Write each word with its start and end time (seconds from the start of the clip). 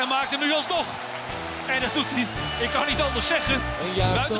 en 0.00 0.08
maakt 0.08 0.30
hem 0.30 0.40
nu 0.40 0.52
alsnog. 0.52 0.86
En 1.68 1.80
dat 1.80 1.94
doet 1.94 2.06
hij, 2.08 2.26
ik 2.64 2.70
kan 2.70 2.86
niet 2.88 3.00
anders 3.00 3.26
zeggen. 3.26 3.60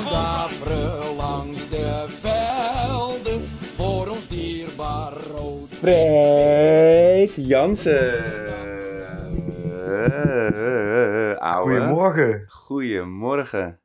Daveren 0.09 1.15
langs 1.15 1.69
de 1.69 2.05
velden 2.07 3.47
voor 3.75 4.07
ons 4.07 4.27
dierbaar 4.27 5.13
rood. 5.13 5.69
Freek 5.71 7.31
Jansen. 7.35 8.23
Ouwe. 11.39 11.71
Goedemorgen. 11.71 12.43
Goedemorgen. 12.47 13.79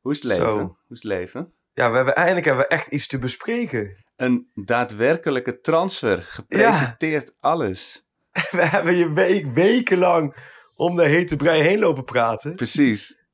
Hoe 0.00 0.12
is 0.12 0.22
het 0.22 0.32
leven? 0.32 0.50
Zo. 0.50 0.58
Hoe 0.58 0.96
is 0.96 1.02
het 1.02 1.12
leven? 1.12 1.52
Ja, 1.72 1.90
we 1.90 1.96
hebben, 1.96 2.14
eindelijk 2.14 2.46
hebben 2.46 2.64
we 2.68 2.74
echt 2.74 2.86
iets 2.86 3.06
te 3.06 3.18
bespreken. 3.18 4.04
Een 4.16 4.50
daadwerkelijke 4.54 5.60
transfer. 5.60 6.22
Gepresenteerd 6.22 7.36
alles. 7.40 8.04
We 8.50 8.66
hebben 8.66 8.96
je 8.96 9.12
week, 9.12 9.46
wekenlang 9.46 10.36
om 10.76 10.96
de 10.96 11.04
hete 11.08 11.36
brei 11.36 11.62
heen 11.62 11.78
lopen 11.78 12.04
praten. 12.04 12.54
Precies. 12.56 13.24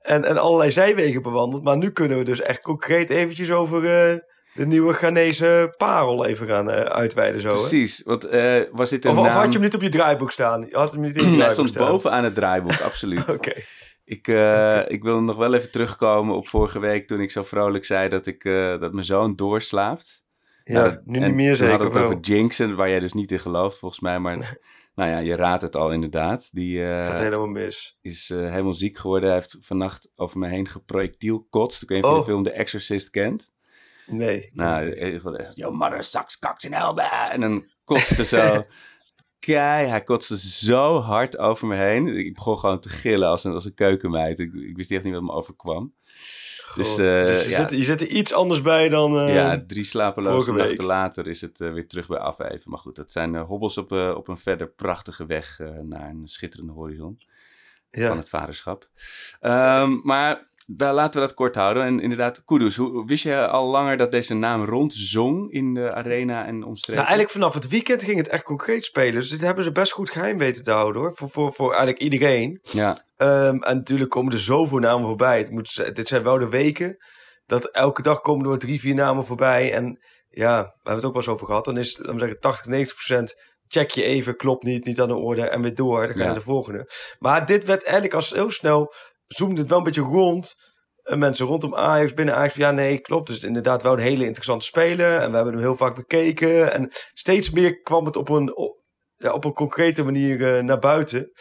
En, 0.00 0.24
en 0.24 0.36
allerlei 0.38 0.70
zijwegen 0.70 1.22
bewandeld. 1.22 1.62
Maar 1.64 1.76
nu 1.76 1.90
kunnen 1.90 2.18
we 2.18 2.24
dus 2.24 2.40
echt 2.40 2.60
concreet 2.62 3.10
eventjes 3.10 3.50
over 3.50 3.76
eh, 3.84 4.18
de 4.54 4.66
nieuwe 4.66 4.92
Ghanese 4.92 5.74
parel 5.76 6.26
even 6.26 6.46
gaan 6.46 6.70
eh, 6.70 6.80
uitweiden. 6.80 7.40
Zo, 7.40 7.46
hè? 7.48 7.54
Precies. 7.54 8.02
Want 8.04 8.24
eh, 8.24 8.62
was 8.72 8.90
dit 8.90 9.04
een 9.04 9.10
Of, 9.10 9.16
of 9.18 9.24
naam... 9.24 9.34
had 9.34 9.44
je 9.46 9.52
hem 9.52 9.60
niet 9.62 9.74
op 9.74 9.82
je 9.82 9.88
draaiboek 9.88 10.32
staan? 10.32 10.60
Je 10.68 10.76
had 10.76 10.92
hem 10.92 11.00
niet 11.00 11.16
in 11.16 11.22
je 11.22 11.28
Hij 11.28 11.34
draaiboek 11.36 11.52
stond 11.54 11.68
staan. 11.68 11.88
bovenaan 11.88 12.24
het 12.24 12.34
draaiboek, 12.34 12.80
absoluut. 12.80 13.28
Oké. 13.36 13.52
Ik, 14.04 14.26
ik 14.88 15.02
wil 15.02 15.22
nog 15.22 15.36
wel 15.36 15.54
even 15.54 15.70
terugkomen 15.70 16.34
op 16.36 16.48
vorige 16.48 16.78
week 16.78 17.06
toen 17.06 17.20
ik 17.20 17.30
zo 17.30 17.42
vrolijk 17.42 17.84
zei 17.84 18.08
dat, 18.08 18.26
ik, 18.26 18.42
dat 18.80 18.92
mijn 18.92 19.04
zoon 19.04 19.36
doorslaapt. 19.36 20.24
Ja, 20.64 20.72
Nou, 20.80 20.90
dat- 20.90 21.00
nu 21.04 21.18
niet 21.18 21.34
meer 21.34 21.56
zeker. 21.56 21.70
hadden 21.70 21.92
we 21.92 21.98
het 21.98 22.08
wel. 22.08 22.16
over 22.18 22.26
jinxen, 22.26 22.76
waar 22.76 22.88
jij 22.88 23.00
dus 23.00 23.12
niet 23.12 23.32
in 23.32 23.38
gelooft 23.38 23.78
volgens 23.78 24.00
mij. 24.00 24.18
Maar 24.18 24.58
nou 24.94 25.10
ja, 25.10 25.18
je 25.18 25.36
raadt 25.36 25.62
het 25.62 25.76
al 25.76 25.90
inderdaad. 25.90 26.48
Die 26.52 26.84
eh, 26.84 27.06
Gaat 27.08 27.18
helemaal 27.18 27.46
mis. 27.46 27.98
is 28.00 28.30
eh, 28.30 28.38
helemaal 28.38 28.74
ziek 28.74 28.98
geworden. 28.98 29.28
Hij 29.28 29.38
heeft 29.38 29.56
vannacht 29.60 30.10
over 30.16 30.38
me 30.38 30.48
heen 30.48 30.68
geprojectielkotst. 30.68 31.82
Ik 31.82 31.88
weet 31.88 32.02
niet 32.02 32.06
of 32.06 32.12
je 32.12 32.18
Oh. 32.20 32.26
de 32.26 32.30
film 32.32 32.42
The 32.42 32.50
Exorcist 32.52 33.10
kent. 33.10 33.50
Nee. 34.06 34.50
Nou, 34.52 34.90
eh, 34.90 35.50
yo 35.54 35.70
mother 35.70 36.02
sucks 36.02 36.38
cocks 36.38 36.64
in 36.64 36.72
hell. 36.72 36.92
bah." 36.94 37.32
En 37.32 37.40
dan 37.40 37.66
kotste 37.84 38.24
zo... 38.24 38.64
Kei, 39.38 39.86
hij 39.86 40.02
kotste 40.02 40.38
zo 40.38 40.98
hard 41.00 41.38
over 41.38 41.66
me 41.68 41.76
heen. 41.76 42.06
Ik 42.06 42.34
begon 42.34 42.58
gewoon 42.58 42.80
te 42.80 42.88
gillen 42.88 43.28
als 43.28 43.44
een, 43.44 43.52
als 43.52 43.64
een 43.64 43.74
keukenmeid. 43.74 44.38
Ik, 44.38 44.52
ik 44.54 44.76
wist 44.76 44.90
echt 44.90 45.04
niet 45.04 45.12
wat 45.14 45.22
me 45.22 45.32
overkwam. 45.32 45.94
Dus, 46.74 46.98
eh, 46.98 47.24
dus 47.24 47.44
je, 47.44 47.50
ja. 47.50 47.60
zit, 47.60 47.70
je 47.70 47.84
zit 47.84 48.00
er 48.00 48.06
iets 48.08 48.32
anders 48.32 48.62
bij 48.62 48.88
dan... 48.88 49.18
eh, 49.18 49.34
Ja, 49.34 49.64
drie 49.66 49.84
slapeloze 49.84 50.52
nachten 50.52 50.84
later 50.84 51.28
is 51.28 51.40
het 51.40 51.60
eh, 51.60 51.72
weer 51.72 51.88
terug 51.88 52.06
bij 52.08 52.18
afeven. 52.18 52.70
Maar 52.70 52.78
goed, 52.78 52.96
dat 52.96 53.12
zijn 53.12 53.36
hobbels 53.36 53.78
op, 53.78 53.92
op 53.92 54.28
een 54.28 54.36
verder 54.36 54.68
prachtige 54.68 55.26
weg 55.26 55.58
naar 55.82 56.10
een 56.10 56.28
schitterende 56.28 56.72
horizon 56.72 57.20
ja. 57.90 58.08
van 58.08 58.16
het 58.16 58.28
vaderschap. 58.28 58.88
Ehm, 59.40 59.98
maar 60.02 60.50
daar 60.66 60.94
laten 60.94 61.20
we 61.20 61.26
dat 61.26 61.36
kort 61.36 61.54
houden. 61.54 61.82
En 61.82 62.00
inderdaad, 62.00 62.44
Kudus, 62.44 62.76
hoe, 62.76 63.06
wist 63.06 63.24
je 63.24 63.46
al 63.46 63.66
langer 63.70 63.96
dat 63.96 64.10
deze 64.10 64.34
naam 64.34 64.64
rondzong 64.64 65.50
in 65.52 65.74
de 65.74 65.94
arena 65.94 66.46
en 66.46 66.64
omstreken? 66.64 67.02
Nou, 67.02 67.06
eigenlijk 67.06 67.30
vanaf 67.30 67.54
het 67.54 67.68
weekend 67.68 68.02
ging 68.02 68.16
het 68.16 68.28
echt 68.28 68.44
concreet 68.44 68.84
spelen. 68.84 69.14
Dus 69.20 69.30
dit 69.30 69.40
hebben 69.40 69.64
ze 69.64 69.72
best 69.72 69.92
goed 69.92 70.10
geheim 70.10 70.38
weten 70.38 70.64
te 70.64 70.70
houden 70.70 71.02
hoor. 71.02 71.12
Voor, 71.16 71.30
voor, 71.30 71.52
voor 71.52 71.68
eigenlijk 71.70 72.00
iedereen. 72.00 72.60
Ja, 72.70 73.04
Ehm, 73.16 73.62
en 73.62 73.76
natuurlijk 73.76 74.10
komen 74.10 74.32
er 74.32 74.38
zoveel 74.40 74.78
namen 74.78 75.06
voorbij. 75.06 75.38
Het 75.38 75.50
moet, 75.50 75.90
dit 75.94 76.08
zijn 76.08 76.22
wel 76.22 76.38
de 76.38 76.48
weken 76.48 76.96
dat 77.46 77.64
elke 77.70 78.02
dag 78.02 78.20
komen 78.20 78.50
er 78.50 78.58
drie, 78.58 78.80
vier 78.80 78.94
namen 78.94 79.26
voorbij. 79.26 79.72
En 79.72 79.98
ja, 80.28 80.62
we 80.62 80.68
hebben 80.72 80.94
het 80.94 81.04
ook 81.04 81.12
wel 81.12 81.22
eens 81.22 81.30
over 81.30 81.46
gehad. 81.46 81.64
Dan 81.64 81.76
is, 81.78 81.96
laten 81.98 82.12
we 82.14 82.18
zeggen, 82.20 82.40
80, 82.40 82.66
90 82.66 82.94
procent. 82.94 83.34
Check 83.68 83.90
je 83.90 84.02
even, 84.02 84.36
klopt 84.36 84.64
niet, 84.64 84.84
niet 84.84 85.00
aan 85.00 85.08
de 85.08 85.14
orde 85.14 85.42
en 85.48 85.62
weer 85.62 85.74
door. 85.74 85.98
Dan 86.06 86.08
ga 86.08 86.12
je 86.14 86.18
Ja. 86.20 86.24
naar 86.26 86.34
de 86.34 86.40
volgende. 86.40 86.90
Maar 87.18 87.46
dit 87.46 87.64
werd 87.64 87.82
eigenlijk 87.82 88.14
als 88.14 88.30
heel 88.30 88.50
snel, 88.50 88.94
zoomde 89.32 89.60
het 89.60 89.68
wel 89.68 89.78
een 89.78 89.84
beetje 89.84 90.00
rond. 90.00 90.54
En 91.02 91.18
mensen 91.18 91.46
rondom 91.46 91.74
Ajax, 91.74 92.14
binnen 92.14 92.34
Ajax, 92.34 92.54
ja 92.54 92.70
nee, 92.70 92.98
klopt. 92.98 93.26
Dus 93.26 93.42
inderdaad 93.42 93.82
wel 93.82 93.92
een 93.92 93.98
hele 93.98 94.24
interessante 94.24 94.64
speler. 94.64 95.18
En 95.18 95.30
we 95.30 95.36
hebben 95.36 95.54
hem 95.54 95.62
heel 95.62 95.76
vaak 95.76 95.94
bekeken. 95.94 96.72
En 96.72 96.88
steeds 97.14 97.50
meer 97.50 97.80
kwam 97.80 98.04
het 98.04 98.16
op 98.16 98.28
een, 98.28 98.56
op, 98.56 98.76
ja, 99.16 99.32
op 99.32 99.44
een 99.44 99.52
concrete 99.52 100.02
manier 100.02 100.56
eh, 100.56 100.62
naar 100.62 100.78
buiten. 100.78 101.32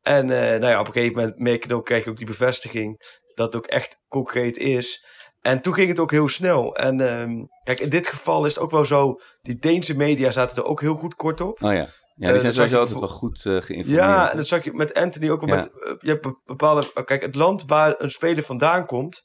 En 0.00 0.30
eh, 0.30 0.60
nou 0.60 0.72
ja, 0.72 0.80
op 0.80 0.86
een 0.86 0.92
gegeven 0.92 1.34
moment 1.36 1.72
ook, 1.72 1.84
krijg 1.84 2.04
je 2.04 2.10
ook 2.10 2.16
die 2.16 2.26
bevestiging 2.26 3.20
dat 3.34 3.46
het 3.46 3.56
ook 3.56 3.66
echt 3.66 3.96
concreet 4.08 4.56
is. 4.56 5.04
En 5.40 5.60
toen 5.60 5.74
ging 5.74 5.88
het 5.88 5.98
ook 5.98 6.10
heel 6.10 6.28
snel. 6.28 6.76
En 6.76 7.00
ehm, 7.00 7.44
kijk, 7.64 7.78
in 7.78 7.88
dit 7.88 8.06
geval 8.06 8.46
is 8.46 8.54
het 8.54 8.62
ook 8.62 8.70
wel 8.70 8.84
zo, 8.84 9.20
die 9.40 9.56
Deense 9.56 9.96
media 9.96 10.30
zaten 10.30 10.56
er 10.56 10.64
ook 10.64 10.80
heel 10.80 10.94
goed 10.94 11.14
kort 11.14 11.40
op. 11.40 11.62
oh 11.62 11.72
ja. 11.72 11.88
Ja, 12.14 12.26
Eh, 12.28 12.32
die 12.32 12.32
dat 12.32 12.40
zijn 12.40 12.52
sowieso 12.52 12.78
altijd 12.78 12.98
wel 13.00 13.08
goed 13.08 13.36
eh, 13.46 13.52
geïnformeerd. 13.52 13.88
Ja, 14.04 14.30
en 14.30 14.36
dat 14.36 14.46
zag 14.46 14.64
je 14.64 14.72
met 14.72 14.94
Anthony 14.94 15.30
ook. 15.30 15.40
wel 15.40 15.48
Ja. 15.48 15.54
Met, 15.56 15.82
eh, 15.82 15.92
je 15.98 16.08
hebt 16.08 16.22
be- 16.22 16.40
bepaalde. 16.44 16.90
oh, 16.94 17.04
Kijk, 17.04 17.22
het 17.22 17.34
land 17.34 17.64
waar 17.66 17.94
een 17.96 18.10
speler 18.10 18.42
vandaan 18.44 18.86
komt, 18.86 19.22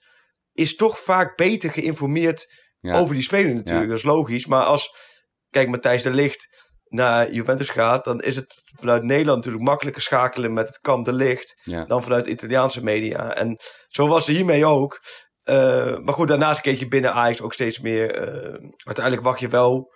is 0.53 0.75
toch 0.75 0.99
vaak 0.99 1.35
beter 1.37 1.69
geïnformeerd 1.71 2.45
Ja. 2.79 2.99
over 2.99 3.13
die 3.13 3.23
speler 3.23 3.53
natuurlijk. 3.55 3.83
Ja. 3.85 3.89
Dat 3.89 3.97
is 3.97 4.03
logisch. 4.03 4.45
Maar 4.45 4.63
als, 4.63 4.89
kijk, 5.49 5.67
Matthijs 5.69 6.03
de 6.03 6.09
Ligt 6.11 6.65
naar 6.89 7.31
Juventus 7.31 7.69
gaat, 7.69 8.03
dan 8.03 8.19
is 8.21 8.35
het 8.35 8.61
vanuit 8.79 9.03
Nederland 9.03 9.37
natuurlijk 9.37 9.63
makkelijker 9.63 10.01
schakelen 10.01 10.53
met 10.53 10.67
het 10.67 10.77
kamp 10.79 11.05
de 11.05 11.13
Ligt 11.13 11.59
Ja. 11.63 11.85
dan 11.85 12.03
vanuit 12.03 12.27
Italiaanse 12.27 12.83
media. 12.83 13.35
En 13.35 13.59
zo 13.87 14.07
was 14.07 14.27
het 14.27 14.35
hiermee 14.35 14.65
ook. 14.65 14.99
Eh, 15.43 15.97
maar 15.97 16.13
goed, 16.13 16.27
daarnaast 16.27 16.61
kreeg 16.61 16.79
je 16.79 16.87
binnen 16.87 17.13
Ajax 17.13 17.41
ook 17.41 17.53
steeds 17.53 17.79
meer. 17.79 18.15
eh, 18.15 18.69
uiteindelijk 18.83 19.25
wacht 19.25 19.39
je 19.39 19.47
wel 19.47 19.91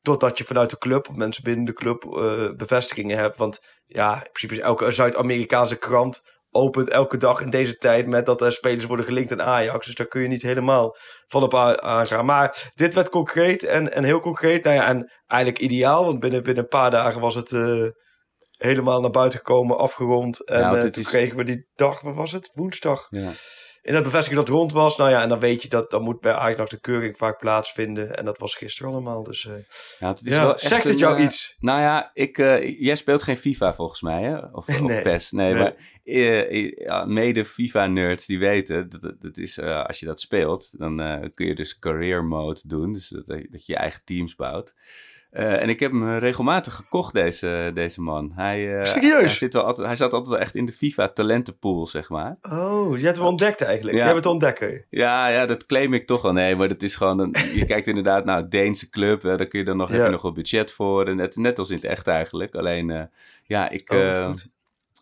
totdat 0.00 0.38
je 0.38 0.44
vanuit 0.44 0.70
de 0.70 0.78
club, 0.78 1.08
of 1.08 1.14
mensen 1.16 1.44
binnen 1.44 1.64
de 1.64 1.72
club, 1.72 2.04
eh, 2.04 2.50
bevestigingen 2.56 3.18
hebt. 3.18 3.36
Want 3.36 3.60
ja, 3.86 4.14
in 4.14 4.28
principe 4.32 4.54
is 4.54 4.60
elke 4.60 4.90
Zuid-Amerikaanse 4.90 5.76
krant 5.76 6.20
opent 6.52 6.88
elke 6.88 7.16
dag 7.16 7.40
in 7.40 7.50
deze 7.50 7.76
tijd 7.76 8.06
met 8.06 8.26
dat 8.26 8.40
er 8.40 8.52
spelers 8.52 8.84
worden 8.84 9.04
gelinkt 9.04 9.32
aan 9.32 9.42
Ajax. 9.42 9.86
Dus 9.86 9.94
daar 9.94 10.06
kun 10.06 10.22
je 10.22 10.28
niet 10.28 10.42
helemaal 10.42 10.96
van 11.26 11.42
op 11.42 11.54
aangaan. 11.54 12.24
Maar 12.24 12.70
dit 12.74 12.94
werd 12.94 13.08
concreet 13.08 13.64
en, 13.64 13.92
en 13.92 14.04
heel 14.04 14.20
concreet. 14.20 14.64
Nou 14.64 14.76
ja, 14.76 14.86
en 14.86 15.10
eigenlijk 15.26 15.62
ideaal, 15.62 16.04
want 16.04 16.20
binnen, 16.20 16.42
binnen 16.42 16.62
een 16.62 16.68
paar 16.68 16.90
dagen 16.90 17.20
was 17.20 17.34
het 17.34 17.52
eh, 17.52 17.86
helemaal 18.56 19.00
naar 19.00 19.10
buiten 19.10 19.38
gekomen, 19.38 19.78
afgerond. 19.78 20.44
En 20.46 20.60
want 20.70 20.84
eh, 20.84 20.90
toen 20.90 21.02
is- 21.02 21.08
kregen 21.08 21.36
we 21.36 21.44
die 21.44 21.68
dag, 21.74 22.00
wat 22.00 22.14
was 22.14 22.32
het? 22.32 22.50
Woensdag. 22.54 23.06
Ja. 23.10 23.30
En 23.82 23.94
dat 23.94 24.02
bevestiging 24.02 24.38
dat 24.38 24.48
het 24.48 24.56
rond 24.56 24.72
was. 24.72 24.96
Nou 24.96 25.10
ja, 25.10 25.22
en 25.22 25.28
dan 25.28 25.40
weet 25.40 25.62
je 25.62 25.68
dat 25.68 25.90
dan 25.90 26.02
moet 26.02 26.20
bij 26.20 26.32
Ajax 26.32 26.58
nog 26.58 26.68
de 26.68 26.80
keuring 26.80 27.16
vaak 27.16 27.38
plaatsvinden. 27.38 28.16
En 28.16 28.24
dat 28.24 28.38
was 28.38 28.54
gisteren 28.54 28.92
allemaal. 28.92 29.22
Dus 29.22 29.46
eh, 29.46 29.52
Ja, 29.98 30.08
het 30.08 30.26
is 30.26 30.34
ja, 30.34 30.42
wel 30.42 30.52
echt 30.54 30.68
zegt 30.68 30.84
het 30.84 30.92
een, 30.92 30.98
jou 30.98 31.16
eh, 31.16 31.24
iets? 31.24 31.56
Nou 31.58 31.80
ja, 31.80 32.10
ik, 32.14 32.38
eh, 32.38 32.80
jij 32.80 32.96
speelt 32.96 33.22
geen 33.22 33.36
FIFA 33.36 33.74
volgens 33.74 34.02
mij, 34.02 34.22
hè? 34.22 34.36
Of, 34.38 34.68
of 34.68 34.80
Nee. 34.80 35.00
PES. 35.00 35.30
Nee, 35.30 35.52
Nee. 35.52 35.62
maar 35.62 35.74
eh, 36.10 37.04
mede 37.04 37.44
FIFA-nerds 37.44 38.26
die 38.26 38.38
weten, 38.38 38.88
dat, 38.88 39.14
dat, 39.20 39.36
is, 39.36 39.58
eh, 39.58 39.84
als 39.84 40.00
je 40.00 40.06
dat 40.06 40.20
speelt, 40.20 40.78
dan 40.78 41.00
eh, 41.00 41.28
kun 41.34 41.46
je 41.46 41.54
dus 41.54 41.78
career 41.78 42.24
mode 42.24 42.60
doen. 42.64 42.92
Dus 42.92 43.08
dat, 43.08 43.26
dat 43.26 43.66
je 43.66 43.72
je 43.72 43.76
eigen 43.76 44.04
teams 44.04 44.34
bouwt. 44.34 44.74
Eh, 45.30 45.62
en 45.62 45.68
ik 45.68 45.80
heb 45.80 45.90
hem 45.90 46.18
regelmatig 46.18 46.74
gekocht, 46.74 47.14
deze, 47.14 47.70
deze 47.74 48.00
man. 48.00 48.32
Hij, 48.34 48.78
eh, 48.78 48.86
Serieus? 48.86 49.20
Hij, 49.20 49.34
zit 49.34 49.52
wel 49.52 49.64
altijd, 49.64 49.86
hij 49.86 49.96
zat 49.96 50.12
altijd 50.12 50.30
wel 50.30 50.40
echt 50.40 50.54
in 50.54 50.66
de 50.66 50.72
FIFA-talentenpool, 50.72 51.86
zeg 51.86 52.08
maar. 52.08 52.38
Oh, 52.42 52.98
je 52.98 53.04
hebt 53.04 53.16
hem 53.16 53.26
ontdekt 53.26 53.60
eigenlijk. 53.60 53.96
Ja. 53.96 54.02
Jij 54.02 54.12
bent 54.12 54.24
de 54.24 54.30
ontdekker. 54.30 54.86
Ja, 54.90 55.28
ja, 55.28 55.46
dat 55.46 55.66
claim 55.66 55.94
ik 55.94 56.06
toch 56.06 56.22
wel. 56.22 56.32
Nee, 56.32 56.56
maar 56.56 56.68
dat 56.68 56.82
is 56.82 56.94
gewoon... 56.94 57.18
Een, 57.18 57.34
je 57.58 57.64
kijkt 57.64 57.86
inderdaad 57.86 58.24
naar 58.24 58.38
een 58.38 58.48
Deense 58.48 58.90
club. 58.90 59.20
Daar 59.22 59.46
kun 59.46 59.58
je 59.58 59.64
dan 59.64 59.76
nog, 59.76 59.88
heb 59.88 60.04
je 60.04 60.10
nog 60.10 60.22
wel 60.22 60.32
budget 60.32 60.72
voor. 60.72 61.06
En 61.06 61.16
net, 61.16 61.36
net 61.36 61.58
als 61.58 61.70
in 61.70 61.76
het 61.76 61.84
echt 61.84 62.06
eigenlijk. 62.06 62.54
Alleen, 62.54 62.90
eh, 62.90 63.02
ja, 63.42 63.68
ik... 63.68 63.90
Oh, 63.90 64.32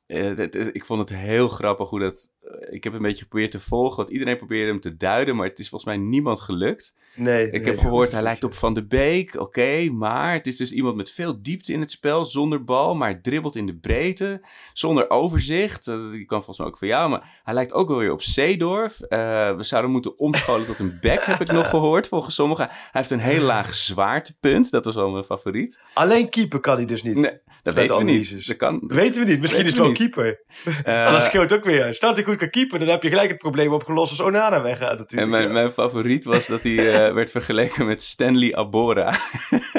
eh, 0.08 0.26
goed. 0.28 0.38
het- 0.38 0.55
het- 0.55 0.70
ik 0.75 0.84
vond 0.84 1.08
het 1.08 1.19
heel 1.19 1.49
grappig 1.49 1.88
hoe 1.88 2.00
dat... 2.00 2.31
eh, 2.43 2.75
ik 2.75 2.84
heb 2.84 2.93
een 2.93 3.02
beetje 3.02 3.22
geprobeerd 3.22 3.50
te 3.50 3.60
volgen, 3.60 3.96
want 3.96 4.08
iedereen 4.08 4.37
probeerde 4.37 4.70
hem 4.70 4.81
te 4.81 4.96
duiden, 4.96 5.37
maar 5.37 5.46
het 5.46 5.58
is 5.58 5.69
volgens 5.69 5.90
mij 5.96 6.05
niemand 6.06 6.40
gelukt. 6.40 6.94
Nee. 7.14 7.44
Ik 7.46 7.52
nee, 7.52 7.60
heb 7.64 7.75
dat 7.75 7.84
gehoord, 7.84 8.12
hij 8.12 8.22
lijkt 8.22 8.44
op 8.44 8.55
Van 8.55 8.75
de 8.75 8.87
Beek, 8.87 9.40
oké, 9.40 9.90
maar 9.90 10.32
het 10.32 10.46
is 10.46 10.56
dus 10.56 10.72
iemand 10.72 10.96
met 10.96 11.10
veel 11.10 11.43
diepte 11.43 11.72
in 11.72 11.81
het 11.81 11.90
spel, 11.90 12.25
zonder 12.26 12.64
bal, 12.64 12.94
maar 12.94 13.20
dribbelt 13.20 13.56
in 13.56 13.66
de 13.66 13.76
breedte, 13.76 14.40
zonder 14.72 15.10
overzicht. 15.10 15.88
Eh, 15.88 16.10
Die 16.10 16.25
kan 16.25 16.37
volgens 16.38 16.58
mij 16.58 16.66
ook 16.66 16.78
van 16.78 16.88
jou, 16.88 17.10
maar 17.10 17.40
hij 17.44 17.55
lijkt 17.55 17.72
ook 17.72 17.88
wel 17.88 17.99
weer 17.99 18.12
op 18.12 18.22
Seedorf. 18.22 19.00
Eh, 19.00 19.19
we 19.56 19.62
zouden 19.62 19.90
moeten 19.90 20.19
omscholen 20.19 20.66
tot 20.66 20.78
een 20.78 20.99
back, 21.00 21.25
heb 21.25 21.40
ik 21.40 21.52
nog 21.52 21.69
gehoord, 21.75 22.08
volgens 22.08 22.34
sommigen. 22.34 22.66
Hij 22.69 22.76
heeft 22.93 23.10
een 23.10 23.19
heel 23.20 23.43
laag 23.43 23.75
zwaartepunt, 23.88 24.70
dat 24.70 24.84
was 24.84 24.94
wel 24.94 25.10
mijn 25.10 25.25
favoriet. 25.25 25.81
Alleen 25.94 26.28
keeper 26.28 26.60
kan 26.60 26.76
hij 26.76 26.84
dus 26.87 27.02
niet. 27.02 27.14
Nee, 27.14 27.38
dat 27.62 27.75
weten 27.75 27.99
we 27.99 28.05
niet. 28.05 28.46
Dat 28.46 28.56
kan, 28.56 28.81
Dat 28.82 28.93
weten 28.99 29.25
we 29.25 29.31
niet. 29.31 29.40
Misschien 29.40 29.64
is 29.64 29.70
het 29.70 29.76
we 29.76 29.82
wel 29.82 29.90
niet. 29.90 29.98
Keeper. 29.99 30.43
Maar 30.85 31.12
dat 31.12 31.23
scheelt 31.23 31.53
ook 31.53 31.65
weer. 31.65 31.95
Stel 31.95 32.09
dat 32.09 32.19
hij 32.19 32.27
goed 32.27 32.37
kan 32.37 32.50
keeper, 32.50 32.79
dan 32.79 32.89
heb 32.89 33.03
je 33.03 33.09
gelijk 33.09 33.29
het 33.29 33.39
probleem 33.39 33.73
opgelost 33.73 34.11
als 34.11 34.21
Onana 34.21 34.62
weggaat 34.62 34.99
natuurlijk. 34.99 35.23
En 35.23 35.29
mijn, 35.29 35.43
Ja. 35.47 35.53
mijn 35.53 35.71
favoriet 35.71 36.25
was 36.25 36.47
dat 36.47 36.62
hij 36.62 36.77
eh, 37.06 37.12
werd 37.19 37.31
vergeleken 37.31 37.87
met 37.87 38.03
Stanley 38.03 38.55
Abora. 38.55 39.17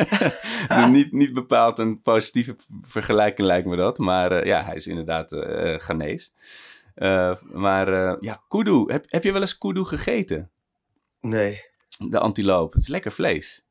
niet, 0.91 1.11
niet 1.11 1.33
bepaald 1.33 1.79
een 1.79 2.01
positieve 2.01 2.55
vergelijking 2.81 3.47
lijkt 3.47 3.67
me 3.67 3.75
dat. 3.75 3.97
Maar 3.97 4.31
eh, 4.31 4.45
ja, 4.45 4.63
hij 4.63 4.75
is 4.75 4.87
inderdaad 4.87 5.31
eh 5.31 5.79
Ghanese. 5.79 6.29
Maar 7.53 8.17
ja, 8.23 8.43
kudu. 8.47 8.83
Heb, 8.87 9.05
heb 9.07 9.23
je 9.23 9.31
wel 9.31 9.41
eens 9.41 9.57
kudu 9.57 9.83
gegeten? 9.83 10.49
Nee. 11.21 11.61
De 11.97 12.19
antiloop. 12.19 12.73
Het 12.73 12.81
is 12.81 12.87
lekker 12.87 13.11
vlees. 13.11 13.63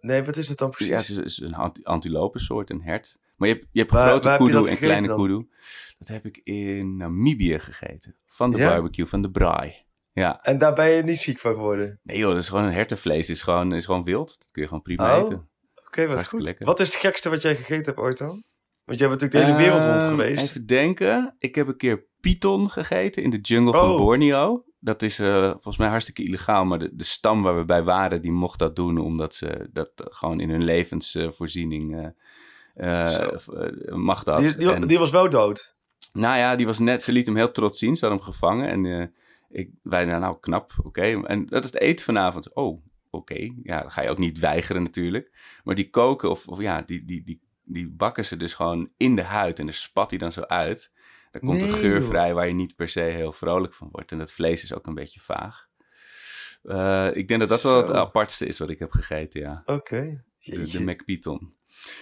Nee, 0.00 0.22
wat 0.22 0.36
is 0.36 0.48
het 0.48 0.58
dan 0.58 0.70
precies? 0.70 0.92
Ja, 0.92 0.98
het 0.98 1.24
is, 1.24 1.40
een 1.40 1.54
anti 1.54 1.82
antilopensoort, 1.82 2.70
een 2.70 2.82
hert. 2.82 3.18
Maar 3.42 3.50
je 3.50 3.56
hebt, 3.56 3.68
je 3.72 3.80
hebt 3.80 3.92
Waar- 3.92 4.08
grote 4.08 4.28
waar 4.28 4.38
kudu 4.38 4.68
en 4.68 4.76
kleine 4.78 5.06
dan? 5.06 5.16
kudu. 5.16 5.48
Dat 5.98 6.08
heb 6.08 6.24
ik 6.26 6.40
in 6.44 6.96
Namibië 6.96 7.58
gegeten. 7.58 8.16
Van 8.26 8.52
de 8.52 8.58
Ja? 8.58 8.68
barbecue, 8.68 9.06
van 9.06 9.22
de 9.22 9.30
braai. 9.30 9.72
Ja. 10.12 10.42
En 10.42 10.58
daar 10.58 10.74
ben 10.74 10.90
je 10.90 11.02
niet 11.02 11.18
ziek 11.18 11.38
van 11.38 11.54
geworden? 11.54 12.00
Nee 12.02 12.18
joh, 12.18 12.32
dat 12.32 12.40
is 12.42 12.48
gewoon 12.48 12.64
een 12.64 12.72
hertenvlees. 12.72 13.30
is 13.30 13.42
gewoon, 13.42 13.72
is 13.72 13.84
gewoon 13.84 14.02
wild. 14.04 14.38
Dat 14.38 14.50
kun 14.50 14.62
je 14.62 14.68
gewoon 14.68 14.82
prima 14.82 15.16
Oh. 15.18 15.24
eten. 15.24 15.48
Oké, 15.86 16.06
wat 16.06 16.28
goed. 16.28 16.42
lekker. 16.42 16.66
Wat 16.66 16.80
is 16.80 16.88
het 16.92 16.96
gekste 17.00 17.30
wat 17.30 17.42
jij 17.42 17.56
gegeten 17.56 17.84
hebt 17.84 17.98
ooit 17.98 18.18
dan? 18.18 18.44
Want 18.84 18.98
jij 18.98 19.08
bent 19.08 19.20
natuurlijk 19.20 19.32
de 19.50 19.52
hele 19.56 19.70
wereld 19.70 19.84
rond 19.90 20.00
Ehm, 20.02 20.10
geweest. 20.10 20.42
Even 20.42 20.66
denken. 20.66 21.34
Ik 21.38 21.54
heb 21.54 21.66
een 21.68 21.76
keer 21.76 22.06
python 22.20 22.70
gegeten 22.70 23.22
in 23.22 23.30
de 23.30 23.38
jungle 23.40 23.72
van 23.72 23.90
Oh. 23.90 23.96
Borneo. 23.96 24.64
Dat 24.80 25.02
is 25.02 25.18
eh, 25.18 25.50
volgens 25.50 25.76
mij 25.76 25.88
hartstikke 25.88 26.22
illegaal. 26.24 26.64
Maar 26.64 26.78
de, 26.78 26.94
de 26.94 27.04
stam 27.04 27.42
waar 27.42 27.56
we 27.56 27.64
bij 27.64 27.82
waren, 27.82 28.22
die 28.22 28.32
mocht 28.32 28.58
dat 28.58 28.76
doen. 28.76 28.98
Omdat 28.98 29.34
ze 29.34 29.68
dat 29.72 29.90
eh, 29.94 30.06
gewoon 30.08 30.40
in 30.40 30.50
hun 30.50 30.64
levensvoorziening 30.64 32.14
eh, 32.74 33.22
eh, 33.22 33.94
mag 33.94 34.22
dat. 34.22 34.38
die, 34.38 34.56
die, 34.56 34.72
En- 34.72 34.86
die 34.86 34.98
was 34.98 35.10
wel 35.10 35.30
dood. 35.30 35.76
nou 36.12 36.36
ja, 36.38 36.56
die 36.56 36.66
was 36.66 36.78
net, 36.78 37.02
ze 37.02 37.12
liet 37.12 37.26
hem 37.26 37.36
heel 37.36 37.50
trots 37.50 37.78
zien. 37.78 37.96
Ze 37.96 38.06
had 38.06 38.14
hem 38.14 38.24
gevangen. 38.24 38.68
En 38.68 39.00
eh, 39.00 39.06
ik, 39.48 39.70
wij, 39.82 40.04
nou, 40.04 40.20
nou 40.20 40.36
knap, 40.40 40.72
oké. 40.84 41.22
En 41.26 41.46
dat 41.46 41.64
is 41.64 41.72
het 41.72 41.80
eten 41.80 42.04
vanavond. 42.04 42.54
Oh, 42.54 42.84
oké. 43.10 43.50
Ja, 43.62 43.80
dan 43.80 43.90
ga 43.90 44.02
je 44.02 44.10
ook 44.10 44.18
niet 44.18 44.38
weigeren 44.38 44.82
natuurlijk. 44.82 45.32
Maar 45.64 45.74
die 45.74 45.90
koken, 45.90 46.30
of, 46.30 46.48
of 46.48 46.60
ja, 46.60 46.82
die, 46.82 47.04
die, 47.04 47.24
die, 47.24 47.40
die 47.64 47.90
bakken 47.90 48.24
ze 48.24 48.36
dus 48.36 48.54
gewoon 48.54 48.90
in 48.96 49.16
de 49.16 49.22
huid. 49.22 49.58
En 49.58 49.64
dan 49.64 49.74
spat 49.74 50.10
hij 50.10 50.18
dan 50.18 50.32
zo 50.32 50.40
uit. 50.40 50.92
Daar 51.30 51.42
komt 51.42 51.62
een 51.62 51.72
geur 51.72 51.98
joh. 51.98 52.08
vrij 52.08 52.34
waar 52.34 52.48
je 52.48 52.54
niet 52.54 52.76
per 52.76 52.88
se 52.88 53.00
heel 53.00 53.32
vrolijk 53.32 53.74
van 53.74 53.88
wordt. 53.92 54.12
En 54.12 54.18
dat 54.18 54.32
vlees 54.32 54.62
is 54.62 54.74
ook 54.74 54.86
een 54.86 54.94
beetje 54.94 55.20
vaag. 55.20 55.68
Eh, 56.62 57.08
ik 57.12 57.28
denk 57.28 57.40
dat 57.40 57.48
dat 57.48 57.62
wel 57.62 57.76
het 57.76 57.90
apartste 57.90 58.46
is 58.46 58.58
wat 58.58 58.70
ik 58.70 58.78
heb 58.78 58.90
gegeten, 58.90 59.40
ja. 59.40 59.62
Oké. 59.66 60.24
De, 60.38 60.68
de. 60.68 60.80
McPython. 60.80 61.54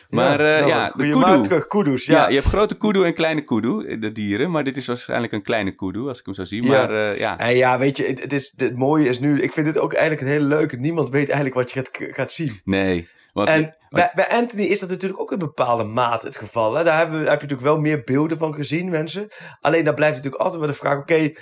Maar 0.09 0.41
Ja, 0.43 0.59
eh, 0.59 0.67
ja, 0.67 0.81
wat 0.81 0.99
de 0.99 1.09
kudu. 1.09 1.43
terug, 1.43 1.67
kudus, 1.67 2.07
Ja. 2.07 2.15
ja. 2.17 2.29
je 2.29 2.35
hebt 2.35 2.47
grote 2.47 2.77
kudu 2.77 3.05
en 3.05 3.15
kleine 3.15 3.43
kudu, 3.43 3.87
eh, 3.87 4.01
de 4.01 4.13
dieren. 4.13 4.51
Maar 4.51 4.65
dit 4.65 4.77
is 4.77 4.87
waarschijnlijk 4.87 5.33
een 5.33 5.43
kleine 5.43 5.71
kudu, 5.75 6.09
als 6.09 6.19
ik 6.19 6.25
hem 6.25 6.35
zo 6.35 6.45
zie. 6.45 6.63
Ja. 6.63 6.69
Maar 6.69 6.91
eh, 6.91 7.19
ja, 7.19 7.39
En 7.39 7.57
ja, 7.57 7.79
weet 7.79 7.97
je, 7.97 8.05
het, 8.07 8.21
het, 8.23 8.33
is, 8.33 8.53
het 8.57 8.77
mooie 8.77 9.09
is 9.09 9.19
nu... 9.19 9.43
Ik 9.43 9.53
vind 9.53 9.67
dit 9.67 9.79
ook 9.79 9.93
eigenlijk 9.93 10.23
een 10.23 10.33
hele 10.33 10.45
leuke. 10.45 10.77
Niemand 10.77 11.09
weet 11.11 11.27
eigenlijk 11.27 11.55
wat 11.55 11.71
je 11.73 11.79
gaat, 11.83 12.15
gaat 12.15 12.31
zien. 12.31 12.61
nee. 12.65 13.09
Want 13.33 13.49
En 13.49 13.77
bij, 13.89 14.11
bij 14.15 14.29
Anthony 14.29 14.63
is 14.63 14.79
dat 14.81 14.89
natuurlijk 14.89 15.21
ook 15.21 15.33
in 15.33 15.39
bepaalde 15.39 15.85
mate 15.85 16.27
het 16.27 16.37
geval. 16.37 16.75
Hè? 16.75 16.85
Daar 16.85 16.99
hebben, 16.99 17.19
heb 17.19 17.27
je 17.27 17.33
natuurlijk 17.33 17.61
wel 17.61 17.79
meer 17.81 18.03
beelden 18.05 18.39
van 18.39 18.55
gezien, 18.55 18.89
mensen. 18.91 19.29
Alleen 19.61 19.85
daar 19.85 19.95
blijft 19.95 20.15
natuurlijk 20.17 20.43
altijd 20.43 20.61
wel 20.61 20.71
de 20.71 20.77
vraag, 20.77 20.99
oké, 20.99 21.33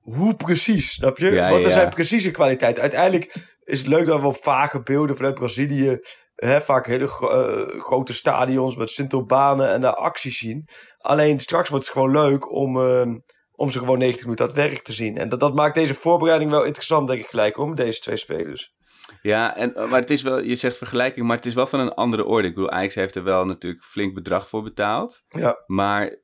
hoe 0.00 0.34
precies, 0.34 0.90
snap 0.90 1.18
je? 1.18 1.30
Ja, 1.30 1.50
Want 1.50 1.62
er 1.62 1.68
ja. 1.68 1.74
zijn 1.76 1.88
precieze 1.88 2.30
kwaliteiten. 2.30 2.82
Uiteindelijk 2.82 3.34
is 3.64 3.78
het 3.78 3.88
leuk 3.88 4.06
dat 4.06 4.20
we 4.20 4.26
op 4.26 4.42
vage 4.42 4.82
beelden 4.82 5.16
vanuit 5.16 5.34
Brazilië, 5.34 5.98
hè, 6.46 6.60
vaak 6.60 6.86
hele 6.86 7.06
gro- 7.06 7.28
eh, 7.28 7.80
grote 7.80 8.12
stadions 8.14 8.76
met 8.76 8.90
Sintelbanen 8.90 9.68
en 9.68 9.80
daar 9.80 9.94
acties 9.94 10.38
zien. 10.38 10.68
Alleen 10.98 11.40
straks 11.40 11.68
wordt 11.68 11.84
het 11.84 11.94
gewoon 11.94 12.10
leuk 12.10 12.52
om, 12.52 12.76
eh, 12.76 13.06
om 13.52 13.70
ze 13.70 13.78
gewoon 13.78 13.98
90 13.98 14.24
minuten 14.24 14.44
aan 14.44 14.50
het 14.52 14.60
werk 14.60 14.82
te 14.82 14.92
zien. 14.92 15.16
En 15.16 15.28
dat, 15.28 15.40
dat 15.40 15.54
maakt 15.54 15.74
deze 15.74 15.94
voorbereiding 15.94 16.50
wel 16.50 16.64
interessant, 16.64 17.08
denk 17.08 17.20
ik 17.20 17.28
gelijk, 17.28 17.56
met 17.56 17.76
deze 17.76 18.00
twee 18.00 18.16
spelers. 18.16 18.72
ja 19.22 19.56
en, 19.56 19.74
eh, 19.74 19.90
maar 19.90 20.00
het 20.00 20.10
is 20.10 20.22
wel, 20.22 20.40
je 20.40 20.54
zegt 20.54 20.76
vergelijking, 20.76 21.26
maar 21.26 21.36
het 21.36 21.46
is 21.46 21.54
wel 21.54 21.66
van 21.66 21.80
een 21.80 21.94
andere 21.94 22.24
orde. 22.24 22.48
Ik 22.48 22.54
bedoel, 22.54 22.70
Ajax 22.70 22.94
heeft 22.94 23.14
er 23.14 23.24
wel 23.24 23.44
natuurlijk 23.44 23.84
flink 23.84 24.14
bedrag 24.14 24.48
voor 24.48 24.62
betaald. 24.62 25.22
Ja. 25.28 25.62
Maar 25.66 26.16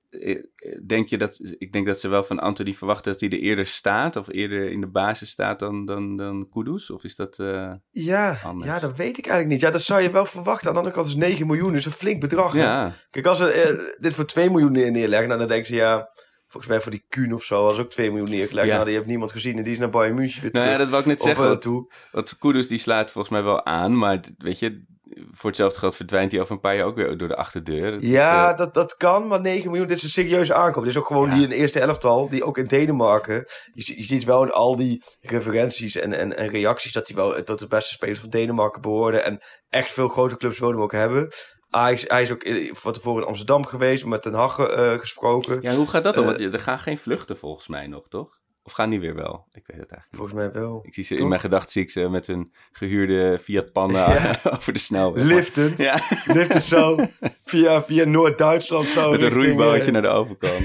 denk 0.86 1.08
je 1.08 1.18
dat, 1.18 1.54
ik 1.58 1.72
denk 1.72 1.86
dat 1.86 2.00
ze 2.00 2.08
wel 2.08 2.24
van 2.24 2.38
Anthony 2.38 2.72
verwachten 2.72 3.12
dat 3.12 3.20
hij 3.20 3.30
er 3.30 3.38
eerder 3.38 3.66
staat, 3.66 4.16
of 4.16 4.32
eerder 4.32 4.70
in 4.70 4.80
de 4.80 4.86
basis 4.90 5.28
staat 5.30 5.58
dan, 5.58 5.84
dan, 5.84 6.16
dan 6.16 6.48
Kudus? 6.50 6.90
Of 6.90 7.04
is 7.04 7.16
dat... 7.16 7.38
eh, 7.38 7.72
Ja, 7.90 8.38
Anders. 8.44 8.70
ja, 8.70 8.78
dat 8.78 8.96
weet 8.96 9.18
ik 9.18 9.26
eigenlijk 9.26 9.48
niet. 9.48 9.60
Ja, 9.60 9.70
dat 9.70 9.82
zou 9.82 10.00
je 10.02 10.10
wel 10.10 10.26
verwachten. 10.26 10.66
Aan 10.68 10.72
de 10.72 10.78
andere 10.78 10.96
kant 10.96 11.06
is 11.08 11.14
9 11.14 11.46
miljoen 11.46 11.74
is 11.74 11.84
een 11.86 11.92
flink 11.92 12.20
bedrag. 12.20 12.54
ja, 12.54 12.94
Kijk, 13.10 13.26
als 13.26 13.38
ze 13.38 13.48
eh, 13.50 13.96
dit 14.02 14.14
voor 14.14 14.26
2 14.26 14.50
miljoen 14.50 14.72
neer, 14.72 14.90
neerleggen, 14.90 15.26
nou, 15.28 15.38
dan 15.40 15.48
denken 15.48 15.66
ze 15.66 15.74
ja. 15.74 16.08
Volgens 16.48 16.72
mij 16.72 16.80
voor 16.82 16.90
die 16.90 17.04
Kuhn 17.08 17.32
of 17.34 17.42
zo 17.44 17.62
was 17.62 17.78
ook 17.78 17.90
2 17.90 18.08
miljoen 18.10 18.30
neergelegd. 18.30 18.66
Ja. 18.66 18.72
Nou, 18.74 18.84
die 18.86 18.94
heeft 18.94 19.06
niemand 19.06 19.32
gezien 19.32 19.56
en 19.56 19.62
die 19.62 19.72
is 19.72 19.78
naar 19.78 19.90
Bayern 19.90 20.14
München 20.14 20.42
weer 20.42 20.50
nou 20.52 20.64
terug. 20.64 20.78
ja, 20.78 20.84
dat 20.84 20.88
wou 20.88 21.00
ik 21.02 21.08
net 21.08 21.20
Of, 21.20 21.26
zeggen. 21.26 21.44
eh, 21.44 21.62
want-. 21.64 21.94
Want 22.12 22.38
Kudus 22.38 22.68
die 22.68 22.78
slaat 22.78 23.12
volgens 23.12 23.32
mij 23.32 23.42
wel 23.42 23.64
aan, 23.64 23.98
maar 23.98 24.20
weet 24.38 24.58
je, 24.58 24.84
voor 25.30 25.50
hetzelfde 25.50 25.78
geld 25.78 25.96
verdwijnt 25.96 26.32
hij 26.32 26.40
over 26.40 26.52
een 26.54 26.60
paar 26.60 26.76
jaar 26.76 26.86
ook 26.86 26.96
weer 26.96 27.16
door 27.16 27.28
de 27.28 27.36
achterdeur. 27.36 27.94
Is, 27.94 28.08
Ja, 28.10 28.50
eh, 28.52 28.58
dat, 28.58 28.74
dat 28.74 28.96
kan, 28.96 29.26
maar 29.26 29.40
9 29.40 29.70
miljoen, 29.70 29.88
dit 29.88 29.96
is 29.96 30.02
een 30.02 30.08
serieuze 30.08 30.54
aankoop. 30.54 30.82
Dit 30.82 30.92
is 30.92 30.98
ook 30.98 31.06
gewoon 31.06 31.28
Ja. 31.28 31.34
die 31.34 31.42
in 31.42 31.48
de 31.48 31.54
eerste 31.54 31.80
elftal, 31.80 32.28
die 32.28 32.44
ook 32.44 32.58
in 32.58 32.66
Denemarken. 32.66 33.44
Je, 33.72 33.96
je 33.96 34.02
ziet 34.04 34.24
wel 34.24 34.42
in 34.42 34.50
al 34.52 34.76
die 34.76 35.02
referenties 35.20 35.96
en, 35.96 36.12
en, 36.12 36.36
en 36.36 36.48
reacties 36.48 36.92
dat 36.92 37.06
hij 37.08 37.16
wel 37.16 37.42
tot 37.42 37.58
de 37.58 37.66
beste 37.66 37.92
spelers 37.92 38.20
van 38.20 38.30
Denemarken 38.30 38.82
behoorde. 38.82 39.18
En 39.20 39.42
echt 39.68 39.90
veel 39.90 40.08
grote 40.08 40.36
clubs 40.36 40.58
wilden 40.58 40.76
hem 40.76 40.84
ook 40.84 40.92
hebben. 40.92 41.32
Hij 41.70 41.92
is, 41.92 42.08
hij 42.08 42.22
is 42.22 42.32
ook 42.32 42.42
eh, 42.42 42.74
van 42.74 42.92
tevoren 42.92 43.22
in 43.22 43.28
Amsterdam 43.28 43.66
geweest, 43.66 44.04
met 44.04 44.22
Den 44.22 44.34
Haag 44.34 44.58
eh, 44.58 44.92
gesproken. 44.92 45.58
ja, 45.62 45.74
hoe 45.74 45.86
gaat 45.88 46.04
dat 46.04 46.14
dan? 46.14 46.24
Want 46.24 46.40
er 46.40 46.60
gaan 46.60 46.78
geen 46.78 46.98
vluchten 46.98 47.36
volgens 47.36 47.68
mij 47.68 47.86
nog, 47.86 48.08
toch? 48.08 48.44
Of 48.66 48.72
gaan 48.72 48.90
die 48.90 49.00
weer 49.00 49.14
wel? 49.14 49.46
Ik 49.52 49.62
weet 49.66 49.80
het 49.80 49.90
eigenlijk 49.90 50.10
niet. 50.10 50.16
Volgens 50.20 50.32
mij 50.32 50.52
wel. 50.62 50.80
Ik 50.82 50.94
zie 50.94 51.04
ze 51.04 51.12
Toch? 51.14 51.22
in 51.22 51.28
mijn 51.28 51.40
gedachten 51.40 51.70
zie 51.72 51.82
ik 51.82 51.90
ze 51.90 52.08
met 52.08 52.28
een 52.28 52.52
gehuurde 52.72 53.38
Fiat 53.38 53.72
Panda 53.72 54.12
Ja. 54.12 54.36
over 54.56 54.72
de 54.72 54.78
snelweg. 54.78 55.24
Liftend. 55.24 55.78
Ja, 55.78 55.94
Liftend 56.26 56.62
zo. 56.62 56.96
Via, 57.44 57.82
via 57.84 58.04
Noord-Duitsland 58.04 58.84
zo. 58.84 59.10
met 59.10 59.22
een 59.22 59.30
roeibootje 59.30 59.82
eh, 59.86 59.92
naar 59.92 60.02
de 60.02 60.08
overkant. 60.08 60.64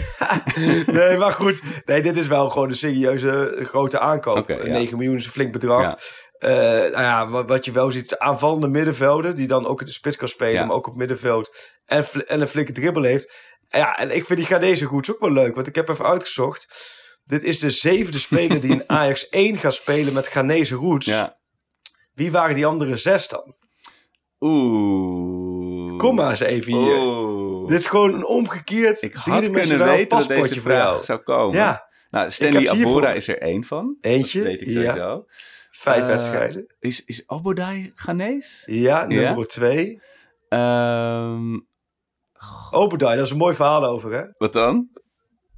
Nee, 0.85 1.17
maar 1.17 1.31
goed. 1.31 1.61
Nee, 1.85 2.01
dit 2.01 2.17
is 2.17 2.27
wel 2.27 2.49
gewoon 2.49 2.69
een 2.69 2.75
serieuze 2.75 3.55
eh, 3.55 3.65
grote 3.65 3.99
aankoop. 3.99 4.35
Oké, 4.37 4.53
ja. 4.53 4.63
9 4.63 4.97
miljoen 4.97 5.17
is 5.17 5.25
een 5.25 5.31
flink 5.31 5.51
bedrag. 5.51 5.81
Ja. 5.83 5.97
Eh, 6.37 6.91
nou 6.91 7.03
ja, 7.03 7.29
wat, 7.29 7.47
wat 7.47 7.65
je 7.65 7.71
wel 7.71 7.91
ziet, 7.91 8.17
aanvallende 8.17 8.67
middenvelden, 8.67 9.35
die 9.35 9.47
dan 9.47 9.65
ook 9.67 9.79
in 9.79 9.85
de 9.85 9.91
spits 9.91 10.17
kan 10.17 10.27
spelen, 10.27 10.53
Ja. 10.53 10.65
maar 10.65 10.75
ook 10.75 10.87
op 10.87 10.95
middenveld. 10.95 11.55
En, 11.85 12.05
en 12.27 12.41
een 12.41 12.47
flinke 12.47 12.71
dribbel 12.71 13.03
heeft. 13.03 13.49
Ja, 13.69 13.97
en 13.97 14.15
ik 14.15 14.25
vind 14.25 14.39
die 14.39 14.47
Ghanese 14.47 14.85
goeds 14.85 15.11
ook 15.11 15.19
wel 15.19 15.31
leuk, 15.31 15.55
want 15.55 15.67
ik 15.67 15.75
heb 15.75 15.89
even 15.89 16.05
uitgezocht. 16.05 16.89
Dit 17.23 17.43
is 17.43 17.59
de 17.59 17.69
zevende 17.69 18.19
speler 18.19 18.61
die 18.61 18.71
in 18.71 18.83
Ajax 18.99 19.29
1 19.29 19.57
gaat 19.57 19.73
spelen 19.73 20.13
met 20.13 20.27
Ghanese 20.27 20.75
roots. 20.75 21.05
Ja. 21.05 21.37
Wie 22.13 22.31
waren 22.31 22.55
die 22.55 22.65
andere 22.65 22.97
zes 22.97 23.27
dan? 23.27 23.55
Oeh. 24.39 25.97
Kom 25.97 26.15
maar 26.15 26.29
eens 26.31 26.39
even 26.39 26.73
hier. 26.73 26.97
Oeh. 26.97 27.69
Dit 27.69 27.79
is 27.79 27.85
gewoon 27.85 28.13
een 28.13 28.25
omgekeerd 28.25 29.01
Ik 29.01 29.13
had 29.13 29.49
kunnen 29.49 29.83
weten 29.83 30.17
dat 30.17 30.27
deze 30.27 30.61
vraag 30.61 31.03
zou 31.03 31.19
komen. 31.19 31.55
Ja, 31.57 31.89
Nou, 32.07 32.29
Stanley. 32.31 32.69
Abora 32.69 33.11
is 33.13 33.27
er 33.27 33.37
één 33.41 33.63
van. 33.63 33.97
eentje. 34.01 34.39
Dat 34.39 34.47
weet 34.47 34.61
ik 34.61 34.67
ja. 34.69 34.73
sowieso. 34.73 35.25
Vijf 35.71 36.01
Eh, 36.01 36.05
wedstrijden. 36.07 36.75
Is, 36.79 37.05
is 37.05 37.23
Obodai 37.29 37.91
Ghanese? 37.95 38.73
Ja, 38.73 39.05
Ja? 39.07 39.23
nummer 39.23 39.47
twee. 39.47 40.01
Ehm, 40.49 41.59
Obadai, 42.71 43.15
daar 43.15 43.23
is 43.25 43.29
een 43.31 43.37
mooi 43.37 43.55
verhaal 43.55 43.85
over, 43.85 44.11
hè? 44.13 44.23
wat 44.37 44.53
dan? 44.53 44.89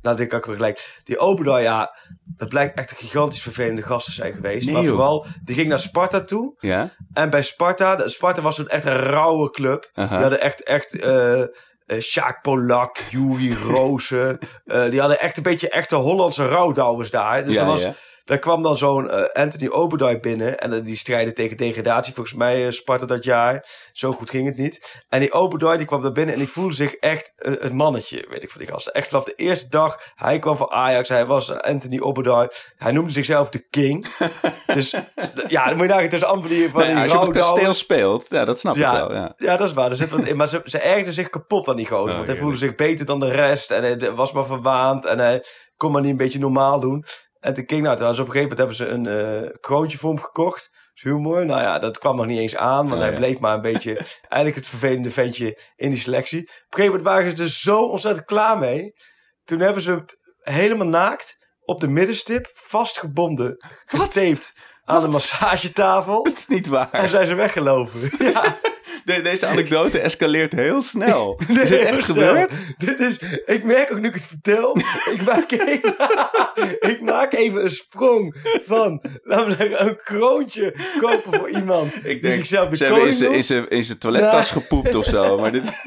Nou, 0.03 0.25
kan 0.25 0.39
ik 0.39 0.45
weer 0.45 0.55
gelijk. 0.55 0.99
Die 1.03 1.19
Obadai, 1.19 1.63
ja, 1.63 1.95
dat 2.37 2.49
blijkt 2.49 2.77
echt 2.77 2.91
een 2.91 2.97
gigantisch 2.97 3.41
vervelende 3.41 3.81
gast 3.81 4.05
te 4.05 4.11
zijn 4.11 4.33
geweest. 4.33 4.65
Nee, 4.65 4.73
maar 4.73 4.83
joh. 4.83 4.93
vooral, 4.93 5.25
die 5.43 5.55
ging 5.55 5.67
naar 5.67 5.79
Sparta 5.79 6.23
toe. 6.23 6.55
Ja? 6.59 6.89
En 7.13 7.29
bij 7.29 7.43
Sparta, 7.43 8.07
Sparta 8.07 8.41
was 8.41 8.55
toen 8.55 8.67
echt 8.67 8.85
een 8.85 8.97
rauwe 8.99 9.51
club. 9.51 9.89
Die 9.93 10.05
hadden 10.05 10.41
echt, 10.41 10.63
echt, 10.63 10.99
eh 10.99 11.41
eh, 11.85 11.99
Sjaak 11.99 12.41
Polak, 12.41 12.97
Juri 13.09 13.55
Rozen. 13.71 14.39
eh, 14.65 14.89
die 14.89 14.99
hadden 14.99 15.19
echt 15.19 15.37
een 15.37 15.43
beetje 15.43 15.69
echte 15.69 15.95
Hollandse 15.95 16.47
rouwdouwers 16.47 17.09
daar. 17.09 17.45
Dus 17.45 17.53
ja, 17.53 17.59
dat 17.59 17.71
was, 17.71 17.81
ja. 17.81 17.93
Daar 18.25 18.39
kwam 18.39 18.61
dan 18.61 18.77
zo'n 18.77 19.09
eh, 19.09 19.41
Anthony 19.43 19.69
Obadoi 19.69 20.17
binnen. 20.17 20.59
En 20.59 20.73
eh, 20.73 20.85
die 20.85 20.95
strijden 20.95 21.33
tegen 21.33 21.57
degradatie. 21.57 22.13
Volgens 22.13 22.35
mij 22.35 22.65
uh, 22.65 22.71
Sparta 22.71 23.05
dat 23.05 23.23
jaar. 23.23 23.65
Zo 23.91 24.11
goed 24.11 24.29
ging 24.29 24.47
het 24.47 24.57
niet. 24.57 25.03
En 25.09 25.19
die 25.19 25.33
Obadoi 25.33 25.77
die 25.77 25.85
kwam 25.85 26.01
daar 26.01 26.11
binnen 26.11 26.33
en 26.33 26.39
die 26.39 26.49
voelde 26.49 26.73
zich 26.73 26.93
echt 26.93 27.33
een 27.35 27.75
mannetje. 27.75 28.25
Weet 28.29 28.43
ik 28.43 28.49
van 28.51 28.61
die 28.61 28.69
gasten. 28.69 28.93
Echt 28.93 29.07
vanaf 29.07 29.23
de 29.23 29.33
eerste 29.35 29.69
dag. 29.69 29.99
Hij 30.15 30.39
kwam 30.39 30.57
van 30.57 30.71
Ajax. 30.71 31.09
Hij 31.09 31.25
was 31.25 31.51
Anthony 31.51 31.99
Obadoi. 31.99 32.47
Hij 32.75 32.91
noemde 32.91 33.13
zichzelf 33.13 33.49
de 33.49 33.67
king. 33.69 34.07
dus 34.73 34.95
ja, 35.47 35.65
dan 35.65 35.77
moet 35.77 35.85
je 35.85 35.93
nagaan 35.93 36.09
tussen 36.09 36.27
allemaal 36.27 36.49
die... 36.49 36.69
Van 36.69 36.81
nee, 36.81 36.93
die 36.93 37.01
als 37.01 37.11
je 37.11 37.19
op 37.19 37.25
het 37.25 37.35
kasteel 37.35 37.73
speelt, 37.73 38.25
ja, 38.29 38.45
dat 38.45 38.59
snap 38.59 38.75
ja, 38.75 38.91
ik 38.91 38.97
wel. 38.97 39.13
Ja. 39.13 39.33
ja, 39.37 39.57
dat 39.57 39.67
is 39.67 39.73
waar. 39.73 39.91
Er 39.91 39.97
zit 39.97 40.09
wat 40.09 40.27
in. 40.27 40.37
Maar 40.37 40.47
ze, 40.47 40.61
ze 40.65 40.79
ergden 40.79 41.13
zich 41.13 41.29
kapot 41.29 41.67
aan 41.67 41.75
die 41.75 41.87
gozer. 41.87 42.09
Oh, 42.09 42.15
want 42.15 42.27
hij 42.27 42.37
voelde 42.37 42.57
zich 42.57 42.75
beter 42.75 43.05
dan 43.05 43.19
de 43.19 43.31
rest. 43.31 43.71
En 43.71 43.83
hij 43.83 44.13
was 44.13 44.31
maar 44.31 44.45
verwaand. 44.45 45.05
En 45.05 45.19
hij 45.19 45.45
kon 45.77 45.91
maar 45.91 46.01
niet 46.01 46.11
een 46.11 46.17
beetje 46.17 46.39
normaal 46.39 46.79
doen. 46.79 47.05
En 47.43 47.53
toen 47.53 47.65
King, 47.65 47.83
nou, 47.83 47.97
ze 47.97 48.03
op 48.03 48.09
een 48.09 48.15
gegeven 48.15 48.41
moment 48.41 48.57
hebben 48.57 48.75
ze 48.75 48.87
een 48.87 49.07
eh, 49.07 49.49
kroontje 49.59 49.97
voor 49.97 50.09
hem 50.09 50.23
gekocht. 50.23 50.69
Dat 50.71 50.91
is 50.95 51.01
humor. 51.01 51.45
Nou 51.45 51.61
ja, 51.61 51.79
dat 51.79 51.97
kwam 51.97 52.15
nog 52.15 52.25
niet 52.25 52.39
eens 52.39 52.55
aan. 52.55 52.81
Want 52.81 52.93
Oh, 52.93 52.99
hij 52.99 53.11
ja. 53.11 53.17
bleef 53.17 53.39
maar 53.39 53.55
een 53.55 53.61
beetje 53.61 53.95
eigenlijk 54.29 54.55
het 54.55 54.67
vervelende 54.67 55.11
ventje 55.11 55.59
in 55.75 55.89
die 55.89 55.99
selectie. 55.99 56.39
Op 56.41 56.47
een 56.47 56.53
gegeven 56.69 56.85
moment 56.85 57.03
waren 57.03 57.37
ze 57.37 57.43
er 57.43 57.49
zo 57.49 57.85
ontzettend 57.85 58.25
klaar 58.25 58.57
mee. 58.57 58.93
Toen 59.45 59.59
hebben 59.59 59.81
ze 59.81 59.91
hem 59.91 60.05
helemaal 60.39 60.87
naakt 60.87 61.37
op 61.65 61.79
de 61.79 61.87
middenstip 61.87 62.49
vastgebonden, 62.53 63.55
getaped 63.85 64.53
aan 64.83 65.01
de 65.01 65.07
massagetafel. 65.07 66.23
Dat 66.23 66.37
is 66.37 66.47
niet 66.47 66.67
waar. 66.67 66.91
En 66.91 67.09
zijn 67.09 67.27
ze 67.27 67.33
weggelopen. 67.33 67.99
Ja. 68.19 68.55
De- 69.05 69.21
deze 69.21 69.45
anekdote 69.45 69.99
escaleert 69.99 70.53
heel 70.53 70.81
snel. 70.81 71.39
Is 71.61 71.69
het 71.69 71.79
echt 71.79 72.03
gebeurd? 72.03 72.53
Dit 72.77 72.99
is, 72.99 73.17
ik 73.45 73.63
merk 73.63 73.91
ook 73.91 73.99
nu 73.99 74.07
ik 74.07 74.13
het 74.13 74.25
vertel. 74.25 74.77
ik, 75.13 75.21
maak 75.25 75.51
even, 75.51 75.93
ik 76.91 77.01
maak 77.01 77.33
even 77.33 77.63
een 77.63 77.71
sprong 77.71 78.35
van, 78.65 79.03
laten 79.23 79.47
we 79.47 79.55
zeggen, 79.55 79.87
een 79.87 79.97
kroontje 80.03 80.75
kopen 80.99 81.33
voor 81.39 81.49
iemand. 81.49 81.95
Ik 81.95 82.03
die 82.03 82.19
denk, 82.19 82.39
de 82.39 82.45
ze 82.75 82.83
hebben 82.83 83.05
in 83.05 83.13
zijn- 83.13 83.25
in 83.29 83.31
noemt. 83.31 83.45
zijn- 83.45 83.69
in 83.69 83.83
zijn 83.83 83.97
toilettas 83.97 84.47
Ja. 84.49 84.53
gepoept 84.53 84.95
of 84.95 85.05
zo. 85.05 85.37
Maar 85.39 85.51
dit... 85.51 85.71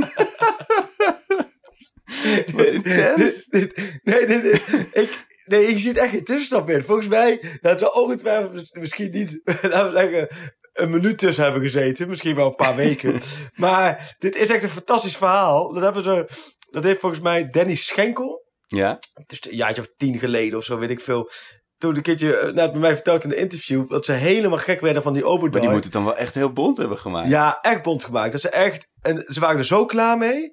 Wat 2.55 2.71
intens. 2.71 3.47
Dit, 3.47 3.77
dit, 3.77 3.99
nee, 4.03 4.27
dit, 4.27 4.43
dit- 4.43 4.89
ik, 4.93 5.27
nee, 5.47 5.67
ik 5.67 5.79
zie 5.79 5.89
het 5.89 5.99
echt 5.99 6.11
geen 6.11 6.25
tussenstap 6.25 6.71
in. 6.71 6.83
Volgens 6.83 7.09
mij, 7.09 7.41
dat 7.61 7.79
zou 7.81 7.95
ongetwijfeld 7.95 8.53
mis- 8.53 8.73
misschien 8.73 9.11
niet, 9.11 9.41
laten 9.63 9.93
we 9.93 9.99
zeggen, 9.99 10.29
een 10.77 10.91
minuut 10.91 11.19
tussen 11.19 11.45
hebben 11.45 11.63
gezeten. 11.63 12.09
Misschien 12.09 12.37
wel 12.37 12.47
een 12.47 12.55
paar 12.55 12.77
weken. 12.87 13.21
maar 13.55 14.15
dit 14.19 14.37
is 14.37 14.51
echt 14.51 14.63
een 14.63 14.69
fantastisch 14.69 15.17
verhaal. 15.17 15.73
Dat, 15.73 15.83
hebben 15.83 16.05
ze, 16.05 16.29
dat 16.71 16.85
heeft 16.85 17.01
volgens 17.01 17.21
mij 17.21 17.51
Danny 17.51 17.75
Schenkel. 17.75 18.45
Ja? 18.67 18.99
het 19.15 19.33
is 19.33 19.51
een 19.51 19.57
jaartje 19.57 19.83
of 19.83 19.89
tien 19.97 20.19
geleden 20.19 20.59
of 20.59 20.65
zo, 20.65 20.79
weet 20.79 20.91
ik 20.91 21.01
veel. 21.01 21.31
Toen 21.79 21.97
een 21.97 22.03
keertje, 22.03 22.37
eh, 22.37 22.53
nou, 22.53 22.71
bij 22.71 22.81
mij 22.81 22.95
verteld 22.95 23.25
in 23.25 23.31
een 23.31 23.37
interview, 23.37 23.91
dat 23.91 24.05
ze 24.05 24.13
helemaal 24.13 24.59
gek 24.59 24.81
werden 24.81 25.03
van 25.03 25.13
die 25.13 25.25
Obadoi. 25.25 25.51
Maar 25.51 25.61
die 25.61 25.71
moet 25.71 25.85
het 25.85 25.93
dan 25.93 26.05
wel 26.05 26.17
echt 26.17 26.35
heel 26.35 26.53
bont 26.53 26.77
hebben 26.77 26.99
gemaakt. 26.99 27.29
Ja, 27.29 27.59
echt 27.63 27.83
bond 27.83 28.05
gemaakt. 28.05 28.33
Dat 28.33 28.41
ze 28.41 28.49
echt, 28.49 28.89
en 29.01 29.25
ze 29.29 29.41
waren 29.41 29.59
er 29.59 29.65
zo 29.65 29.87
klaar 29.87 30.19
mee, 30.19 30.53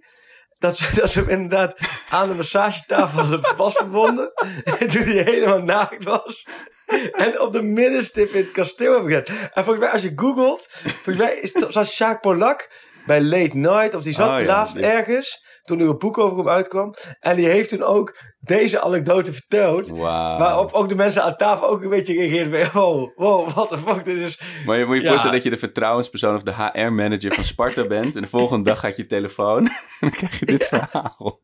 dat 0.63 0.77
ze, 0.77 0.95
dat 0.99 1.09
ze 1.09 1.19
hem 1.19 1.29
inderdaad 1.29 2.05
aan 2.09 2.29
de 2.29 2.35
massagetafel 2.35 3.19
hadden 3.19 3.55
vastverbonden. 3.55 4.31
En 4.79 4.87
toen 4.87 5.03
hij 5.03 5.23
helemaal 5.23 5.61
naakt 5.61 6.03
was. 6.03 6.45
En 7.11 7.39
op 7.39 7.53
de 7.53 7.61
middenstip 7.61 8.29
in 8.29 8.41
het 8.43 8.51
kasteel 8.51 8.91
hebben 8.91 9.09
gezet. 9.11 9.49
En 9.53 9.63
volgens 9.63 9.79
mij, 9.85 9.89
als 9.93 10.01
je 10.01 10.11
googelt, 10.15 10.67
volgens 10.69 11.17
mij 11.17 11.35
is 11.35 11.53
het, 11.53 11.65
zoals 11.69 11.97
Jacques 11.97 12.19
Polak 12.21 12.69
bij 13.05 13.21
Late 13.21 13.57
Night, 13.57 13.93
of 13.93 14.03
die 14.03 14.13
zat 14.13 14.27
ja, 14.27 14.45
laatst 14.45 14.75
ergens, 14.75 15.43
toen 15.63 15.79
er 15.79 15.87
een 15.87 15.97
boek 15.97 16.17
over 16.17 16.37
hem 16.37 16.49
uitkwam. 16.49 16.93
En 17.19 17.35
die 17.35 17.47
heeft 17.47 17.69
toen 17.69 17.83
ook 17.83 18.17
deze 18.39 18.81
anekdote 18.81 19.33
verteld. 19.33 19.87
Waarop 19.89 20.71
ook 20.73 20.89
de 20.89 20.95
mensen 20.95 21.23
aan 21.23 21.37
tafel 21.37 21.67
ook 21.67 21.83
een 21.83 21.89
beetje 21.89 22.13
reageerden 22.13 22.65
van, 22.65 22.81
wow, 22.81 23.09
wow, 23.15 23.49
what 23.49 23.69
the 23.69 23.77
fuck, 23.77 24.05
dit 24.05 24.17
is... 24.17 24.39
Maar 24.65 24.77
je 24.77 24.85
moet 24.85 24.95
je 24.95 25.01
Ja. 25.01 25.07
voorstellen 25.09 25.35
dat 25.35 25.45
je 25.45 25.49
de 25.49 25.57
vertrouwenspersoon 25.57 26.35
of 26.35 26.43
de 26.43 26.53
HR-manager 26.53 27.33
van 27.33 27.43
Sparta 27.43 27.87
bent. 27.97 28.15
En 28.15 28.21
de 28.21 28.27
volgende 28.27 28.69
dag 28.69 28.79
gaat 28.79 28.97
je 28.97 29.05
telefoon. 29.05 29.65
En 29.67 29.69
dan 29.99 30.11
krijg 30.11 30.39
je 30.39 30.45
dit 30.45 30.67
verhaal. 30.67 31.41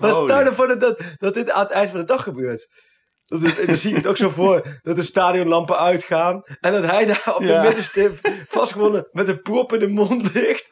Maar 0.00 0.10
Holy. 0.10 0.30
stel 0.30 0.44
ervoor 0.46 0.78
dat, 0.78 1.00
dat 1.18 1.34
dit 1.34 1.50
aan 1.50 1.62
het 1.62 1.70
eind 1.72 1.90
van 1.90 1.98
de 1.98 2.06
dag 2.06 2.22
gebeurt. 2.22 2.68
Dat 3.40 3.56
het- 3.56 3.66
dan 3.66 3.76
zie 3.76 3.90
ik 3.90 3.96
het 3.96 4.06
ook 4.06 4.16
zo 4.16 4.28
voor 4.28 4.62
dat 4.82 4.96
de 4.96 5.02
stadionlampen 5.02 5.78
uitgaan. 5.78 6.42
En 6.60 6.72
dat 6.72 6.84
hij 6.90 7.06
daar 7.06 7.32
op 7.36 7.42
Ja. 7.42 7.60
de 7.62 7.66
middenstip 7.66 8.12
vastgewonnen 8.48 9.08
met 9.12 9.28
een 9.28 9.42
prop 9.42 9.72
in 9.72 9.78
de 9.80 9.88
mond 9.88 10.34
ligt. 10.34 10.66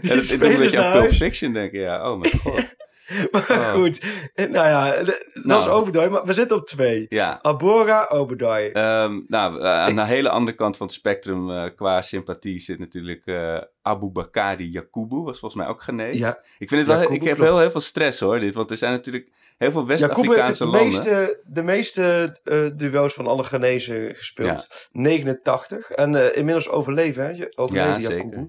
Die 0.00 0.10
Ja, 0.10 0.16
dat, 0.16 0.30
ik 0.30 0.38
denk 0.40 0.58
dat 0.58 0.70
je 0.72 0.82
aan 0.82 0.92
Pulp. 1.00 1.10
Fiction 1.12 1.52
denkt. 1.52 1.74
Ja, 1.74 2.10
oh 2.12 2.18
mijn 2.20 2.38
god. 2.38 2.74
Maar 3.30 3.48
Oh. 3.50 3.72
goed, 3.72 4.04
nou 4.34 4.52
ja, 4.52 4.96
dat 4.96 5.08
is 5.08 5.42
Nou. 5.44 5.68
Obadoi. 5.70 6.08
Maar 6.08 6.24
we 6.24 6.32
zitten 6.32 6.56
op 6.56 6.66
twee. 6.66 7.06
Ja. 7.08 7.38
Abora, 7.42 8.06
Obadoi. 8.08 8.70
Ehm, 8.70 9.20
nou, 9.26 9.60
eh, 9.60 9.66
aan 9.66 9.96
de 9.96 10.04
hele 10.04 10.28
andere 10.28 10.56
kant 10.56 10.76
van 10.76 10.86
het 10.86 10.94
spectrum 10.94 11.50
eh, 11.50 11.64
qua 11.74 12.02
sympathie 12.02 12.60
zit 12.60 12.78
natuurlijk 12.78 13.26
eh 13.26 13.58
Abu 13.82 14.10
Bakari 14.10 14.70
Yakubu, 14.70 15.16
was 15.16 15.38
volgens 15.38 15.62
mij 15.62 15.70
ook 15.70 15.82
Ghanese. 15.82 16.18
Ja. 16.18 16.38
Ik, 16.58 16.68
vind 16.68 16.80
het 16.80 16.90
wel, 16.90 16.98
Yakubu, 16.98 17.14
ik 17.14 17.22
heb 17.24 17.38
heel, 17.38 17.58
heel 17.58 17.70
veel 17.70 17.80
stress 17.80 18.20
hoor, 18.20 18.38
dit, 18.38 18.54
want 18.54 18.70
er 18.70 18.76
zijn 18.76 18.92
natuurlijk 18.92 19.30
heel 19.58 19.70
veel 19.70 19.86
West-Afrikaanse 19.86 20.64
de 20.64 20.70
landen. 20.70 20.88
meeste, 20.92 21.40
de 21.44 21.62
meeste 21.62 22.36
eh, 22.44 22.66
duels 22.74 23.14
van 23.14 23.26
alle 23.26 23.42
Ghanese 23.42 24.12
gespeeld. 24.16 24.48
Ja. 24.48 24.66
89. 24.92 25.90
En 25.90 26.14
eh, 26.14 26.36
inmiddels 26.36 26.68
overleven, 26.68 27.36
hè? 27.36 27.44
Overleefde 27.54 28.14
Ja. 28.14 28.46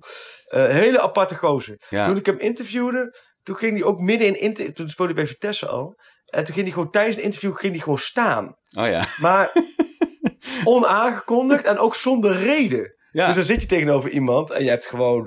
Eh, 0.47 0.67
hele 0.67 1.01
aparte 1.01 1.35
gozer. 1.35 1.77
Ja. 1.89 2.05
Toen 2.05 2.17
ik 2.17 2.25
hem 2.25 2.39
interviewde, 2.39 3.15
toen 3.43 3.55
ging 3.55 3.73
hij 3.73 3.83
ook 3.83 3.99
midden 3.99 4.27
in 4.27 4.39
inter- 4.39 4.73
toen 4.73 4.89
speelde 4.89 5.13
hij 5.13 5.23
bij 5.23 5.31
Vitesse 5.31 5.67
al. 5.67 5.99
En 6.25 6.43
toen 6.43 6.53
ging 6.53 6.65
hij 6.65 6.73
gewoon 6.75 6.91
tijdens 6.91 7.17
een 7.17 7.23
interview 7.23 7.55
ging 7.55 7.73
hij 7.73 7.81
gewoon 7.81 7.99
staan. 7.99 8.55
Oh 8.77 8.87
ja. 8.87 9.05
Maar 9.21 9.51
onaangekondigd 10.63 11.63
en 11.63 11.77
ook 11.77 11.95
zonder 11.95 12.35
reden. 12.37 12.95
ja. 13.11 13.25
Dus 13.25 13.35
dan 13.35 13.43
zit 13.45 13.61
je 13.61 13.67
tegenover 13.67 14.09
iemand 14.09 14.49
en 14.51 14.63
je 14.63 14.69
hebt 14.69 14.85
gewoon, 14.85 15.21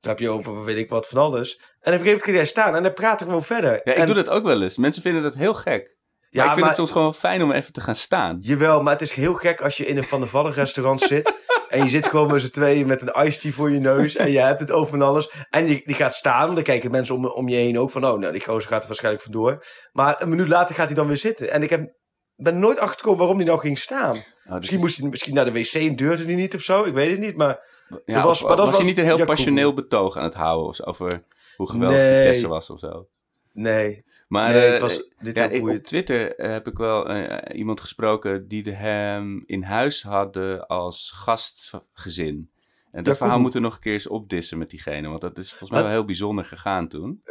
dan 0.00 0.10
heb 0.10 0.18
je 0.18 0.28
over 0.28 0.64
weet 0.64 0.76
ik 0.78 0.88
wat 0.88 1.08
van 1.08 1.18
alles. 1.20 1.56
En 1.56 1.62
op 1.62 1.68
een 1.80 1.82
gegeven 1.92 2.04
moment 2.06 2.22
ging 2.24 2.36
hij 2.36 2.46
staan 2.46 2.74
en 2.76 2.82
hij 2.82 2.92
praatte 2.92 3.24
gewoon 3.24 3.42
verder. 3.44 3.70
ja, 3.72 3.92
ik 3.92 3.98
en, 3.98 4.06
doe 4.06 4.14
dat 4.14 4.28
ook 4.28 4.44
wel 4.44 4.62
eens. 4.62 4.76
Mensen 4.76 5.02
vinden 5.02 5.22
dat 5.22 5.34
heel 5.34 5.54
gek. 5.54 5.96
Ja, 6.30 6.38
maar 6.38 6.44
ik 6.44 6.50
vind 6.50 6.56
maar- 6.60 6.68
het 6.68 6.76
soms 6.76 6.90
gewoon 6.90 7.14
fijn 7.14 7.42
om 7.42 7.52
even 7.52 7.72
te 7.72 7.80
gaan 7.80 7.96
staan. 7.96 8.36
Jawel, 8.40 8.82
maar 8.82 8.92
het 8.92 9.02
is 9.02 9.12
heel 9.12 9.34
gek 9.34 9.60
als 9.60 9.76
je 9.76 9.86
in 9.86 9.96
een 9.96 10.04
Van 10.04 10.20
der 10.20 10.28
Vallen 10.28 10.52
restaurant 10.52 11.00
zit. 11.00 11.41
En 11.72 11.82
je 11.84 11.88
zit 11.88 12.06
gewoon 12.06 12.30
met 12.32 12.42
z'n 12.42 12.50
tweeën 12.50 12.86
met 12.86 13.00
een 13.02 13.24
iced 13.26 13.40
tea 13.40 13.52
voor 13.52 13.70
je 13.70 13.78
neus. 13.78 14.16
En 14.16 14.30
je 14.30 14.38
hebt 14.38 14.58
het 14.60 14.70
over 14.70 14.88
van 14.90 15.02
alles. 15.02 15.30
En 15.50 15.66
je, 15.68 15.82
die 15.84 15.94
gaat 15.94 16.14
staan. 16.14 16.54
Dan 16.54 16.64
kijken 16.64 16.90
mensen 16.90 17.14
om, 17.14 17.26
om 17.26 17.48
je 17.48 17.56
heen 17.56 17.78
ook 17.78 17.90
van... 17.90 18.04
Oh, 18.06 18.18
nou, 18.18 18.32
die 18.32 18.44
gozer 18.44 18.68
gaat 18.70 18.80
er 18.82 18.86
waarschijnlijk 18.88 19.24
vandoor. 19.24 19.64
Maar 19.92 20.22
een 20.22 20.28
minuut 20.28 20.48
later 20.48 20.74
gaat 20.74 20.86
hij 20.86 20.94
dan 20.94 21.06
weer 21.06 21.16
zitten. 21.16 21.50
En 21.50 21.62
ik 21.62 21.70
heb, 21.70 21.94
ben 22.34 22.58
nooit 22.58 22.78
achtergekomen 22.78 23.18
waarom 23.18 23.36
hij 23.36 23.46
nou 23.46 23.58
ging 23.58 23.78
staan. 23.78 24.16
Oh, 24.16 24.54
Misschien 24.56 24.76
is- 24.76 24.82
moest 24.82 24.98
hij 24.98 25.08
misschien 25.08 25.34
naar 25.34 25.44
de 25.44 25.52
wc 25.52 25.72
en 25.72 25.96
durfde 25.96 26.24
hij 26.24 26.34
niet 26.34 26.54
of 26.54 26.60
zo. 26.62 26.84
Ik 26.84 26.94
weet 26.94 27.10
het 27.10 27.18
niet, 27.20 27.36
maar... 27.36 27.58
ja, 28.04 28.22
was- 28.22 28.42
of- 28.42 28.48
maar 28.48 28.56
dat 28.56 28.66
was, 28.66 28.76
hij 28.76 28.84
was 28.86 28.94
niet 28.94 28.98
een 28.98 29.16
heel 29.16 29.24
passioneel 29.24 29.74
betoog 29.74 30.16
aan 30.16 30.24
het 30.24 30.34
houden 30.34 30.66
of 30.66 30.82
over 30.82 31.24
hoe 31.56 31.70
geweldig 31.70 31.98
Nee. 31.98 32.16
Vitesse 32.22 32.48
was 32.48 32.70
of 32.70 32.78
zo? 32.78 33.06
Nee, 33.52 34.04
Maar 34.28 34.52
nee 34.52 34.66
eh, 34.66 34.70
het 34.70 34.80
was 34.80 35.08
dit 35.18 35.36
ja, 35.36 35.48
heel 35.48 35.68
ik, 35.68 35.78
op. 35.78 35.84
Twitter 35.84 36.36
eh, 36.36 36.50
heb 36.50 36.66
ik 36.66 36.76
wel 36.76 37.08
eh, 37.08 37.58
iemand 37.58 37.80
gesproken 37.80 38.48
die 38.48 38.62
de 38.62 38.72
hem 38.72 39.42
in 39.46 39.62
huis 39.62 40.02
hadden 40.02 40.66
als 40.66 41.12
gastgezin. 41.14 42.50
En 42.90 43.04
dat 43.04 43.16
verhaal 43.16 43.40
moeten 43.40 43.60
we 43.60 43.66
nog 43.66 43.74
een 43.74 43.80
keer 43.80 43.92
eens 43.92 44.06
opdissen 44.06 44.58
met 44.58 44.70
diegene, 44.70 45.08
want 45.08 45.20
dat 45.20 45.38
is 45.38 45.48
volgens 45.48 45.70
mij 45.70 45.82
wel 45.82 45.90
heel 45.90 46.04
bijzonder 46.04 46.44
gegaan 46.44 46.88
toen. 46.88 47.22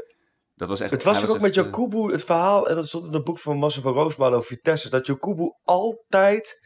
Dat 0.55 0.67
was 0.67 0.79
echt, 0.79 0.91
Het 0.91 1.03
was 1.03 1.27
ook 1.27 1.39
met 1.39 1.43
echt, 1.43 1.65
Jakubu 1.65 2.11
het 2.11 2.23
verhaal, 2.23 2.69
en 2.69 2.75
dat 2.75 2.87
stond 2.87 3.05
in 3.05 3.13
het 3.13 3.23
boek 3.23 3.39
van 3.39 3.57
Massa 3.57 3.81
van 3.81 3.93
Roosmalen 3.93 4.37
over 4.37 4.55
Vitesse, 4.55 4.89
dat 4.89 5.07
Jakubu 5.07 5.53
altijd 5.63 6.59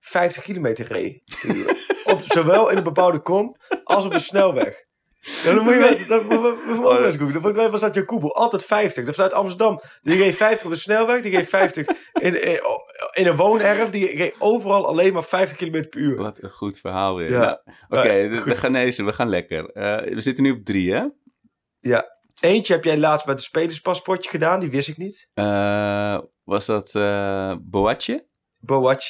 50 0.00 0.42
kilometer 0.42 0.86
reed. 0.86 1.22
op, 2.12 2.22
zowel 2.22 2.70
in 2.70 2.76
een 2.76 2.82
bebouwde 2.82 3.20
kom 3.20 3.56
als 3.84 4.04
op 4.04 4.12
de 4.12 4.20
snelweg. 4.20 4.86
Ja, 5.20 5.54
dan 5.54 5.64
moet 5.64 5.72
je 5.72 5.78
wel, 5.78 5.88
dat 6.08 6.22
vond 7.42 7.56
ik 7.56 7.70
was 7.70 7.80
dat 7.80 7.94
Jakubu 7.94 8.28
altijd 8.32 8.64
50. 8.64 9.04
Dat 9.04 9.14
vanuit 9.14 9.32
Amsterdam. 9.32 9.80
Die 10.02 10.16
reed 10.16 10.36
50 10.36 10.66
op 10.66 10.72
de 10.72 10.78
snelweg, 10.78 11.22
die 11.22 11.36
reed 11.36 11.48
50 11.48 11.86
in, 12.12 12.44
in, 12.44 12.60
in 13.12 13.26
een 13.26 13.36
woonerf, 13.36 13.90
die 13.90 14.16
reed 14.16 14.34
overal 14.38 14.86
alleen 14.86 15.12
maar 15.12 15.24
50 15.24 15.56
kilometer 15.56 15.88
per 15.88 16.00
uur. 16.00 16.16
Wat 16.16 16.42
een 16.42 16.50
goed 16.50 16.80
verhaal 16.80 17.16
weer. 17.16 17.30
Ja. 17.30 17.62
Nou, 17.88 18.04
Oké, 18.04 18.12
Ja, 18.12 18.44
de, 18.44 18.54
Ghanese, 18.54 19.04
we 19.04 19.12
gaan 19.12 19.28
lekker. 19.28 19.70
Eh, 19.70 20.14
we 20.14 20.20
zitten 20.20 20.42
nu 20.44 20.50
op 20.50 20.64
drie, 20.64 20.94
hè? 20.94 21.04
Ja. 21.80 22.16
Eentje 22.40 22.72
heb 22.72 22.84
jij 22.84 22.98
laatst 22.98 23.26
met 23.26 23.36
een 23.36 23.44
spelerspaspoortje 23.44 24.30
gedaan, 24.30 24.60
die 24.60 24.70
wist 24.70 24.88
ik 24.88 24.96
niet. 24.96 25.28
Eh, 25.34 26.18
was 26.44 26.66
dat 26.66 26.94
eh 26.94 27.54
Boatje? 27.60 28.26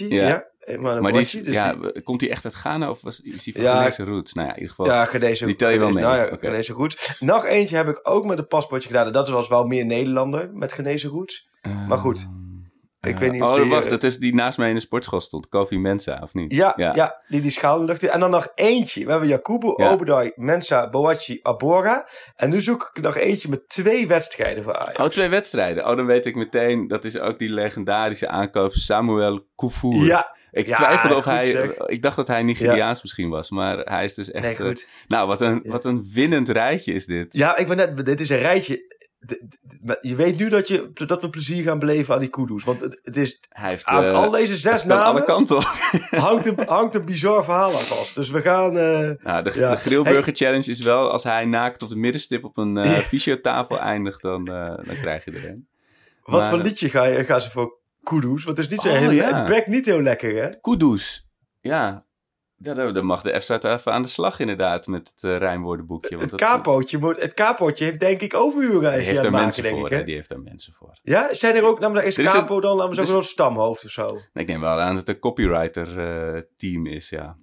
Ja. 0.09 0.47
Emmanuel 0.69 1.03
Maar 1.03 1.13
die 1.13 1.21
is, 1.21 1.31
dus 1.31 1.55
ja, 1.55 1.75
die- 1.75 2.03
komt 2.03 2.21
hij 2.21 2.31
echt 2.31 2.45
uit 2.45 2.55
Ghana 2.55 2.91
of 2.91 3.01
was, 3.03 3.21
is 3.21 3.45
hij 3.45 3.55
van 3.55 3.63
Ja. 3.63 3.75
Ghanese 3.75 4.05
roots? 4.05 4.33
Nou 4.33 4.47
ja, 4.47 4.53
in 4.55 4.61
ieder 4.61 4.75
geval. 4.77 4.93
Ja, 4.95 5.05
Ghanese 5.05 5.47
Die 5.47 5.55
tel 5.57 5.71
je 5.71 5.79
wel 5.79 5.91
mee. 5.91 6.05
Nou 6.05 6.17
ja. 6.17 6.37
Ghanese 6.41 6.73
roots. 6.73 7.17
Nog 7.21 7.45
eentje 7.45 7.77
heb 7.77 7.89
ik 7.89 8.01
ook 8.03 8.25
met 8.25 8.39
een 8.39 8.47
paspoortje 8.47 8.89
gedaan. 8.89 9.07
En 9.07 9.13
dat 9.13 9.29
was 9.29 9.49
wel 9.49 9.65
meer 9.65 9.87
Nederlander 9.87 10.51
met 10.53 10.73
Ghanese 10.73 11.09
roots. 11.09 11.49
Maar 11.89 11.99
goed. 11.99 12.29
Ik 13.01 13.15
Eh, 13.15 13.21
weet 13.21 13.33
niet 13.33 13.43
of 13.43 13.49
oh, 13.49 13.55
die, 13.55 13.71
wacht, 13.71 13.85
eh, 13.85 13.91
dat 13.91 14.03
is 14.03 14.19
die 14.19 14.35
naast 14.35 14.59
mij 14.59 14.69
in 14.69 14.75
de 14.75 14.81
sportschool 14.81 15.21
stond. 15.21 15.49
Kofi 15.49 15.79
Mensa, 15.79 16.19
of 16.23 16.35
niet? 16.35 16.53
Ja, 16.55 16.73
ja. 16.77 17.21
die 17.29 17.41
die 17.41 17.61
de 17.61 17.85
lucht. 17.85 18.03
En 18.03 18.21
dan 18.21 18.31
nog 18.31 18.49
eentje. 18.55 19.05
We 19.05 19.11
hebben 19.11 19.29
Jakubu, 19.29 19.73
Ja. 19.77 19.91
Obadai, 19.91 20.33
Mensa, 20.35 20.91
Boachi, 20.91 21.39
Abora. 21.43 22.09
En 22.37 22.51
nu 22.51 22.61
zoek 22.63 22.91
ik 22.93 23.03
nog 23.03 23.17
eentje 23.17 23.49
met 23.49 23.69
twee 23.69 24.07
wedstrijden 24.07 24.63
voor 24.65 24.77
Ajax. 24.77 24.99
Oh, 24.99 25.07
twee 25.07 25.29
wedstrijden. 25.29 25.87
Oh, 25.89 25.97
dan 25.97 26.07
weet 26.07 26.27
ik 26.27 26.35
meteen. 26.35 26.87
Dat 26.87 27.05
is 27.05 27.19
ook 27.19 27.39
die 27.39 27.49
legendarische 27.49 28.29
aankoop 28.29 28.73
Samuel 28.73 29.47
Koufour. 29.55 30.05
Ja, 30.05 30.37
Ik 30.51 30.67
Ja, 30.67 30.75
twijfelde 30.77 31.15
of 31.15 31.23
goed 31.25 31.33
hij... 31.33 31.51
zeg. 31.51 31.77
Ik 31.77 32.03
dacht 32.03 32.17
dat 32.17 32.27
hij 32.29 32.43
Nigeriaans 32.43 33.03
misschien 33.03 33.29
was. 33.29 33.51
Maar 33.51 33.79
hij 33.79 34.05
is 34.05 34.15
dus 34.15 34.31
echt... 34.31 34.59
nee, 34.59 34.71
eh, 34.71 34.77
nou, 35.09 35.27
wat 35.29 35.41
een, 35.41 35.63
wat 35.67 35.85
een 35.85 36.11
winnend 36.13 36.49
rijtje 36.49 36.93
is 36.93 37.07
dit. 37.07 37.33
Ja, 37.33 37.57
ik 37.57 37.69
ben 37.69 37.77
net, 37.77 38.07
dit 38.07 38.21
is 38.21 38.29
een 38.29 38.39
rijtje. 38.39 38.97
Je 40.01 40.15
weet 40.17 40.39
nu 40.39 40.49
dat, 40.49 40.69
je, 40.69 40.91
dat 40.95 41.23
we 41.23 41.31
plezier 41.31 41.63
gaan 41.63 41.79
beleven 41.79 42.15
aan 42.15 42.21
die 42.21 42.29
kudos. 42.29 42.65
Want 42.65 42.81
het, 42.81 42.99
het 43.03 43.17
is 43.17 43.41
Hij 43.49 43.69
heeft... 43.71 43.85
aan 43.85 44.05
eh, 44.05 44.13
al 44.15 44.31
deze 44.31 44.57
zes 44.57 44.83
alle 44.83 44.95
namen 44.95 45.25
kanten 45.25 45.57
op. 45.57 45.63
hangt 46.11 46.47
een, 46.47 46.67
hangt 46.67 46.95
een 46.95 47.05
bizar 47.05 47.45
verhaal 47.45 47.73
aan 47.73 47.81
vast. 47.81 48.15
Dus 48.15 48.31
we 48.31 48.41
gaan... 48.43 48.79
eh, 48.79 49.11
Nou, 49.25 49.43
de, 49.43 49.53
Ja. 49.55 49.71
de 49.71 49.77
Grillburger 49.77 50.35
Challenge 50.35 50.71
is 50.71 50.81
wel... 50.81 51.11
Als 51.11 51.25
hij 51.25 51.45
naakt 51.45 51.83
op 51.83 51.89
de 51.89 51.97
middenstip 51.97 52.45
op 52.45 52.57
een 52.57 52.75
Ja. 52.75 53.03
fysiotafel 53.03 53.79
eindigt... 53.81 54.23
Dan, 54.23 54.45
dan 54.45 54.97
krijg 55.01 55.25
je 55.25 55.31
er 55.31 55.49
een. 55.49 55.69
wat 56.23 56.41
Maar, 56.41 56.51
voor 56.51 56.59
liedje 56.59 56.91
ga 56.91 57.05
je, 57.05 57.25
gaan 57.25 57.41
ze 57.41 57.51
voor 57.51 57.78
kudos? 58.09 58.45
Want 58.45 58.57
het 58.57 58.67
is 58.67 58.73
niet 58.73 58.81
zo 58.81 58.89
Oh, 58.89 58.95
heel... 58.99 59.11
ja. 59.11 59.39
Het 59.39 59.47
bekt 59.49 59.67
niet 59.67 59.85
heel 59.87 60.01
lekker, 60.03 60.43
hè? 60.43 60.61
Kudus. 60.61 61.29
Ja. 61.61 62.07
Ja, 62.61 62.75
dan 62.75 63.05
mag 63.05 63.23
de 63.23 63.41
F 63.41 63.49
even 63.49 63.93
aan 63.93 64.03
de 64.03 64.09
slag 64.09 64.41
inderdaad 64.41 64.87
met 64.87 65.09
het 65.15 65.23
eh, 65.31 65.37
rijmwoordenboekje. 65.37 66.17
Want 66.17 66.31
Het 66.31 66.41
dat- 66.41 66.49
kapootje, 66.49 66.99
moet, 66.99 67.21
het 67.21 67.35
kapootje 67.35 67.85
heeft 67.85 68.01
denk 68.01 68.21
ik 68.21 68.35
overuren. 68.35 68.81
Die 68.97 69.01
heeft 69.07 69.19
er 69.19 69.25
het 69.25 69.33
mensen 69.33 69.63
maken, 69.63 69.79
voor, 69.79 69.87
ik, 69.91 69.99
hè? 69.99 70.05
Die 70.05 70.15
heeft 70.15 70.31
er 70.31 70.41
mensen 70.41 70.73
voor. 70.73 70.99
Ja, 71.03 71.29
zijn 71.35 71.55
er 71.57 71.65
ook, 71.65 71.79
namelijk 71.81 72.07
is 72.07 72.17
Er 72.17 72.25
is 72.25 72.33
een- 72.33 72.47
dan, 72.47 72.77
laten 72.77 72.91
we 72.91 72.97
dus- 72.97 73.11
een 73.13 73.25
stamhoofd 73.25 73.85
of 73.85 73.91
zo? 73.91 74.19
Ik 74.33 74.47
denk 74.47 74.61
wel 74.61 74.81
aan 74.81 74.89
dat 74.95 75.07
het 75.07 75.09
een 75.09 75.19
copywriter-team 75.19 76.87
is, 76.87 77.09
ja. 77.09 77.37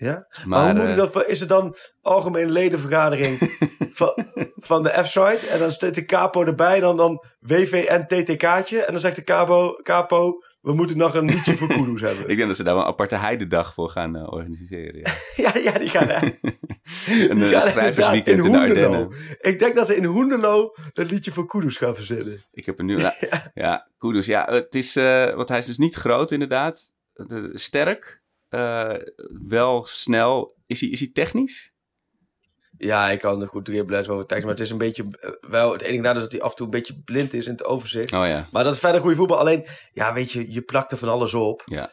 Ja? 0.00 0.26
Maar, 0.44 0.46
Maar, 0.46 0.64
hoe 0.64 0.74
moet 0.74 0.98
eh, 0.98 1.04
ik 1.04 1.12
dat, 1.12 1.28
is 1.28 1.40
het 1.40 1.48
dan 1.48 1.76
algemene 2.02 2.50
ledenvergadering 2.50 3.38
van, 3.98 4.12
van 4.60 4.82
de 4.82 4.88
F-site? 5.04 5.46
En 5.50 5.58
dan 5.58 5.70
zit 5.70 5.94
de 5.94 6.04
capo 6.04 6.44
erbij, 6.44 6.80
dan, 6.80 6.96
dan 6.96 7.24
WVN-TTK'tje. 7.40 8.82
En 8.82 8.92
dan 8.92 9.00
zegt 9.00 9.16
de 9.16 9.24
capo, 9.24 9.74
capo, 9.82 10.42
we 10.60 10.72
moeten 10.72 10.96
nog 10.96 11.14
een 11.14 11.24
liedje 11.24 11.56
voor 11.56 11.68
kudos 11.68 12.00
hebben. 12.08 12.28
ik 12.28 12.36
denk 12.36 12.48
dat 12.48 12.56
ze 12.56 12.62
daar 12.62 12.74
wel 12.74 12.82
een 12.82 12.88
aparte 12.88 13.16
heidedag 13.16 13.74
voor 13.74 13.88
gaan 13.88 14.16
eh, 14.16 14.32
organiseren. 14.32 15.00
Ja. 15.00 15.12
Ja, 15.52 15.52
ja, 15.62 15.78
die 15.78 15.88
gaan 15.88 16.08
er. 16.08 16.38
een 17.30 17.42
eh, 17.42 17.60
schrijversweekend 17.60 18.44
in 18.44 18.52
de. 18.52 18.58
Ardennen. 18.58 19.08
Ik 19.40 19.58
denk 19.58 19.74
dat 19.74 19.86
ze 19.86 19.96
in 19.96 20.04
Hoenderloo 20.04 20.74
een 20.94 21.06
liedje 21.06 21.32
voor 21.32 21.46
kudos 21.46 21.76
gaan 21.76 21.94
verzinnen. 21.94 22.44
Ik 22.52 22.66
heb 22.66 22.78
er 22.78 22.84
nu... 22.84 22.98
Ja, 22.98 23.14
ja. 23.54 23.86
Ja, 24.10 24.44
het 24.52 24.74
is... 24.74 24.96
eh 24.96 25.34
want 25.34 25.48
hij 25.48 25.58
is 25.58 25.66
dus 25.66 25.78
niet 25.78 25.94
groot 25.94 26.30
inderdaad. 26.30 26.82
De- 27.12 27.50
sterk. 27.54 28.22
Eh, 28.50 28.94
wel 29.48 29.84
snel. 29.84 30.54
Is 30.66 30.80
hij, 30.80 30.88
is 30.90 31.00
hij 31.00 31.10
technisch? 31.12 31.72
Ja, 32.78 33.10
ik 33.10 33.18
kan 33.18 33.46
goed 33.46 33.64
dribbelen 33.64 33.98
en 33.98 34.04
zo 34.04 34.12
over 34.12 34.26
tekst. 34.26 34.42
Maar 34.44 34.52
het 34.54 34.62
is 34.62 34.70
een 34.70 34.78
beetje, 34.78 35.04
eh, 35.20 35.30
wel, 35.50 35.72
het 35.72 35.82
enige 35.82 36.00
nadeel 36.02 36.16
is 36.16 36.22
dat 36.22 36.32
hij 36.32 36.42
af 36.42 36.50
en 36.50 36.56
toe 36.56 36.64
een 36.66 36.72
beetje 36.72 37.02
blind 37.04 37.34
is 37.34 37.44
in 37.46 37.52
het 37.52 37.64
overzicht. 37.64 38.12
Oh 38.12 38.26
ja. 38.26 38.48
Maar 38.52 38.64
dat 38.64 38.74
is 38.74 38.80
verder 38.80 39.00
goede 39.00 39.16
voetbal. 39.16 39.38
Alleen, 39.38 39.66
ja, 39.92 40.12
weet 40.12 40.32
je, 40.32 40.52
je 40.52 40.62
plakt 40.62 40.92
er 40.92 40.98
van 40.98 41.08
alles 41.08 41.34
op. 41.34 41.62
Ja. 41.64 41.90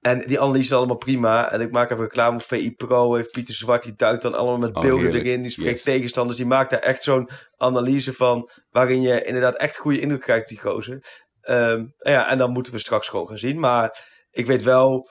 En 0.00 0.18
die 0.26 0.40
analyse 0.40 0.64
is 0.64 0.72
allemaal 0.72 0.96
prima. 0.96 1.50
En 1.52 1.60
ik 1.60 1.70
maak 1.70 1.90
even 1.90 2.04
reclame 2.04 2.36
op 2.36 2.42
VI 2.42 2.74
Pro. 2.74 3.14
Heeft 3.14 3.30
Pieter 3.30 3.54
Zwart, 3.54 3.82
die 3.82 3.94
duikt 3.96 4.22
dan 4.22 4.34
allemaal 4.34 4.58
met 4.58 4.74
Oh, 4.76 4.80
beelden 4.82 5.04
heerlijk. 5.04 5.24
erin. 5.24 5.42
Die 5.42 5.50
spreekt 5.50 5.70
Yes. 5.70 5.82
tegenstanders. 5.82 6.36
Die 6.36 6.46
maakt 6.46 6.70
daar 6.70 6.80
echt 6.80 7.02
zo'n 7.02 7.28
analyse 7.56 8.12
van. 8.14 8.50
Waarin 8.70 9.02
je 9.02 9.22
inderdaad 9.22 9.56
echt 9.56 9.76
goede 9.76 10.00
indruk 10.00 10.20
krijgt, 10.20 10.48
die 10.48 10.58
gozer. 10.60 11.04
Ehm, 11.40 11.84
ja, 11.98 12.28
en 12.30 12.38
dan 12.38 12.50
moeten 12.50 12.72
we 12.72 12.78
straks 12.78 13.08
gewoon 13.08 13.26
gaan 13.28 13.38
zien. 13.38 13.58
Maar 13.60 14.04
ik 14.30 14.46
weet 14.46 14.62
wel... 14.62 15.08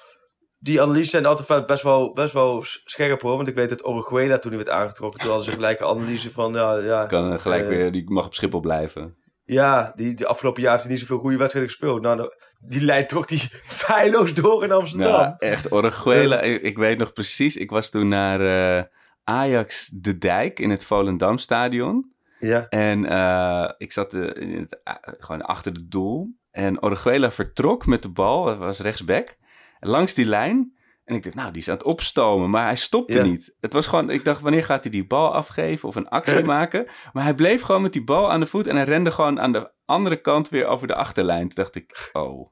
Die 0.60 0.82
analyses 0.82 1.10
zijn 1.10 1.26
altijd 1.26 1.66
best 1.66 1.84
wel, 1.84 2.14
best 2.14 2.34
wel 2.34 2.64
scherp 2.64 3.22
hoor. 3.22 3.36
Want 3.36 3.48
ik 3.48 3.56
weet 3.56 3.70
dat 3.70 3.86
Orejuela 3.86 4.40
toen 4.40 4.52
hij 4.52 4.64
werd 4.64 4.76
aangetrokken. 4.76 5.20
Toen 5.20 5.30
hadden 5.30 5.48
ze 5.48 5.54
gelijk 5.54 5.80
een 5.80 5.88
analyse 5.88 6.32
van... 6.32 6.54
Ja, 6.54 6.78
ja, 6.78 7.06
Kan 7.06 7.34
eh, 7.34 7.40
gelijk 7.40 7.64
eh, 7.64 7.68
weer... 7.68 7.92
Die 7.92 8.12
mag 8.12 8.26
op 8.26 8.34
Schiphol 8.34 8.60
blijven. 8.60 9.16
ja, 9.46 9.94
die, 9.96 10.14
de 10.14 10.28
afgelopen 10.28 10.62
jaar 10.62 10.72
heeft 10.72 10.84
hij 10.84 10.92
niet 10.92 11.02
zoveel 11.02 11.20
goede 11.20 11.38
wedstrijden 11.38 11.72
gespeeld. 11.72 12.02
Nou, 12.02 12.16
nou, 12.16 12.34
die 12.60 12.82
lijn 12.82 13.08
trok 13.08 13.28
die 13.28 13.40
feilloos 13.86 14.34
door 14.34 14.64
in 14.64 14.72
Amsterdam. 14.72 15.12
Ja, 15.12 15.36
echt. 15.38 15.72
Orejuela, 15.72 16.42
ik, 16.42 16.62
ik 16.62 16.78
weet 16.78 16.98
nog 16.98 17.14
precies. 17.14 17.58
Ik 17.58 17.70
was 17.70 17.90
toen 17.90 18.08
naar 18.08 18.42
eh, 18.42 18.84
Ajax 19.24 19.88
de 19.88 20.18
Dijk 20.18 20.60
in 20.60 20.70
het 20.70 20.86
Volendam 20.86 21.38
stadion. 21.38 22.18
Ja. 22.40 22.70
En 22.70 23.06
eh, 23.06 23.70
ik 23.78 23.92
zat 23.92 24.14
eh, 24.14 24.42
in 24.50 24.60
het, 24.60 24.82
eh, 24.84 24.94
gewoon 25.02 25.42
achter 25.42 25.72
het 25.72 25.92
doel. 25.92 26.38
En 26.52 26.84
Orejuela 26.84 27.32
vertrok 27.32 27.86
met 27.86 28.02
de 28.02 28.10
bal, 28.10 28.58
was 28.58 28.80
rechtsback, 28.80 29.38
langs 29.80 30.14
die 30.14 30.26
lijn. 30.26 30.78
En 31.06 31.16
ik 31.16 31.24
dacht, 31.24 31.36
nou, 31.36 31.52
die 31.52 31.62
is 31.62 31.68
aan 31.68 31.74
het 31.74 31.84
opstomen, 31.84 32.50
maar 32.50 32.64
hij 32.66 32.76
stopte 32.76 33.18
Ja. 33.18 33.24
niet. 33.24 33.56
Het 33.60 33.74
was 33.74 33.88
gewoon, 33.88 34.10
ik 34.10 34.26
dacht, 34.26 34.42
wanneer 34.42 34.64
gaat 34.64 34.84
hij 34.84 34.92
die 34.92 35.08
bal 35.08 35.34
afgeven 35.34 35.88
of 35.88 35.96
een 35.96 36.10
actie 36.10 36.44
maken? 36.56 36.86
Maar 37.14 37.24
hij 37.24 37.34
bleef 37.36 37.62
gewoon 37.62 37.82
met 37.82 37.94
die 37.94 38.04
bal 38.04 38.32
aan 38.32 38.40
de 38.40 38.46
voet 38.46 38.68
en 38.68 38.76
hij 38.76 38.86
rende 38.86 39.12
gewoon 39.12 39.40
aan 39.40 39.52
de 39.52 39.72
andere 39.86 40.22
kant 40.22 40.50
weer 40.50 40.66
over 40.66 40.88
de 40.88 40.96
achterlijn. 40.96 41.42
Toen 41.50 41.64
dacht 41.64 41.76
ik, 41.76 42.10
oh, 42.14 42.50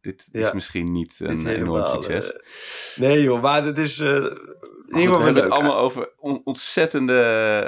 dit 0.00 0.28
is 0.32 0.52
misschien 0.52 0.92
niet 0.92 1.18
Dit 1.18 1.28
een 1.28 1.46
enorm 1.46 1.86
succes. 1.86 2.32
eh, 2.32 2.40
nee 2.96 3.22
joh, 3.22 3.42
maar 3.42 3.64
het 3.64 3.78
is... 3.78 3.98
eh 3.98 4.24
Goed, 4.88 5.16
we 5.16 5.22
hebben 5.22 5.42
het 5.42 5.50
allemaal 5.52 5.76
over 5.76 6.12
on- 6.18 6.40
ontzettende 6.44 7.20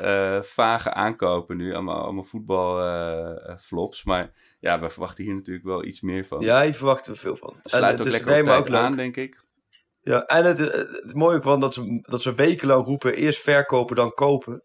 eh, 0.03 0.43
vage 0.43 0.93
aankopen 0.95 1.57
nu. 1.57 1.75
Allemaal, 1.75 2.03
allemaal 2.03 2.23
voetbalflops. 2.25 4.05
maar 4.05 4.33
ja, 4.59 4.81
we 4.81 4.89
verwachten 4.91 5.25
hier 5.25 5.35
natuurlijk 5.35 5.67
wel 5.67 5.85
iets 5.85 6.01
meer 6.01 6.25
van. 6.27 6.41
Ja, 6.41 6.63
hier 6.63 6.75
verwachten 6.75 7.13
we 7.13 7.19
veel 7.19 7.37
van. 7.37 7.53
En 7.63 7.71
Sluit 7.71 7.99
het 7.99 8.07
ook 8.07 8.13
lekker 8.13 8.31
nee, 8.31 8.41
op 8.41 8.47
tijd 8.47 8.59
ook 8.59 8.69
leuk. 8.69 8.81
aan, 8.81 8.97
denk 8.97 9.17
ik. 9.17 9.47
Ja, 10.03 10.25
en 10.27 10.45
het, 10.45 10.59
het, 10.59 10.73
het 11.03 11.15
mooie 11.15 11.37
ook 11.37 11.45
wel 11.45 11.59
dat 11.59 11.75
ze, 11.75 12.01
dat 12.09 12.23
ze 12.23 12.35
wekenlang 12.35 12.85
roepen, 12.85 13.15
eerst 13.15 13.41
verkopen, 13.41 13.97
dan 13.97 14.11
kopen. 14.13 14.63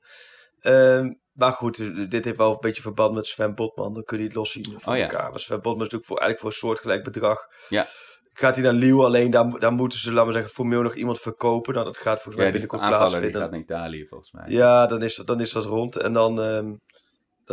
Ehm, 0.59 1.13
maar 1.33 1.51
goed, 1.51 1.79
eh, 1.79 2.09
dit 2.09 2.25
heeft 2.25 2.37
wel 2.37 2.51
een 2.51 2.57
beetje 2.59 2.81
verband 2.81 3.13
met 3.15 3.27
Sven 3.27 3.55
Botman. 3.55 3.93
Dan 3.93 4.03
kun 4.03 4.17
je 4.17 4.23
het 4.23 4.33
loszien 4.33 4.63
van 4.79 4.93
Oh 4.93 4.99
ja. 4.99 5.03
elkaar. 5.03 5.29
Maar 5.29 5.39
Sven 5.39 5.55
Botman 5.55 5.73
is 5.73 5.91
natuurlijk 5.91 6.05
voor, 6.05 6.17
eigenlijk 6.17 6.39
voor 6.39 6.49
een 6.49 6.67
soortgelijk 6.67 7.03
bedrag. 7.03 7.47
Ja. 7.69 7.87
Gaat 8.33 8.55
hij 8.55 8.63
naar 8.63 8.73
Lille, 8.73 9.03
alleen 9.03 9.31
daar, 9.31 9.59
daar 9.59 9.71
moeten 9.71 9.99
ze, 9.99 10.11
laten 10.11 10.27
we 10.27 10.33
zeggen, 10.33 10.51
formeel 10.53 10.81
nog 10.81 10.95
iemand 10.95 11.19
verkopen. 11.19 11.73
Nou, 11.73 11.85
dat 11.85 11.97
gaat 11.97 12.13
volgens 12.21 12.35
mij 12.35 12.45
Ja, 12.45 12.51
binnenkort 12.51 12.81
die 12.81 12.89
plaatsvinden. 12.89 13.41
gaat 13.41 13.51
naar 13.51 13.59
Italië 13.59 14.05
volgens 14.07 14.31
mij. 14.31 14.45
Ja, 14.47 14.85
dan 14.85 15.01
is 15.03 15.15
dat, 15.15 15.27
dan 15.27 15.39
is 15.41 15.51
dat 15.51 15.65
rond. 15.65 15.95
En 15.95 16.13
dan, 16.13 16.41
ehm, 16.41 16.73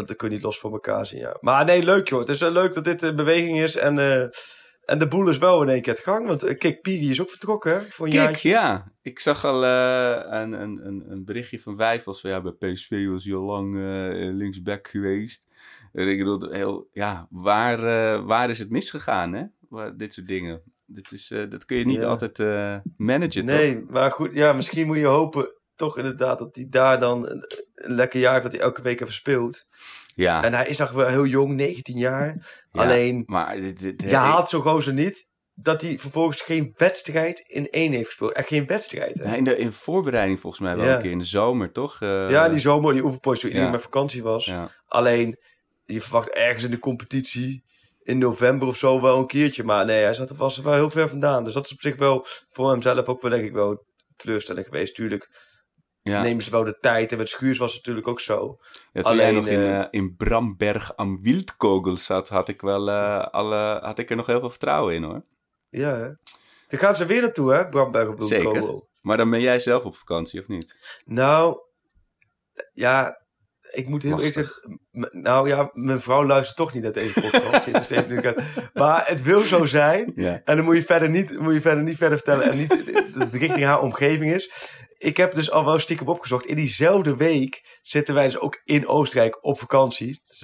dat, 0.06 0.16
kun 0.16 0.28
je 0.28 0.34
niet 0.34 0.44
los 0.44 0.58
voor 0.58 0.72
elkaar 0.72 1.06
zien, 1.06 1.20
ja. 1.20 1.36
Maar 1.40 1.64
nee, 1.64 1.82
leuk 1.82 2.08
joh. 2.08 2.20
Het 2.20 2.28
is 2.28 2.40
wel 2.40 2.50
leuk 2.50 2.74
dat 2.74 2.84
dit 2.84 3.02
in 3.02 3.16
beweging 3.16 3.60
is. 3.60 3.76
En, 3.76 3.98
eh, 3.98 4.22
en 4.84 4.98
de 4.98 5.08
boel 5.08 5.28
is 5.28 5.38
wel 5.38 5.62
in 5.62 5.68
één 5.68 5.82
keer 5.82 5.92
het 5.92 6.02
gang. 6.02 6.26
Want 6.26 6.44
uh, 6.44 6.58
Kik 6.58 6.82
Piri 6.82 7.10
is 7.10 7.20
ook 7.20 7.30
vertrokken, 7.30 7.72
hè? 7.72 7.80
Voor 7.80 8.06
een 8.06 8.12
Kijk, 8.12 8.24
jaartje. 8.24 8.48
ja. 8.48 8.92
Ik 9.02 9.18
zag 9.18 9.44
al 9.44 9.64
eh, 9.64 10.40
een, 10.40 10.52
een, 10.52 10.86
een, 10.86 11.04
een 11.08 11.24
berichtje 11.24 11.58
van 11.58 11.76
Wijfels. 11.76 12.20
Van, 12.20 12.30
ja, 12.30 12.42
bij 12.42 12.72
PSV 12.72 13.06
was 13.06 13.24
hij 13.24 13.34
al 13.34 13.42
lang 13.42 13.74
linksback 14.36 14.88
geweest. 14.88 15.46
Ik 15.92 16.18
bedoel, 16.18 16.50
heel, 16.50 16.88
ja, 16.92 17.26
waar, 17.30 17.80
waar 18.24 18.50
is 18.50 18.58
het 18.58 18.70
misgegaan, 18.70 19.32
hè? 19.32 19.44
Waar, 19.68 19.96
dit 19.96 20.12
soort 20.14 20.28
dingen. 20.28 20.62
Dit 20.86 21.12
is, 21.12 21.28
dat 21.48 21.64
kun 21.64 21.76
je 21.76 21.86
niet 21.86 22.00
Ja. 22.00 22.06
altijd 22.06 22.38
managen, 22.96 23.46
toch? 23.46 23.56
Nee, 23.56 23.84
maar 23.88 24.10
goed, 24.10 24.32
ja, 24.32 24.52
misschien 24.52 24.86
moet 24.86 24.96
je 24.96 25.04
hopen 25.04 25.54
toch 25.80 25.96
inderdaad 25.96 26.38
dat 26.38 26.56
hij 26.56 26.66
daar 26.70 26.98
dan 26.98 27.28
een, 27.28 27.44
een 27.74 27.94
lekker 27.94 28.20
jaar 28.20 28.30
heeft 28.32 28.42
dat 28.44 28.52
hij 28.52 28.60
elke 28.60 28.82
week 28.82 29.00
even 29.00 29.14
speelt. 29.14 29.66
Ja, 30.14 30.42
En 30.44 30.54
hij 30.54 30.66
is 30.66 30.76
nog 30.78 30.90
wel 30.90 31.06
heel 31.06 31.26
jong, 31.26 31.54
19 31.54 31.96
jaar. 31.98 32.26
Ja, 32.72 32.82
Alleen, 32.82 33.22
maar 33.26 33.60
dit, 33.60 33.80
dit, 33.80 34.02
je 34.02 34.16
haalt 34.16 34.48
zo'n 34.48 34.62
gozer 34.62 34.92
niet 34.92 35.28
dat 35.54 35.80
hij 35.82 35.98
vervolgens 35.98 36.40
geen 36.42 36.72
wedstrijd 36.76 37.38
in 37.46 37.70
één 37.70 37.92
heeft 37.92 38.06
gespeeld. 38.06 38.32
Echt 38.32 38.48
geen 38.48 38.66
wedstrijd, 38.66 39.18
hè? 39.18 39.24
Ja, 39.24 39.34
in 39.34 39.44
de 39.44 39.56
in 39.56 39.72
voorbereiding 39.72 40.40
volgens 40.40 40.62
mij 40.62 40.76
wel 40.76 40.84
Ja. 40.86 40.94
een 40.94 41.00
keer 41.02 41.10
in 41.10 41.18
de 41.18 41.24
zomer, 41.24 41.72
toch? 41.72 42.00
Eh, 42.00 42.30
ja, 42.30 42.48
die 42.48 42.58
zomer, 42.60 42.92
die 42.92 43.04
oefenpotje, 43.04 43.40
toen 43.40 43.50
iedereen 43.50 43.72
met 43.72 43.82
vakantie 43.82 44.22
was. 44.22 44.44
ja. 44.44 44.70
Alleen, 44.86 45.38
je 45.84 46.00
verwacht 46.00 46.30
ergens 46.30 46.64
in 46.64 46.70
de 46.70 46.78
competitie 46.78 47.64
in 48.02 48.18
november 48.18 48.68
of 48.68 48.76
zo 48.76 49.00
wel 49.00 49.18
een 49.18 49.26
keertje. 49.26 49.64
Maar 49.64 49.84
nee, 49.84 50.02
hij 50.02 50.14
zat, 50.14 50.36
was 50.36 50.56
er 50.58 50.64
wel 50.64 50.74
heel 50.74 50.90
ver 50.90 51.08
vandaan. 51.08 51.44
Dus 51.44 51.54
dat 51.54 51.64
is 51.64 51.72
op 51.72 51.80
zich 51.80 51.96
wel 51.96 52.26
voor 52.50 52.70
hemzelf 52.70 53.06
ook 53.06 53.22
wel, 53.22 53.30
denk 53.30 53.44
ik, 53.44 53.52
wel 53.52 53.84
teleurstelling 54.16 54.66
geweest. 54.66 54.94
Tuurlijk 54.94 55.28
Ja. 56.02 56.22
nemen 56.22 56.44
ze 56.44 56.50
wel 56.50 56.64
de 56.64 56.78
tijd. 56.80 57.12
En 57.12 57.18
met 57.18 57.28
Schuurs 57.28 57.58
was 57.58 57.68
het 57.74 57.80
natuurlijk 57.80 58.08
ook 58.08 58.20
zo. 58.20 58.58
Ja, 58.92 59.02
toen 59.02 59.16
jij 59.16 59.28
Alleen, 59.28 59.34
nog 59.34 59.46
in, 59.46 59.58
eh, 59.58 59.80
eh, 59.80 59.86
in 59.90 60.16
Bramberg 60.16 60.96
am 60.96 61.22
Wildkogel 61.22 61.96
zat, 61.96 62.28
had 62.28 62.48
ik, 62.48 62.60
wel, 62.60 62.90
eh, 62.90 63.26
alle, 63.26 63.78
had 63.82 63.98
ik 63.98 64.10
er 64.10 64.16
nog 64.16 64.26
heel 64.26 64.40
veel 64.40 64.50
vertrouwen 64.50 64.94
in 64.94 65.02
hoor. 65.02 65.24
Ja, 65.68 65.96
hè? 65.96 66.08
Daar 66.66 66.80
gaan 66.80 66.96
ze 66.96 67.06
weer 67.06 67.20
naartoe, 67.20 67.52
hè? 67.52 67.68
Bramberg 67.68 68.08
op 68.08 68.22
Zeker. 68.22 68.52
Wilco. 68.52 68.88
Maar 69.00 69.16
dan 69.16 69.30
ben 69.30 69.40
jij 69.40 69.58
zelf 69.58 69.84
op 69.84 69.96
vakantie, 69.96 70.40
of 70.40 70.48
niet? 70.48 70.78
Nou, 71.04 71.60
ja, 72.72 73.20
ik 73.70 73.88
moet 73.88 74.02
heel 74.02 74.20
eerlijk 74.20 74.68
Nou 75.10 75.48
ja, 75.48 75.70
mijn 75.72 76.00
vrouw 76.00 76.26
luistert 76.26 76.56
toch 76.56 76.72
niet 76.72 76.82
naar 76.82 76.92
deze 76.92 77.20
podcast. 77.20 77.92
Aan. 77.92 78.34
maar 78.72 79.08
het 79.08 79.22
wil 79.22 79.40
zo 79.40 79.64
zijn. 79.64 80.12
Ja. 80.14 80.40
En 80.44 80.56
dan 80.56 80.64
moet 80.64 80.76
je 80.76 80.84
verder 80.84 81.10
niet, 81.10 81.38
moet 81.38 81.54
je 81.54 81.60
verder, 81.60 81.82
niet 81.82 81.96
verder 81.96 82.18
vertellen. 82.18 82.50
En 82.50 82.56
niet 82.56 82.68
dat 83.14 83.22
het 83.22 83.34
richting 83.34 83.64
haar 83.64 83.80
omgeving 83.80 84.32
is. 84.32 84.52
Ik 85.00 85.16
heb 85.16 85.34
dus 85.34 85.50
al 85.50 85.64
wel 85.64 85.78
stiekem 85.78 86.08
opgezocht. 86.08 86.46
In 86.46 86.56
diezelfde 86.56 87.16
week 87.16 87.78
zitten 87.82 88.14
wij 88.14 88.24
dus 88.24 88.38
ook 88.38 88.60
in 88.64 88.86
Oostenrijk 88.86 89.38
op 89.44 89.58
vakantie. 89.58 90.22
Dus 90.26 90.42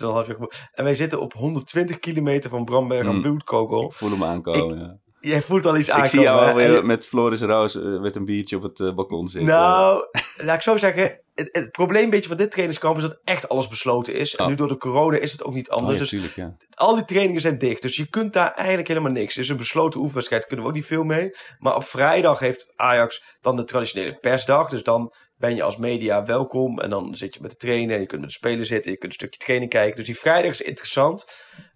en 0.72 0.84
wij 0.84 0.94
zitten 0.94 1.20
op 1.20 1.32
120 1.32 1.98
kilometer 1.98 2.50
van 2.50 2.64
Bramberg 2.64 3.06
aan 3.06 3.14
Mm. 3.14 3.22
Bloedkogel. 3.22 3.84
Ik 3.84 3.92
voel 3.92 4.10
hem 4.10 4.24
aankomen, 4.24 4.78
ja. 4.78 4.98
Jij 5.20 5.42
voelt 5.42 5.66
al 5.66 5.76
iets 5.76 5.90
aankomen. 5.90 6.04
Ik 6.04 6.10
zie 6.10 6.20
jou 6.20 6.46
alweer 6.48 6.86
met 6.86 7.06
Floris 7.06 7.40
Roos 7.40 7.76
eh, 7.76 8.00
met 8.00 8.16
een 8.16 8.24
biertje 8.24 8.56
op 8.56 8.62
het 8.62 8.80
eh, 8.80 8.94
balkon 8.94 9.28
zitten. 9.28 9.50
Nou, 9.50 10.04
laat 10.36 10.56
ik 10.56 10.62
zo 10.62 10.76
zeggen. 10.76 11.20
Het, 11.36 11.48
het 11.52 11.70
probleem 11.70 12.04
een 12.04 12.10
beetje 12.10 12.28
van 12.28 12.36
dit 12.36 12.50
trainingskamp 12.50 12.96
is 12.96 13.02
dat 13.02 13.20
echt 13.24 13.48
alles 13.48 13.68
besloten 13.68 14.14
is. 14.14 14.34
En 14.34 14.44
Oh. 14.44 14.50
nu 14.50 14.56
door 14.56 14.68
de 14.68 14.76
corona 14.76 15.18
is 15.18 15.32
het 15.32 15.44
ook 15.44 15.54
niet 15.54 15.70
oh, 15.70 15.76
anders. 15.76 15.92
ja, 15.92 15.98
dus 15.98 16.08
tuurlijk, 16.08 16.34
ja. 16.34 16.56
al 16.74 16.94
die 16.94 17.04
trainingen 17.04 17.40
zijn 17.40 17.58
dicht. 17.58 17.82
Dus 17.82 17.96
je 17.96 18.06
kunt 18.08 18.32
daar 18.32 18.52
eigenlijk 18.54 18.88
helemaal 18.88 19.12
niks. 19.12 19.34
Dus 19.34 19.48
een 19.48 19.56
besloten 19.56 20.00
oefenwedstrijd 20.00 20.46
kunnen 20.46 20.64
we 20.64 20.70
ook 20.70 20.76
niet 20.76 20.86
veel 20.86 21.04
mee. 21.04 21.30
Maar 21.58 21.76
op 21.76 21.84
vrijdag 21.84 22.38
heeft 22.38 22.72
Ajax 22.76 23.22
dan 23.40 23.56
de 23.56 23.64
traditionele 23.64 24.14
persdag. 24.14 24.68
Dus 24.68 24.82
dan 24.82 25.14
ben 25.36 25.54
je 25.54 25.62
als 25.62 25.76
media 25.76 26.24
welkom. 26.24 26.80
En 26.80 26.90
dan 26.90 27.14
zit 27.14 27.34
je 27.34 27.40
met 27.40 27.50
de 27.50 27.56
trainer. 27.56 28.00
Je 28.00 28.06
kunt 28.06 28.20
met 28.20 28.30
de 28.30 28.36
spelers 28.36 28.68
zitten. 28.68 28.92
Je 28.92 28.98
kunt 28.98 29.12
een 29.12 29.18
stukje 29.18 29.38
training 29.38 29.70
kijken. 29.70 29.96
Dus 29.96 30.06
die 30.06 30.18
vrijdag 30.18 30.50
is 30.50 30.62
interessant. 30.62 31.26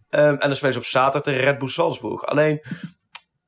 Ehm, 0.08 0.34
en 0.34 0.38
dan 0.38 0.56
spelen 0.56 0.72
ze 0.72 0.78
op 0.78 0.84
zaterdag 0.84 1.22
tegen 1.22 1.40
Red 1.40 1.58
Bull 1.58 1.68
Salzburg. 1.68 2.24
Alleen, 2.26 2.60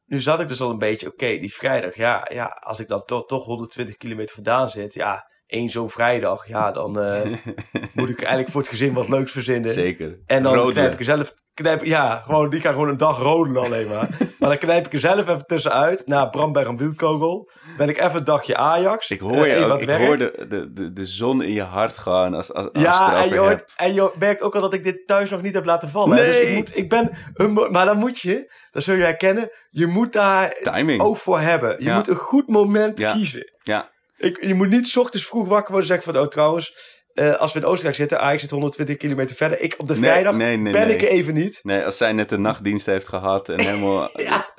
nu 0.06 0.20
zat 0.20 0.40
ik 0.40 0.48
dus 0.48 0.60
al 0.60 0.70
een 0.70 0.78
beetje... 0.78 1.06
Oké, 1.06 1.38
die 1.38 1.54
vrijdag. 1.54 1.96
Ja, 1.96 2.28
ja, 2.32 2.46
als 2.60 2.80
ik 2.80 2.88
dan 2.88 3.04
toch, 3.04 3.26
toch 3.26 3.44
120 3.44 3.96
kilometer 3.96 4.34
vandaan 4.34 4.70
zit. 4.70 4.94
Ja, 4.94 5.30
één 5.52 5.68
zo'n 5.70 5.90
vrijdag. 5.90 6.48
Ja, 6.48 6.72
dan 6.72 7.00
eh, 7.00 7.20
moet 7.94 8.08
ik 8.08 8.18
eigenlijk 8.20 8.50
voor 8.50 8.60
het 8.60 8.70
gezin 8.70 8.92
wat 8.92 9.08
leuks 9.08 9.32
verzinnen. 9.32 9.72
Zeker. 9.72 10.18
En 10.26 10.42
dan 10.42 10.52
Rodelen. 10.54 10.72
knijp 10.74 10.92
ik 10.92 10.98
er 10.98 11.04
zelf... 11.04 11.34
Knijp, 11.54 11.84
ja, 11.84 12.22
gewoon, 12.26 12.50
die 12.50 12.60
gaan 12.60 12.72
gewoon 12.72 12.88
een 12.88 12.96
dag 12.96 13.18
rodelen 13.18 13.62
alleen 13.62 13.88
maar. 13.88 14.08
maar 14.38 14.48
dan 14.48 14.58
knijp 14.58 14.86
ik 14.86 14.92
er 14.92 15.00
zelf 15.00 15.20
even 15.20 15.46
tussenuit. 15.46 16.06
Na 16.06 16.26
Bramberg 16.26 16.68
en 16.68 16.76
Wielkogel. 16.76 17.50
Ben 17.76 17.88
ik 17.88 17.98
even 18.00 18.16
een 18.18 18.24
dagje 18.24 18.56
Ajax. 18.56 19.10
Ik 19.10 19.20
hoor 19.20 19.44
eh, 19.46 19.58
je 19.58 19.64
ook, 19.64 19.80
ik 19.80 19.86
werk. 19.86 20.06
hoor 20.06 20.18
de, 20.18 20.44
de, 20.48 20.72
de, 20.72 20.92
de 20.92 21.06
zon 21.06 21.42
in 21.42 21.52
je 21.52 21.62
hart 21.62 21.98
gaan 21.98 22.34
als, 22.34 22.52
als, 22.52 22.66
als 22.72 22.82
Ja, 22.82 23.22
en 23.22 23.28
je, 23.28 23.36
hoort, 23.38 23.72
en 23.76 23.94
je 23.94 24.10
merkt 24.18 24.42
ook 24.42 24.54
al 24.54 24.60
dat 24.60 24.74
ik 24.74 24.84
dit 24.84 25.06
thuis 25.06 25.30
nog 25.30 25.42
niet 25.42 25.54
heb 25.54 25.64
laten 25.64 25.88
vallen. 25.90 26.16
hè. 26.16 26.24
Dus 26.24 26.34
Nee. 26.34 26.46
ik, 26.46 26.54
moet, 26.56 26.76
ik 26.76 26.88
ben... 26.88 27.10
Een, 27.34 27.52
maar 27.70 27.84
dan 27.86 27.98
moet 27.98 28.18
je, 28.20 28.52
dat 28.70 28.82
zul 28.82 28.94
je 28.94 29.02
herkennen, 29.02 29.50
je 29.68 29.86
moet 29.86 30.12
daar 30.12 30.56
Timing. 30.62 31.00
oog 31.02 31.18
voor 31.20 31.40
hebben. 31.40 31.74
Je 31.78 31.84
Ja. 31.84 31.94
moet 31.96 32.08
een 32.08 32.16
goed 32.16 32.48
moment 32.48 32.98
Ja. 32.98 33.12
kiezen. 33.12 33.52
Ja, 33.62 33.90
Ik, 34.22 34.44
je 34.44 34.54
moet 34.54 34.68
niet 34.68 34.96
ochtends 34.96 35.26
vroeg 35.26 35.48
wakker 35.48 35.72
worden 35.72 35.90
en 35.90 35.96
zeggen 35.96 36.12
van... 36.14 36.22
Oh, 36.22 36.28
trouwens, 36.28 36.74
eh, 37.14 37.34
als 37.34 37.52
we 37.52 37.58
in 37.58 37.64
Oostenrijk 37.64 37.96
zitten, 37.96 38.20
Ajax 38.20 38.40
zit 38.40 38.50
120 38.50 38.96
kilometer 38.96 39.36
verder. 39.36 39.60
Ik 39.60 39.74
op 39.78 39.88
de 39.88 39.92
Nee, 39.94 40.02
vrijdag 40.02 40.34
nee, 40.34 40.56
nee, 40.56 40.72
ben 40.72 40.86
nee. 40.86 40.96
ik 40.96 41.02
er 41.02 41.08
even 41.08 41.34
niet. 41.34 41.60
nee, 41.62 41.84
als 41.84 41.96
zij 41.96 42.12
net 42.12 42.28
de 42.28 42.38
nachtdienst 42.38 42.86
heeft 42.86 43.08
gehad 43.08 43.48
en 43.48 43.60
helemaal 43.68 44.20
Ja. 44.20 44.52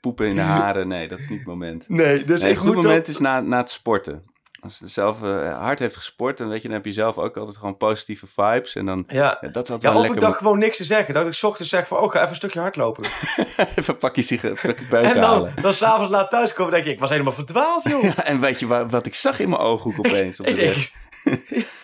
poepen 0.00 0.26
in 0.26 0.34
de 0.34 0.40
haren. 0.40 0.88
Nee, 0.88 1.08
dat 1.08 1.18
is 1.18 1.28
niet 1.28 1.38
het 1.38 1.48
moment. 1.48 1.88
Nee, 1.88 2.24
dus 2.24 2.42
een 2.42 2.56
goed 2.56 2.74
moment 2.74 3.06
dat- 3.06 3.14
is 3.14 3.18
na, 3.20 3.40
na 3.40 3.56
het 3.58 3.70
sporten. 3.70 4.24
Als 4.66 4.78
ze 4.78 4.88
zelf 4.88 5.22
eh, 5.22 5.58
hard 5.62 5.78
heeft 5.78 5.96
gesport, 5.96 6.38
dan 6.38 6.48
weet 6.48 6.62
je, 6.62 6.68
dan 6.68 6.76
heb 6.76 6.84
je 6.86 6.92
zelf 6.92 7.18
ook 7.18 7.36
altijd 7.36 7.56
gewoon 7.56 7.76
positieve 7.76 8.26
vibes. 8.26 8.74
En 8.74 8.86
dan, 8.86 9.04
Ja. 9.08 9.38
ja, 9.40 9.48
dat 9.48 9.64
is 9.64 9.70
altijd 9.70 9.82
Ja, 9.82 9.88
wel 9.88 9.98
of 9.98 10.04
ik 10.04 10.10
lekker. 10.10 10.28
dacht 10.28 10.38
gewoon 10.38 10.58
niks 10.58 10.76
te 10.76 10.84
zeggen. 10.84 11.14
Dat 11.14 11.26
ik 11.26 11.32
's 11.32 11.42
ochtends 11.42 11.70
zeg 11.70 11.86
van, 11.86 11.98
oh, 11.98 12.10
ga 12.10 12.18
even 12.18 12.28
een 12.28 12.34
stukje 12.34 12.60
hardlopen. 12.60 13.04
Even 13.76 13.96
pak 13.96 14.16
je 14.16 14.22
sigaret, 14.22 14.62
en 14.90 15.14
dan, 15.14 15.22
halen. 15.22 15.54
dan 15.62 15.72
s'avonds 15.72 16.10
laat 16.10 16.30
thuiskomen, 16.30 16.72
denk 16.72 16.84
ik, 16.84 16.92
ik 16.92 17.00
was 17.00 17.10
helemaal 17.10 17.32
verdwaald, 17.32 17.84
joh. 17.84 18.02
Ja, 18.16 18.24
en 18.24 18.40
weet 18.40 18.60
je 18.60 18.66
waar, 18.66 18.88
wat 18.88 19.06
ik 19.06 19.14
zag 19.14 19.38
in 19.40 19.48
mijn 19.48 19.60
ooghoek 19.60 19.98
opeens 19.98 20.40
op 20.40 20.46
de 20.46 20.52
Ik 20.52 20.74
weg? 20.74 20.90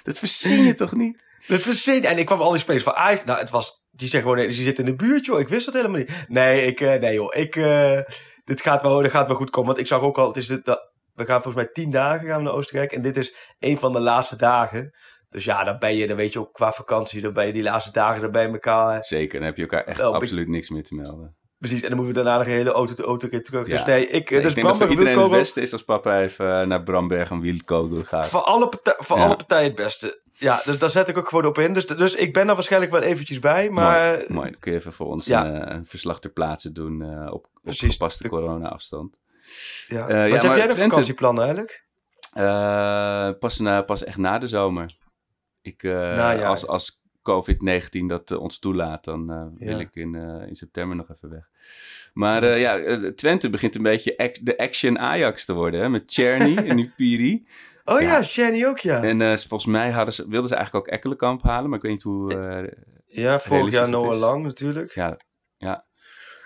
Dat 0.03 0.19
verzin 0.19 0.63
je 0.65 0.75
toch 0.75 0.93
niet? 0.95 1.27
dat 1.47 1.61
verzin- 1.61 2.05
En 2.05 2.19
ik 2.19 2.27
kwam 2.27 2.41
al 2.41 2.51
die 2.51 2.61
spelers 2.61 2.85
van 2.85 2.95
Ajax. 2.95 3.25
Nou, 3.25 3.39
het 3.39 3.51
was, 3.51 3.83
die 3.91 4.09
zeggen 4.09 4.31
gewoon, 4.31 4.37
nee, 4.47 4.55
die 4.57 4.65
zitten 4.65 4.85
in 4.85 4.91
de 4.91 4.97
buurt, 4.97 5.27
joh. 5.27 5.41
Ik 5.41 5.49
wist 5.49 5.65
dat 5.67 5.75
helemaal 5.75 5.99
niet. 5.99 6.11
Nee, 6.29 6.67
ik, 6.67 6.81
eh, 6.81 7.01
nee, 7.01 7.15
joh. 7.15 7.37
Ik, 7.37 7.57
eh, 7.57 7.99
dit 8.45 8.61
gaat 8.63 8.83
wel, 8.83 9.01
dit 9.01 9.11
gaat 9.11 9.27
wel 9.27 9.37
goed 9.37 9.51
komen. 9.51 9.69
Want 9.69 9.81
ik 9.81 9.87
zag 9.87 10.01
ook 10.01 10.19
al, 10.19 10.27
het 10.29 10.37
is 10.37 10.47
dat, 10.47 10.91
we 11.23 11.29
gaan 11.29 11.43
volgens 11.43 11.65
mij 11.65 11.73
tien 11.73 11.91
dagen 11.91 12.27
gaan 12.27 12.37
we 12.37 12.43
naar 12.43 12.53
Oostenrijk. 12.53 12.93
En 12.93 13.03
dit 13.03 13.17
is 13.17 13.35
een 13.59 13.79
van 13.79 13.93
de 13.93 14.01
laatste 14.01 14.37
dagen. 14.37 14.95
Dus 15.29 15.45
ja, 15.45 15.65
dan 15.65 15.79
ben 15.79 15.97
je, 15.97 16.07
dan 16.07 16.17
weet 16.17 16.33
je 16.33 16.39
ook 16.39 16.53
qua 16.53 16.73
vakantie, 16.73 17.21
dan 17.21 17.33
ben 17.33 17.47
je 17.47 17.53
die 17.53 17.63
laatste 17.63 17.93
dagen, 17.93 18.33
ben 18.33 18.43
je 18.43 18.49
elkaar. 18.53 18.97
eh, 18.97 19.03
Zeker, 19.03 19.39
dan 19.39 19.47
heb 19.47 19.57
je 19.57 19.63
elkaar 19.63 19.85
echt 19.85 20.01
absoluut 20.01 20.49
niks 20.49 20.71
meer 20.71 20.85
te 20.85 20.95
melden. 20.95 21.37
Precies, 21.59 21.83
en 21.83 21.89
dan 21.89 21.97
moeten 21.99 22.15
we 22.17 22.23
daarna 22.23 22.39
nog 22.39 22.47
een 22.47 22.53
hele 22.59 22.71
auto, 22.73 23.05
auto 23.05 23.29
keer 23.29 23.45
terug. 23.45 23.67
Ja. 23.67 23.77
Dus 23.77 23.85
nee, 23.85 24.07
ik, 24.07 24.31
Nee, 24.31 24.41
dus 24.41 24.49
ik 24.49 24.55
denk 24.55 24.67
dat 24.67 24.77
voor 24.77 24.89
iedereen 24.91 25.19
het 25.19 25.31
beste 25.31 25.61
is 25.61 25.73
als 25.73 25.85
papa 25.85 26.21
even 26.21 26.61
eh, 26.61 26.67
naar 26.67 26.83
Bramberg 26.83 27.31
en 27.31 27.41
Wildkogel 27.41 28.05
gaat. 28.05 28.29
Voor 28.29 28.41
alle, 28.41 28.69
partij, 28.69 28.95
voor 28.99 29.17
Ja. 29.17 29.25
alle 29.25 29.37
partijen 29.37 29.67
het 29.67 29.75
beste. 29.75 30.21
Ja, 30.33 30.61
dus 30.65 30.79
daar 30.79 30.91
zet 30.91 31.09
ik 31.09 31.19
ook 31.19 31.29
gewoon 31.29 31.47
op 31.47 31.59
in. 31.59 31.73
Dus, 31.73 31.87
dus 31.87 32.15
ik 32.15 32.33
ben 32.33 32.49
er 32.49 32.55
waarschijnlijk 32.55 32.93
wel 32.93 33.01
eventjes 33.03 33.39
bij. 33.39 33.71
Maar 33.71 34.11
mooi, 34.17 34.25
mooi. 34.29 34.51
Dan 34.51 34.61
kun 34.61 34.73
je 34.73 34.79
even 34.79 34.93
voor 34.93 35.07
ons 35.07 35.27
ja. 35.27 35.47
een, 35.47 35.63
eh, 35.65 35.75
een 35.77 35.87
verslag 35.87 36.21
ter 36.21 36.31
plaatse 36.31 36.73
doen 36.73 37.03
eh, 37.03 37.33
op, 37.33 37.47
op 37.65 37.73
gepaste 37.75 38.29
corona-afstand. 38.29 39.21
Ja. 39.89 40.09
Eh, 40.09 40.15
ja, 40.17 40.23
Wat 40.23 40.33
heb 40.33 40.43
maar 40.43 40.57
jij 40.57 40.67
nog 40.67 40.79
vakantieplannen 40.79 41.45
eigenlijk? 41.45 41.85
Eh, 42.33 43.31
pas, 43.39 43.59
na, 43.59 43.83
pas 43.83 44.05
echt 44.05 44.17
na 44.17 44.39
de 44.39 44.47
zomer. 44.47 44.97
Ik, 45.63 45.83
eh, 45.83 46.49
als, 46.49 46.67
als 46.67 47.03
COVID-19 47.23 48.07
dat 48.07 48.31
ons 48.31 48.59
toelaat, 48.59 49.05
dan 49.05 49.31
eh, 49.33 49.47
wil 49.59 49.79
Ja. 49.79 49.79
ik 49.79 49.95
in, 49.95 50.15
in 50.49 50.55
september 50.55 50.97
nog 50.97 51.11
even 51.11 51.31
weg. 51.31 51.49
Maar 52.13 52.59
ja, 52.59 52.99
Twente 53.15 53.51
begint 53.51 53.75
een 53.75 53.83
beetje 53.83 54.33
de 54.43 54.59
action 54.59 54.99
Ajax 54.99 55.45
te 55.45 55.53
worden. 55.53 55.81
Hè? 55.81 55.89
Met 55.89 56.11
Czerny 56.13 56.57
en 56.69 56.77
nu 56.77 56.93
Piri. 56.97 57.47
Oh 57.85 58.01
ja, 58.01 58.23
Ja. 58.31 58.69
Ook 58.69 58.79
ja. 58.79 59.03
En 59.03 59.19
volgens 59.39 59.67
mij 59.67 59.91
hadden 59.91 60.15
ze, 60.15 60.29
wilden 60.29 60.49
ze 60.49 60.55
eigenlijk 60.55 60.87
ook 60.87 60.93
Ekkelenkamp 60.93 61.43
halen. 61.43 61.69
Maar 61.69 61.79
ik 61.79 61.85
weet 61.85 61.93
niet 61.93 62.03
hoe... 62.03 62.73
ja, 63.07 63.41
vorig 63.41 63.75
jaar 63.75 63.91
Noah. 63.91 64.19
Lang 64.19 64.45
natuurlijk. 64.45 64.95
ja, 64.95 65.17
ja. 65.57 65.85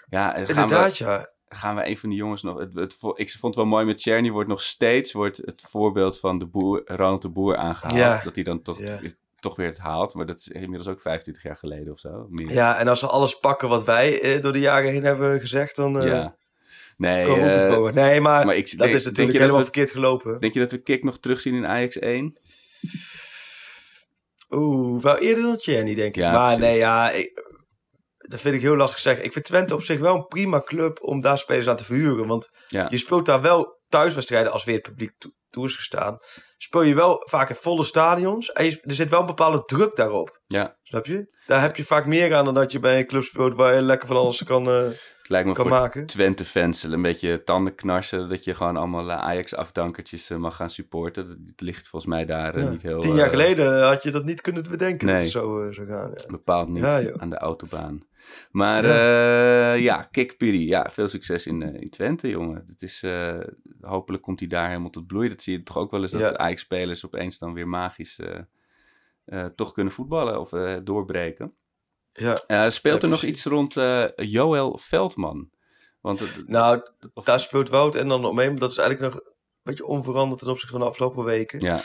Ja, 0.09 0.35
we, 0.35 0.49
Inderdaad, 0.49 0.99
ja. 0.99 1.29
Gaan 1.57 1.77
we 1.77 1.87
een 1.89 1.97
van 1.99 2.09
die 2.09 2.19
jongens 2.19 2.43
nog... 2.43 2.59
Het, 2.59 2.97
ik 3.15 3.31
vond 3.31 3.43
het 3.43 3.55
wel 3.55 3.65
mooi 3.67 3.85
met 3.85 4.01
Czerny 4.01 4.31
wordt 4.31 4.49
nog 4.49 4.61
steeds 4.61 5.13
wordt 5.13 5.37
het 5.37 5.65
voorbeeld 5.69 6.19
van 6.21 6.39
de 6.39 6.47
boer, 6.47 6.83
Ronald 6.85 7.23
de 7.23 7.29
Boer 7.29 7.57
aangehaald. 7.57 7.97
Ja. 7.99 8.21
Dat 8.25 8.35
hij 8.35 8.45
dan 8.45 8.63
toch, 8.63 8.81
Ja. 8.81 9.01
toch 9.39 9.57
weer 9.57 9.67
het 9.67 9.79
haalt. 9.79 10.15
Maar 10.15 10.27
dat 10.27 10.39
is 10.39 10.49
inmiddels 10.49 10.89
ook 10.89 11.01
25 11.01 11.43
jaar 11.43 11.57
geleden 11.57 11.93
of 11.93 11.99
zo. 11.99 12.27
Meer. 12.31 12.53
Ja, 12.53 12.79
en 12.79 12.89
als 12.89 13.01
we 13.01 13.07
alles 13.07 13.39
pakken 13.39 13.69
wat 13.69 13.85
wij 13.85 14.21
eh, 14.21 14.43
door 14.43 14.53
de 14.53 14.61
jaren 14.61 14.91
heen 14.91 15.05
hebben 15.05 15.41
gezegd, 15.41 15.77
dan 15.77 16.01
eh 16.01 16.07
Ja. 16.09 16.37
Nee, 16.97 17.27
eh. 17.27 17.93
Nee, 17.93 18.21
maar, 18.21 18.47
maar 18.47 18.57
ik 18.57 18.71
dat 18.71 18.79
denk- 18.79 18.95
is 18.95 19.03
denk 19.03 19.17
natuurlijk 19.17 19.17
dat 19.17 19.33
helemaal 19.33 19.57
we- 19.57 19.63
verkeerd 19.63 19.91
gelopen. 19.91 20.41
denk 20.41 20.55
je 20.55 20.61
dat 20.61 20.71
we 20.71 20.79
Kik 20.83 21.05
nog 21.05 21.19
terugzien 21.19 21.55
in 21.55 21.67
Ajax 21.67 21.99
1? 21.99 22.37
Oeh, 24.51 25.03
wel 25.03 25.17
eerder 25.19 25.43
dan 25.43 25.61
Shani, 25.61 25.95
denk 25.95 26.15
ik. 26.15 26.21
Ja, 26.21 26.33
maar 26.33 26.57
precies. 26.57 26.61
nee, 26.73 26.77
ja, 26.79 27.11
ik, 27.11 27.46
dat 28.29 28.41
vind 28.41 28.55
ik 28.55 28.61
heel 28.61 28.77
lastig 28.77 28.99
zeggen. 29.01 29.25
Ik 29.25 29.33
vind 29.33 29.45
Twente 29.45 29.75
op 29.75 29.83
zich 29.83 29.99
wel 30.01 30.15
een 30.15 30.27
prima 30.27 30.61
club 30.61 30.99
om 31.03 31.21
daar 31.21 31.39
spelers 31.39 31.69
aan 31.69 31.77
te 31.77 31.85
verhuren. 31.85 32.27
Want 32.27 32.51
Ja. 32.69 32.87
je 32.91 32.99
speelt 32.99 33.27
daar 33.27 33.41
wel 33.41 33.81
thuiswedstrijden 33.89 34.53
als 34.53 34.65
weer 34.65 34.75
het 34.75 34.85
publiek 34.89 35.13
toe, 35.19 35.33
toe 35.51 35.65
is 35.65 35.77
gestaan. 35.77 36.17
Speel 36.59 36.83
je 36.83 36.95
wel 36.95 37.23
vaak 37.29 37.49
in 37.49 37.55
volle 37.55 37.85
stadions. 37.85 38.53
En 38.53 38.65
je- 38.65 38.81
er 38.83 38.95
zit 38.95 39.09
wel 39.11 39.21
een 39.21 39.27
bepaalde 39.27 39.63
druk 39.65 39.97
daarop. 39.97 40.41
Ja, 40.47 40.77
Snap 40.83 41.07
je? 41.07 41.35
Daar 41.47 41.61
heb 41.61 41.77
je 41.77 41.85
vaak 41.85 42.07
meer 42.07 42.35
aan 42.35 42.45
dan 42.45 42.55
dat 42.55 42.73
je 42.73 42.79
bij 42.79 42.99
een 42.99 43.07
club 43.07 43.23
speelt 43.23 43.55
waar 43.55 43.75
je 43.75 43.81
lekker 43.81 44.09
van 44.09 44.17
alles 44.17 44.45
kan, 44.45 44.67
eh, 44.69 44.77
het 44.77 45.29
lijkt 45.29 45.49
me 45.49 45.55
kan 45.55 45.63
voor 45.67 45.73
maken. 45.75 46.07
Twente-fans 46.07 46.83
een 46.83 47.03
beetje 47.03 47.43
tandenknarsen. 47.43 48.29
Dat 48.29 48.45
je 48.45 48.55
gewoon 48.55 48.77
allemaal 48.77 49.11
eh, 49.11 49.17
Ajax-afdankertjes 49.19 50.31
eh, 50.31 50.37
mag 50.39 50.57
gaan 50.57 50.71
supporten. 50.71 51.29
Dat, 51.29 51.37
dat 51.47 51.61
ligt 51.61 51.89
volgens 51.89 52.13
mij 52.13 52.25
daar 52.25 52.59
Ja. 52.59 52.69
niet 52.69 52.83
heel... 52.83 53.01
Tien 53.01 53.15
jaar 53.15 53.29
geleden 53.29 53.83
had 53.87 54.03
je 54.03 54.11
dat 54.11 54.25
niet 54.25 54.41
kunnen 54.41 54.63
bedenken 54.71 55.07
dat 55.07 55.17
Nee. 55.17 55.25
het 55.25 55.33
zo 55.33 55.69
zou 55.71 55.87
gaan. 55.87 56.11
Ja. 56.15 56.25
Bepaald 56.27 56.69
niet 56.69 57.13
aan 57.17 57.31
de 57.31 57.39
autobaan. 57.39 58.03
Maar 58.51 58.87
ja, 58.87 59.73
ja 59.73 60.03
Kik 60.03 60.37
Piri, 60.37 60.67
ja, 60.67 60.91
veel 60.91 61.09
succes 61.09 61.47
in, 61.47 61.63
eh, 61.63 61.81
in 61.81 61.91
Twente, 61.91 62.29
jongen. 62.29 62.65
Het 62.67 62.83
is, 62.83 63.03
eh, 63.03 63.39
hopelijk 63.81 64.23
komt 64.23 64.39
hij 64.39 64.49
daar 64.49 64.69
helemaal 64.69 64.91
tot 64.91 65.07
bloei. 65.07 65.29
Dat 65.29 65.43
zie 65.43 65.53
je 65.57 65.63
toch 65.63 65.77
ook 65.77 65.91
wel 65.91 66.03
eens, 66.03 66.11
dat 66.13 66.21
Ja. 66.21 66.37
Ajax-spelers 66.37 67.07
opeens 67.07 67.39
dan 67.39 67.53
weer 67.55 67.69
magisch 67.69 68.21
toch 69.55 69.73
kunnen 69.73 69.93
voetballen 69.93 70.41
of 70.41 70.51
doorbreken. 70.85 71.55
Ja. 72.13 72.37
Speelt 72.71 73.03
Ja, 73.03 73.09
er 73.09 73.15
nog 73.15 73.23
iets 73.23 73.45
rond 73.45 73.75
Joël 74.17 74.79
Veldman? 74.79 75.51
Want 76.01 76.21
het- 76.21 76.49
Nou, 76.49 76.83
of- 77.15 77.25
daar 77.25 77.41
speelt 77.41 77.69
Wout 77.69 77.95
en 77.95 78.09
dan. 78.09 78.35
Maar 78.35 78.57
dat 78.59 78.71
is 78.71 78.79
eigenlijk 78.79 79.15
nog 79.15 79.25
een 79.25 79.33
beetje 79.63 79.87
onveranderd 79.87 80.41
ten 80.41 80.49
opzichte 80.51 80.73
van 80.73 80.81
de 80.81 80.87
afgelopen 80.87 81.25
weken. 81.25 81.61
ja, 81.61 81.83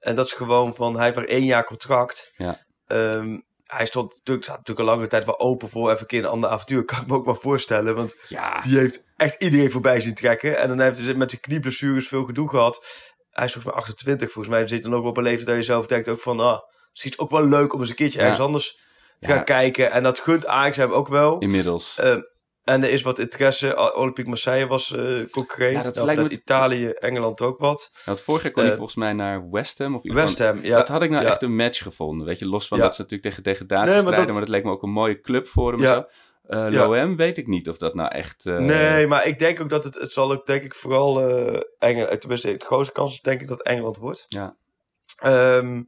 En 0.00 0.14
dat 0.14 0.26
is 0.26 0.32
gewoon 0.32 0.74
van, 0.74 0.94
hij 0.94 1.04
heeft 1.04 1.16
maar 1.16 1.24
één 1.24 1.44
jaar 1.44 1.64
contract. 1.64 2.32
Ja. 2.36 2.64
Ehm, 2.86 3.38
hij 3.64 3.86
stond 3.86 4.12
natuurlijk, 4.14 4.44
staat 4.46 4.56
natuurlijk 4.58 4.86
al 4.88 4.92
langere 4.92 5.10
tijd 5.10 5.24
wel 5.24 5.40
open 5.40 5.68
voor 5.68 5.88
even 5.88 6.00
een 6.00 6.06
keer 6.06 6.18
een 6.24 6.30
ander 6.30 6.50
avontuur. 6.50 6.84
Kan 6.84 7.00
ik 7.00 7.06
me 7.06 7.14
ook 7.14 7.24
wel 7.24 7.34
voorstellen. 7.34 7.94
Want 7.94 8.14
ja, 8.28 8.60
die 8.62 8.78
heeft 8.78 9.04
echt 9.16 9.42
iedereen 9.42 9.70
voorbij 9.70 10.00
zien 10.00 10.14
trekken. 10.14 10.58
En 10.58 10.68
dan 10.68 10.80
heeft 10.80 10.98
hij 10.98 11.14
met 11.14 11.30
zijn 11.30 11.42
knieblessures 11.42 12.08
veel 12.08 12.24
gedoe 12.24 12.48
gehad. 12.48 12.86
Hij 13.30 13.44
is 13.44 13.52
volgens 13.52 13.74
mij 13.74 13.82
28. 13.82 14.32
Volgens 14.32 14.54
mij 14.54 14.66
zit 14.66 14.82
dan 14.82 14.94
ook 14.94 15.00
wel 15.00 15.10
op 15.10 15.16
een 15.16 15.22
leeftijd 15.22 15.46
dat 15.46 15.56
je 15.56 15.62
zelf 15.62 15.86
denkt 15.86 16.08
ook 16.08 16.20
van... 16.20 16.40
Ah, 16.40 16.58
misschien 16.90 17.10
is 17.10 17.16
het 17.16 17.18
ook 17.18 17.30
wel 17.30 17.44
leuk 17.44 17.72
om 17.72 17.80
eens 17.80 17.88
een 17.88 17.94
keertje 17.94 18.18
Ja. 18.18 18.24
ergens 18.24 18.44
anders 18.44 18.78
te 19.20 19.28
Ja. 19.28 19.34
gaan 19.34 19.44
kijken. 19.44 19.90
En 19.90 20.02
dat 20.02 20.18
gunt 20.18 20.46
Ajax 20.46 20.76
hem 20.76 20.92
ook 20.92 21.08
wel. 21.08 21.38
inmiddels. 21.38 21.98
Ehm, 21.98 22.20
en 22.64 22.82
er 22.84 22.90
is 22.90 23.02
wat 23.02 23.18
interesse. 23.18 23.74
O- 23.76 24.00
Olympique 24.00 24.28
Marseille 24.30 24.66
was 24.66 24.92
eh 24.96 25.20
concreet. 25.30 25.72
Ja, 25.74 25.82
dat 25.82 25.94
Nou, 25.94 26.06
lijkt 26.06 26.22
me- 26.22 26.28
net 26.28 26.38
Italië, 26.38 26.86
Engeland 26.88 27.40
ook 27.40 27.58
wat. 27.58 27.90
Want 28.04 28.20
vorig 28.20 28.42
jaar 28.42 28.52
kon 28.52 28.62
hij 28.62 28.70
eh, 28.70 28.76
volgens 28.76 28.96
mij 28.98 29.12
naar 29.12 29.50
West 29.50 29.78
Ham. 29.78 29.94
Of 29.94 30.04
iemand- 30.04 30.24
West 30.28 30.38
Ham, 30.38 30.58
ja. 30.62 30.76
dat 30.76 30.88
had 30.88 31.02
ik 31.02 31.10
nou 31.10 31.22
ja. 31.24 31.28
echt 31.30 31.42
een 31.42 31.56
match 31.56 31.82
gevonden. 31.82 32.26
Weet 32.26 32.38
je, 32.38 32.48
los 32.48 32.68
van 32.68 32.78
Ja. 32.78 32.84
dat 32.84 32.94
ze 32.94 33.00
natuurlijk 33.02 33.28
tegen 33.28 33.42
degradatie 33.42 33.84
Nee, 33.84 33.94
maar 33.94 34.02
strijden. 34.02 34.26
dat- 34.26 34.34
Maar 34.34 34.44
dat 34.44 34.54
leek 34.54 34.64
me 34.64 34.70
ook 34.70 34.82
een 34.82 34.90
mooie 34.90 35.20
club 35.20 35.46
voor 35.48 35.72
hem. 35.72 35.80
Ja. 35.82 36.08
Eh 36.46 36.70
Ja. 36.70 36.86
Loem 36.88 37.16
weet 37.16 37.38
ik 37.38 37.46
niet 37.46 37.68
of 37.68 37.78
dat 37.78 37.94
nou 37.94 38.08
echt... 38.10 38.46
eh, 38.46 38.58
nee, 38.58 39.06
maar 39.06 39.26
ik 39.26 39.38
denk 39.38 39.60
ook 39.60 39.68
dat 39.70 39.84
het, 39.84 39.94
het 39.94 40.12
zal 40.12 40.32
ook 40.32 40.46
denk 40.46 40.64
ik 40.64 40.74
vooral 40.74 41.20
eh 41.20 41.60
Engeland, 41.78 42.20
tenminste 42.20 42.56
de 42.56 42.64
grootste 42.64 42.92
kans 42.94 43.20
denk 43.20 43.40
ik 43.40 43.48
dat 43.48 43.62
Engeland 43.62 43.96
wordt. 43.96 44.24
Ja. 44.28 44.56
Ehm, 45.18 45.82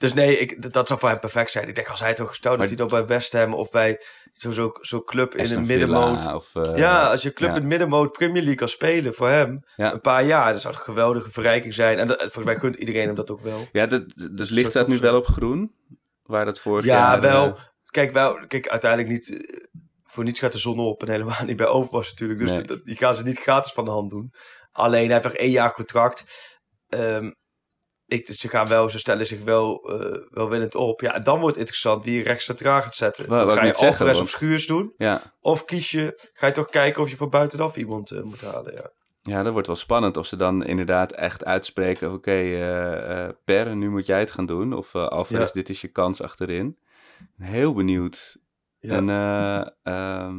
dus 0.00 0.14
nee, 0.14 0.38
ik, 0.38 0.72
dat- 0.72 0.86
zou 0.88 1.00
voor 1.00 1.08
hem 1.08 1.18
perfect 1.18 1.50
zijn. 1.50 1.68
Ik 1.68 1.74
denk 1.74 1.88
als 1.88 2.00
hij 2.00 2.14
toch 2.14 2.28
gesteld 2.28 2.58
Maar- 2.58 2.66
dat 2.68 2.78
hij 2.78 2.86
dan 2.88 2.98
bij 2.98 3.06
West 3.16 3.32
Ham 3.32 3.54
of 3.54 3.70
bij 3.70 4.00
zo'n 4.32 4.52
zo, 4.52 4.72
zo 4.80 5.02
club 5.02 5.34
in 5.34 5.50
een 5.56 5.66
middenmoot. 5.66 6.32
Of, 6.34 6.54
eh, 6.54 6.76
ja, 6.76 7.10
als 7.10 7.22
je 7.22 7.32
club 7.32 7.50
ja. 7.50 7.56
in 7.56 7.66
middenmoot 7.66 8.12
Premier 8.12 8.40
League 8.42 8.54
kan 8.58 8.68
spelen 8.68 9.14
voor 9.14 9.28
hem 9.28 9.64
Ja. 9.76 9.92
een 9.92 10.00
paar 10.00 10.24
jaar, 10.24 10.52
dat 10.52 10.60
zou 10.60 10.74
een 10.74 10.80
geweldige 10.80 11.30
verrijking 11.30 11.74
zijn. 11.74 11.98
En 11.98 12.06
dat, 12.06 12.18
volgens 12.20 12.44
mij 12.44 12.56
gunt 12.58 12.76
iedereen 12.76 13.06
hem 13.06 13.14
dat 13.14 13.30
ook 13.30 13.40
wel. 13.40 13.68
Ja, 13.72 13.86
dat, 13.86 14.04
Dus 14.32 14.50
licht 14.50 14.72
dat 14.72 14.88
nu 14.88 14.98
wel 14.98 15.16
op 15.16 15.26
groen. 15.26 15.74
Waar 16.22 16.44
dat 16.44 16.60
vorig 16.60 16.84
Ja, 16.84 16.92
jaar... 17.10 17.20
wel. 17.20 17.46
eh, 17.46 17.62
Kijk, 17.84 18.12
wel, 18.12 18.46
kijk, 18.46 18.68
uiteindelijk 18.68 19.10
niet. 19.12 19.30
eh, 19.30 19.56
Voor 20.04 20.24
niets 20.24 20.40
gaat 20.40 20.52
de 20.52 20.58
zon 20.58 20.78
op 20.78 21.02
en 21.02 21.10
helemaal 21.10 21.44
niet 21.46 21.56
bij 21.56 21.66
Overmars 21.66 22.10
natuurlijk. 22.10 22.40
Dus 22.40 22.50
Nee. 22.50 22.82
die 22.84 22.96
gaan 22.96 23.14
ze 23.14 23.22
niet 23.22 23.38
gratis 23.38 23.72
van 23.72 23.84
de 23.84 23.90
hand 23.90 24.10
doen. 24.10 24.32
Alleen 24.72 25.04
hij 25.04 25.12
heeft 25.12 25.24
nog 25.24 25.32
één 25.32 25.50
jaar 25.50 25.72
contract. 25.72 26.24
Ehm, 26.88 27.30
ik, 28.12 28.32
ze 28.32 28.48
gaan 28.48 28.68
wel, 28.68 28.90
ze 28.90 28.98
stellen 28.98 29.26
zich 29.26 29.42
wel, 29.42 29.90
wel 30.30 30.48
winnend 30.48 30.74
op. 30.74 31.00
Ja, 31.00 31.14
en 31.14 31.22
dan 31.22 31.34
wordt 31.40 31.56
het 31.56 31.58
interessant 31.64 32.04
wie 32.04 32.16
je 32.16 32.22
rechts 32.22 32.44
centraal 32.44 32.82
gaat 32.82 32.94
zetten. 32.94 33.24
Ga 33.30 33.40
je 33.64 33.74
Alvarez 33.74 33.98
want- 33.98 34.20
of 34.20 34.28
Schuurs 34.30 34.66
doen? 34.66 34.94
ja. 34.96 35.22
Of 35.40 35.64
kies 35.64 35.90
je, 35.90 36.30
ga 36.34 36.46
je 36.46 36.52
toch 36.52 36.68
kijken 36.70 37.02
of 37.02 37.10
je 37.10 37.16
van 37.16 37.30
buitenaf 37.30 37.76
iemand 37.76 38.10
eh, 38.10 38.22
moet 38.22 38.40
halen? 38.40 38.72
Ja. 38.74 38.90
ja, 39.22 39.42
dat 39.42 39.52
wordt 39.52 39.66
wel 39.66 39.76
spannend. 39.76 40.16
Of 40.16 40.26
ze 40.26 40.36
dan 40.36 40.64
inderdaad 40.64 41.12
echt 41.12 41.44
uitspreken... 41.44 42.12
Oké, 42.12 42.30
eh, 42.30 43.24
eh, 43.24 43.30
Per, 43.44 43.76
nu 43.76 43.90
moet 43.90 44.06
jij 44.06 44.18
het 44.18 44.30
gaan 44.30 44.46
doen. 44.46 44.72
Of 44.72 44.94
Alvarez, 44.94 45.46
Ja. 45.48 45.52
dit 45.54 45.68
is 45.68 45.80
je 45.80 45.88
kans 45.88 46.22
achterin. 46.22 46.78
Heel 47.38 47.72
benieuwd. 47.74 48.36
Ja. 48.80 48.94
En 48.96 49.08
eh, 49.08 49.66
ehm, 49.94 50.34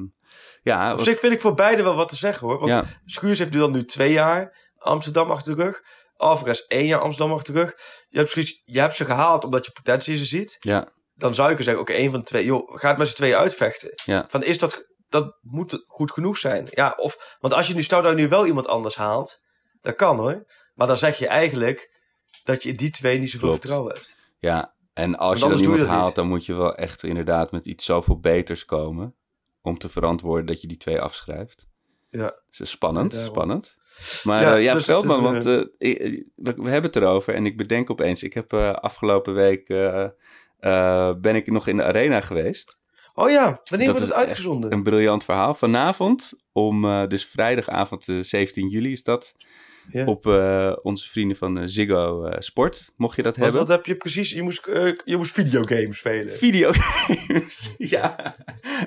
ja, 0.64 0.92
Op 0.92 0.98
wat- 0.98 1.06
zich 1.06 1.20
vind 1.20 1.34
ik 1.34 1.42
voor 1.42 1.54
beide 1.54 1.84
wel 1.84 1.96
wat 1.96 2.10
te 2.10 2.16
zeggen 2.16 2.48
hoor. 2.48 2.58
Want 2.60 2.72
ja, 2.72 2.84
Schuurs 3.06 3.40
heeft 3.40 3.52
nu 3.52 3.60
dan 3.60 3.72
nu 3.72 3.86
twee 3.86 4.12
jaar 4.12 4.70
Amsterdam 4.78 5.32
achter 5.32 5.56
de 5.58 5.64
rug. 5.64 5.84
Alvarez 6.22 6.60
één 6.68 6.86
jaar 6.86 7.00
Amsterdam 7.00 7.36
achter 7.38 7.54
de 7.54 7.60
rug. 7.60 7.74
Je 8.10 8.18
hebt, 8.18 8.30
Schuurs- 8.30 8.62
je 8.66 8.80
hebt 8.80 8.96
ze 8.96 9.06
gehaald 9.06 9.44
omdat 9.44 9.66
je 9.66 9.72
potentie 9.72 10.18
ze 10.18 10.26
ziet. 10.26 10.58
ja, 10.60 10.88
Dan 11.14 11.36
zou 11.36 11.52
ik 11.52 11.58
zeggen, 11.58 11.80
oké, 11.80 11.92
één 11.94 12.12
van 12.12 12.20
de 12.20 12.26
twee. 12.26 12.46
Joh, 12.46 12.78
ga 12.80 12.90
het 12.90 12.98
met 12.98 13.08
z'n 13.08 13.16
tweeën 13.16 13.36
uitvechten. 13.36 13.92
Ja. 14.06 14.26
Van, 14.30 14.44
is 14.44 14.58
dat, 14.58 14.86
dat 15.10 15.38
moet 15.42 15.84
goed 15.88 16.12
genoeg 16.12 16.38
zijn. 16.38 16.68
Ja, 16.70 16.94
of, 16.98 17.38
want 17.40 17.54
als 17.54 17.68
je 17.68 17.74
nu 17.74 17.82
je 17.82 18.14
nu 18.16 18.28
wel 18.28 18.46
iemand 18.46 18.68
anders 18.68 18.96
haalt. 18.96 19.40
Dat 19.82 19.96
kan 19.96 20.18
hoor. 20.18 20.46
Maar 20.74 20.88
dan 20.88 20.98
zeg 20.98 21.18
je 21.18 21.28
eigenlijk 21.28 22.00
dat 22.44 22.64
je 22.64 22.70
in 22.70 22.76
die 22.76 22.92
twee 22.92 23.20
niet 23.20 23.30
zoveel 23.30 23.48
Klopt. 23.48 23.62
vertrouwen 23.62 23.94
hebt. 23.94 24.16
ja. 24.40 24.74
En 24.94 25.18
als 25.18 25.40
je 25.40 25.46
dan 25.48 25.58
je 25.58 25.62
iemand 25.62 25.80
niet. 25.80 25.90
haalt, 25.90 26.16
dan 26.16 26.28
moet 26.28 26.46
je 26.46 26.54
wel 26.54 26.76
echt 26.76 27.04
inderdaad 27.04 27.52
met 27.52 27.66
iets 27.66 27.86
zoveel 27.86 28.20
beters 28.20 28.66
komen. 28.66 29.16
Om 29.62 29.78
te 29.78 29.90
verantwoorden 29.90 30.46
dat 30.46 30.62
je 30.62 30.68
die 30.68 30.78
twee 30.78 31.02
afschrijft. 31.02 31.66
Ja. 32.10 32.42
Dus 32.58 32.70
spannend, 32.70 33.14
Ja, 33.14 33.20
spannend. 33.22 33.76
Maar 34.24 34.62
Ja, 34.62 34.74
dus 34.74 34.86
Veldman, 34.86 35.36
is, 35.36 35.44
want 35.44 35.46
eh, 35.80 35.90
ik- 35.96 36.26
we, 36.36 36.54
we 36.58 36.70
hebben 36.70 36.92
het 36.92 36.96
erover 36.96 37.34
en 37.34 37.46
ik 37.46 37.58
bedenk 37.58 37.90
opeens, 37.90 38.24
ik 38.24 38.34
heb 38.34 38.54
eh, 38.54 38.72
afgelopen 38.74 39.34
week, 39.34 39.70
eh, 39.70 40.04
eh, 40.60 41.12
ben 41.22 41.36
ik 41.36 41.48
nog 41.52 41.68
in 41.68 41.78
de 41.78 41.84
arena 41.84 42.22
geweest. 42.22 42.80
Oh 43.14 43.30
ja, 43.30 43.44
wanneer 43.64 43.88
Dat 43.88 43.98
wordt 43.98 44.00
het 44.00 44.14
uitgezonden? 44.14 44.72
Een 44.72 44.84
briljant 44.84 45.24
verhaal. 45.24 45.54
Vanavond, 45.54 46.34
om 46.52 46.86
eh, 46.86 47.08
dus 47.08 47.26
vrijdagavond 47.26 48.08
eh, 48.08 48.16
17 48.20 48.68
juli 48.70 48.92
is 48.92 49.04
dat, 49.04 49.36
Op 50.06 50.28
eh, 50.28 50.74
onze 50.82 51.10
vrienden 51.10 51.38
van 51.38 51.58
eh, 51.60 51.64
Ziggo 51.68 52.24
eh, 52.26 52.40
Sport, 52.40 52.92
mocht 52.96 53.16
je 53.16 53.22
dat 53.22 53.36
Wat, 53.36 53.44
hebben. 53.44 53.62
wat 53.62 53.70
heb 53.70 53.86
je 53.86 53.96
precies? 53.96 54.30
Je 54.32 54.42
moest, 54.42 54.66
je 55.06 55.18
moest 55.18 55.32
videogames 55.32 55.98
spelen. 55.98 56.34
Videogames. 56.34 57.74
ja. 57.96 58.36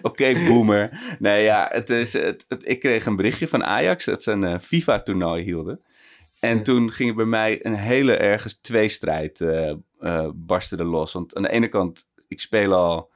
Oké, 0.02 0.32
boomer. 0.48 1.00
Nee, 1.18 1.42
ja, 1.44 1.68
het 1.72 1.90
is, 1.90 2.12
het, 2.12 2.44
het- 2.48 2.68
ik 2.68 2.80
kreeg 2.80 3.06
een 3.06 3.16
berichtje 3.16 3.48
van 3.48 3.64
Ajax 3.64 4.04
dat 4.04 4.22
ze 4.22 4.30
een 4.32 4.60
FIFA-toernooi 4.60 5.42
hielden. 5.44 5.80
En 6.40 6.62
toen 6.64 6.90
ging 6.92 7.08
er 7.10 7.16
bij 7.16 7.24
mij 7.24 7.64
een 7.66 7.74
hele 7.74 8.16
ergens 8.16 8.54
tweestrijd 8.60 9.40
eh 9.40 9.70
eh 10.00 10.28
barsten 10.34 10.78
er 10.78 10.84
los. 10.84 11.12
Want 11.12 11.34
aan 11.34 11.42
de 11.42 11.50
ene 11.50 11.68
kant, 11.68 12.06
ik 12.28 12.40
speel 12.40 12.74
al 12.74 13.10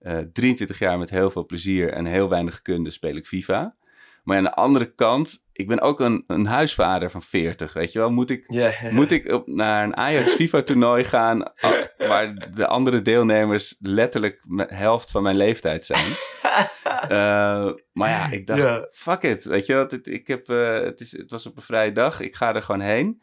eh 0.00 0.18
23 0.32 0.78
jaar 0.78 0.98
met 0.98 1.10
heel 1.10 1.30
veel 1.30 1.46
plezier 1.46 1.90
en 1.92 2.04
heel 2.06 2.28
weinig 2.28 2.62
kunde 2.62 2.90
speel 2.90 3.16
ik 3.16 3.26
FIFA. 3.26 3.74
Maar 4.22 4.36
aan 4.36 4.44
de 4.44 4.54
andere 4.54 4.94
kant, 4.94 5.48
ik 5.52 5.66
ben 5.66 5.80
ook 5.80 6.00
een, 6.00 6.24
een 6.26 6.46
huisvader 6.46 7.10
van 7.10 7.22
40, 7.22 7.72
weet 7.72 7.92
je 7.92 7.98
wel. 7.98 8.10
Moet 8.10 8.30
ik 8.30 8.48
moet 8.90 9.10
ik 9.10 9.32
op, 9.32 9.46
naar 9.46 9.84
een 9.84 9.96
Ajax 9.96 10.32
FIFA-toernooi 10.32 11.04
gaan... 11.04 11.52
waar 11.98 12.50
de 12.50 12.66
andere 12.66 13.02
deelnemers 13.02 13.76
letterlijk 13.80 14.44
de 14.48 14.66
helft 14.68 15.10
van 15.10 15.22
mijn 15.22 15.36
leeftijd 15.36 15.84
zijn? 15.84 16.04
Eh, 17.02 17.70
maar 17.92 18.08
ja, 18.08 18.30
ik 18.30 18.46
dacht, 18.46 18.96
fuck 18.96 19.22
it. 19.22 19.44
Weet 19.44 19.66
je 19.66 19.74
wat, 19.74 19.90
het, 19.90 20.06
ik 20.06 20.26
heb, 20.26 20.48
eh, 20.48 20.72
het, 20.72 21.00
is, 21.00 21.12
het 21.16 21.30
was 21.30 21.46
op 21.46 21.56
een 21.56 21.62
vrije 21.62 21.92
dag, 21.92 22.20
ik 22.20 22.34
ga 22.34 22.54
er 22.54 22.62
gewoon 22.62 22.80
heen. 22.80 23.22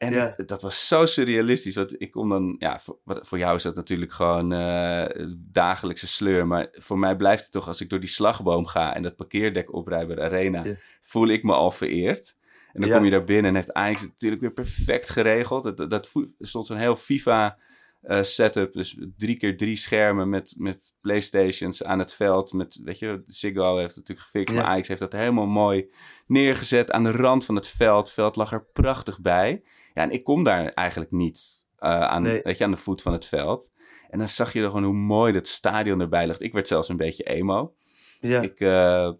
En 0.00 0.12
Ja. 0.12 0.34
dat 0.46 0.62
was 0.62 0.88
zo 0.88 1.06
surrealistisch. 1.06 1.74
Want 1.74 2.00
ik 2.02 2.10
kom 2.10 2.28
dan, 2.28 2.54
ja, 2.58 2.78
voor, 2.80 2.98
voor 3.04 3.38
jou 3.38 3.56
is 3.56 3.62
dat 3.62 3.74
natuurlijk 3.74 4.12
gewoon 4.12 4.52
eh, 4.52 5.26
dagelijkse 5.38 6.06
sleur. 6.06 6.46
Maar 6.46 6.68
voor 6.72 6.98
mij 6.98 7.16
blijft 7.16 7.42
het 7.42 7.52
toch, 7.52 7.66
als 7.66 7.80
ik 7.80 7.88
door 7.90 8.00
die 8.00 8.08
slagboom 8.08 8.66
ga 8.66 8.94
en 8.94 9.02
dat 9.02 9.16
parkeerdek 9.16 9.72
oprijd 9.74 10.06
bij 10.06 10.16
de 10.16 10.22
arena, 10.22 10.64
Ja. 10.64 10.74
voel 11.00 11.28
ik 11.28 11.42
me 11.42 11.52
al 11.52 11.70
vereerd. 11.70 12.36
En 12.72 12.80
dan 12.80 12.90
Ja. 12.90 12.96
kom 12.96 13.04
je 13.04 13.10
daar 13.10 13.24
binnen 13.24 13.44
en 13.50 13.54
heeft 13.54 13.72
Ajax 13.72 14.00
het 14.00 14.10
natuurlijk 14.10 14.40
weer 14.42 14.52
perfect 14.52 15.08
geregeld. 15.10 15.62
Dat, 15.62 15.90
dat, 15.90 16.10
er 16.14 16.46
stond 16.46 16.66
zo'n 16.66 16.76
heel 16.76 16.96
FIFA 16.96 17.58
eh, 18.00 18.22
setup. 18.22 18.72
Dus 18.72 18.96
drie 19.16 19.36
keer 19.36 19.56
drie 19.56 19.76
schermen 19.76 20.28
met, 20.28 20.54
met 20.58 20.94
Playstations 21.00 21.84
aan 21.84 21.98
het 21.98 22.14
veld. 22.14 22.52
Met, 22.52 22.80
weet 22.84 22.98
je, 22.98 23.22
Ziggo 23.26 23.76
heeft 23.76 23.88
het 23.88 23.96
natuurlijk 23.96 24.26
gefixt. 24.26 24.54
Maar 24.54 24.64
Ajax 24.64 24.88
heeft 24.88 25.00
dat 25.00 25.12
helemaal 25.12 25.46
mooi 25.46 25.90
neergezet 26.26 26.90
aan 26.90 27.02
de 27.02 27.10
rand 27.12 27.44
van 27.44 27.54
het 27.54 27.68
veld. 27.68 28.04
Het 28.06 28.14
veld 28.14 28.36
lag 28.36 28.52
er 28.52 28.64
prachtig 28.72 29.20
bij. 29.20 29.62
Ja, 29.94 30.02
en 30.02 30.10
ik 30.10 30.24
kom 30.24 30.42
daar 30.44 30.64
eigenlijk 30.68 31.10
niet 31.10 31.66
eh, 31.78 32.00
aan, 32.00 32.22
Nee. 32.22 32.40
weet 32.42 32.58
je, 32.58 32.64
aan 32.64 32.70
de 32.70 32.76
voet 32.76 33.02
van 33.02 33.12
het 33.12 33.26
veld. 33.26 33.70
En 34.10 34.18
dan 34.18 34.28
zag 34.28 34.52
je 34.52 34.60
er 34.62 34.66
gewoon 34.68 34.84
hoe 34.84 34.94
mooi 34.94 35.32
dat 35.32 35.46
stadion 35.48 36.00
erbij 36.00 36.26
ligt. 36.26 36.42
Ik 36.42 36.52
werd 36.52 36.68
zelfs 36.68 36.88
een 36.88 36.96
beetje 36.96 37.22
emo. 37.24 37.74
ja. 38.20 38.40
Ik, 38.40 38.60
eh, 38.60 39.10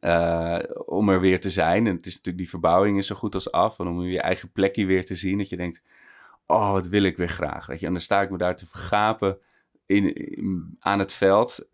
eh, 0.00 0.58
om 0.84 1.08
er 1.08 1.20
weer 1.20 1.40
te 1.40 1.50
zijn. 1.50 1.86
En 1.86 1.96
het 1.96 2.06
is 2.06 2.12
natuurlijk, 2.12 2.38
die 2.38 2.48
verbouwing 2.48 2.98
is 2.98 3.06
zo 3.06 3.14
goed 3.14 3.34
als 3.34 3.50
af. 3.52 3.78
En 3.78 3.86
om 3.86 4.02
je 4.02 4.20
eigen 4.20 4.52
plekje 4.52 4.86
weer 4.86 5.04
te 5.04 5.14
zien. 5.14 5.38
Dat 5.38 5.48
je 5.48 5.56
denkt, 5.56 5.82
oh, 6.46 6.70
wat 6.72 6.86
wil 6.88 7.02
ik 7.02 7.16
weer 7.16 7.28
graag. 7.28 7.66
Weet 7.66 7.80
je? 7.80 7.86
En 7.86 7.92
dan 7.92 8.00
sta 8.00 8.22
ik 8.22 8.30
me 8.30 8.38
daar 8.38 8.56
te 8.56 8.66
vergapen 8.66 9.38
in, 9.86 10.14
in- 10.14 10.76
aan 10.78 10.98
het 10.98 11.12
veld. 11.12 11.68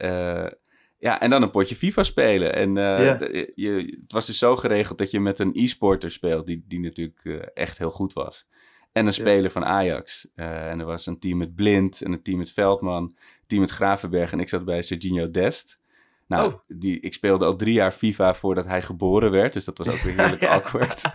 Ja, 1.00 1.20
en 1.20 1.30
dan 1.30 1.42
een 1.42 1.50
potje 1.50 1.74
FIFA 1.74 2.02
spelen. 2.02 2.54
En 2.54 2.76
eh, 2.76 3.04
Ja. 3.04 3.18
je, 3.54 3.98
het 4.00 4.12
was 4.12 4.26
dus 4.26 4.38
zo 4.38 4.56
geregeld 4.56 4.98
dat 4.98 5.10
je 5.10 5.20
met 5.20 5.38
een 5.38 5.52
e-sporter 5.54 6.10
speelt. 6.10 6.46
Die, 6.46 6.64
die 6.68 6.80
natuurlijk 6.80 7.20
eh, 7.24 7.34
echt 7.54 7.78
heel 7.78 7.90
goed 7.90 8.12
was. 8.12 8.46
En 8.92 9.06
een 9.06 9.12
speler 9.12 9.50
van 9.50 9.64
Ajax. 9.64 10.28
Eh, 10.34 10.70
en 10.70 10.80
er 10.80 10.86
was 10.86 11.06
een 11.06 11.18
team 11.18 11.38
met 11.38 11.54
Blind 11.54 12.02
en 12.02 12.12
een 12.12 12.22
team 12.22 12.38
met 12.38 12.52
Veldman. 12.52 13.02
Een 13.02 13.16
team 13.46 13.60
met 13.60 13.70
Gravenberg. 13.70 14.32
En 14.32 14.40
ik 14.40 14.48
zat 14.48 14.64
bij 14.64 14.82
Serginho 14.82 15.30
Dest. 15.30 15.79
Nou, 16.30 16.52
Oh. 16.52 16.58
die, 16.68 17.00
ik 17.00 17.12
speelde 17.12 17.44
al 17.44 17.56
drie 17.56 17.72
jaar 17.74 17.92
FIFA 17.92 18.34
voordat 18.34 18.66
hij 18.66 18.82
geboren 18.82 19.30
werd. 19.30 19.52
Dus 19.52 19.64
dat 19.64 19.78
was 19.78 19.88
ook 19.88 20.00
weer 20.00 20.16
heerlijk 20.16 20.40
Ja. 20.46 20.48
awkward. 20.48 21.02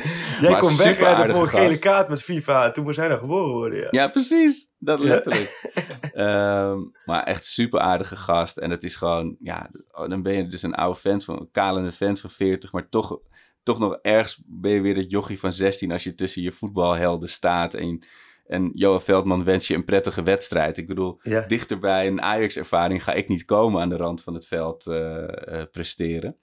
Jij 0.40 0.50
maar 0.50 0.60
kon 0.60 0.76
wegrijden 0.76 1.06
aardige 1.08 1.34
voor 1.38 1.42
een 1.42 1.48
gele 1.66 1.78
kaart 1.78 2.08
met 2.08 2.22
FIFA. 2.22 2.64
En 2.66 2.72
toen 2.72 2.84
moest 2.84 2.96
hij 2.98 3.08
nog 3.08 3.18
geboren 3.18 3.52
worden. 3.54 3.78
Ja. 3.78 3.86
Ja, 3.90 4.08
precies. 4.08 4.68
Dat 4.78 4.98
Ja. 4.98 5.04
letterlijk. 5.04 5.70
Ehm, 6.12 6.78
maar 7.04 7.22
echt 7.22 7.44
super 7.44 7.80
aardige 7.80 8.16
gast. 8.16 8.56
En 8.56 8.70
het 8.70 8.84
is 8.84 8.96
gewoon, 8.96 9.36
ja, 9.40 9.70
dan 10.08 10.22
ben 10.22 10.32
je 10.34 10.46
dus 10.46 10.62
een 10.62 10.74
oude 10.74 10.98
vent 10.98 11.24
van, 11.24 11.38
een 11.40 11.50
kalende 11.50 11.92
vent 11.92 12.20
van 12.20 12.30
40, 12.30 12.72
maar 12.72 12.88
toch, 12.88 13.18
toch 13.62 13.78
nog 13.78 13.98
ergens 14.02 14.42
ben 14.46 14.70
je 14.72 14.80
weer 14.80 14.94
dat 14.94 15.10
jochie 15.10 15.38
van 15.38 15.52
16 15.52 15.92
als 15.92 16.04
je 16.04 16.14
tussen 16.14 16.42
je 16.42 16.52
voetbalhelden 16.52 17.28
staat. 17.28 17.74
En, 17.74 18.02
en 18.48 18.70
Johan 18.74 19.02
Veldman 19.02 19.44
wens 19.44 19.66
je 19.68 19.74
een 19.74 19.84
prettige 19.84 20.22
wedstrijd. 20.22 20.76
Ik 20.76 20.86
bedoel, 20.86 21.18
Ja. 21.22 21.40
dichter 21.46 21.78
bij 21.78 22.06
een 22.06 22.22
Ajax-ervaring 22.22 23.02
ga 23.02 23.12
ik 23.12 23.28
niet 23.28 23.44
komen 23.44 23.80
aan 23.82 23.88
de 23.88 23.96
rand 23.96 24.22
van 24.22 24.34
het 24.34 24.46
veld 24.46 24.86
eh, 24.86 25.22
eh, 25.60 25.66
presteren. 25.70 26.36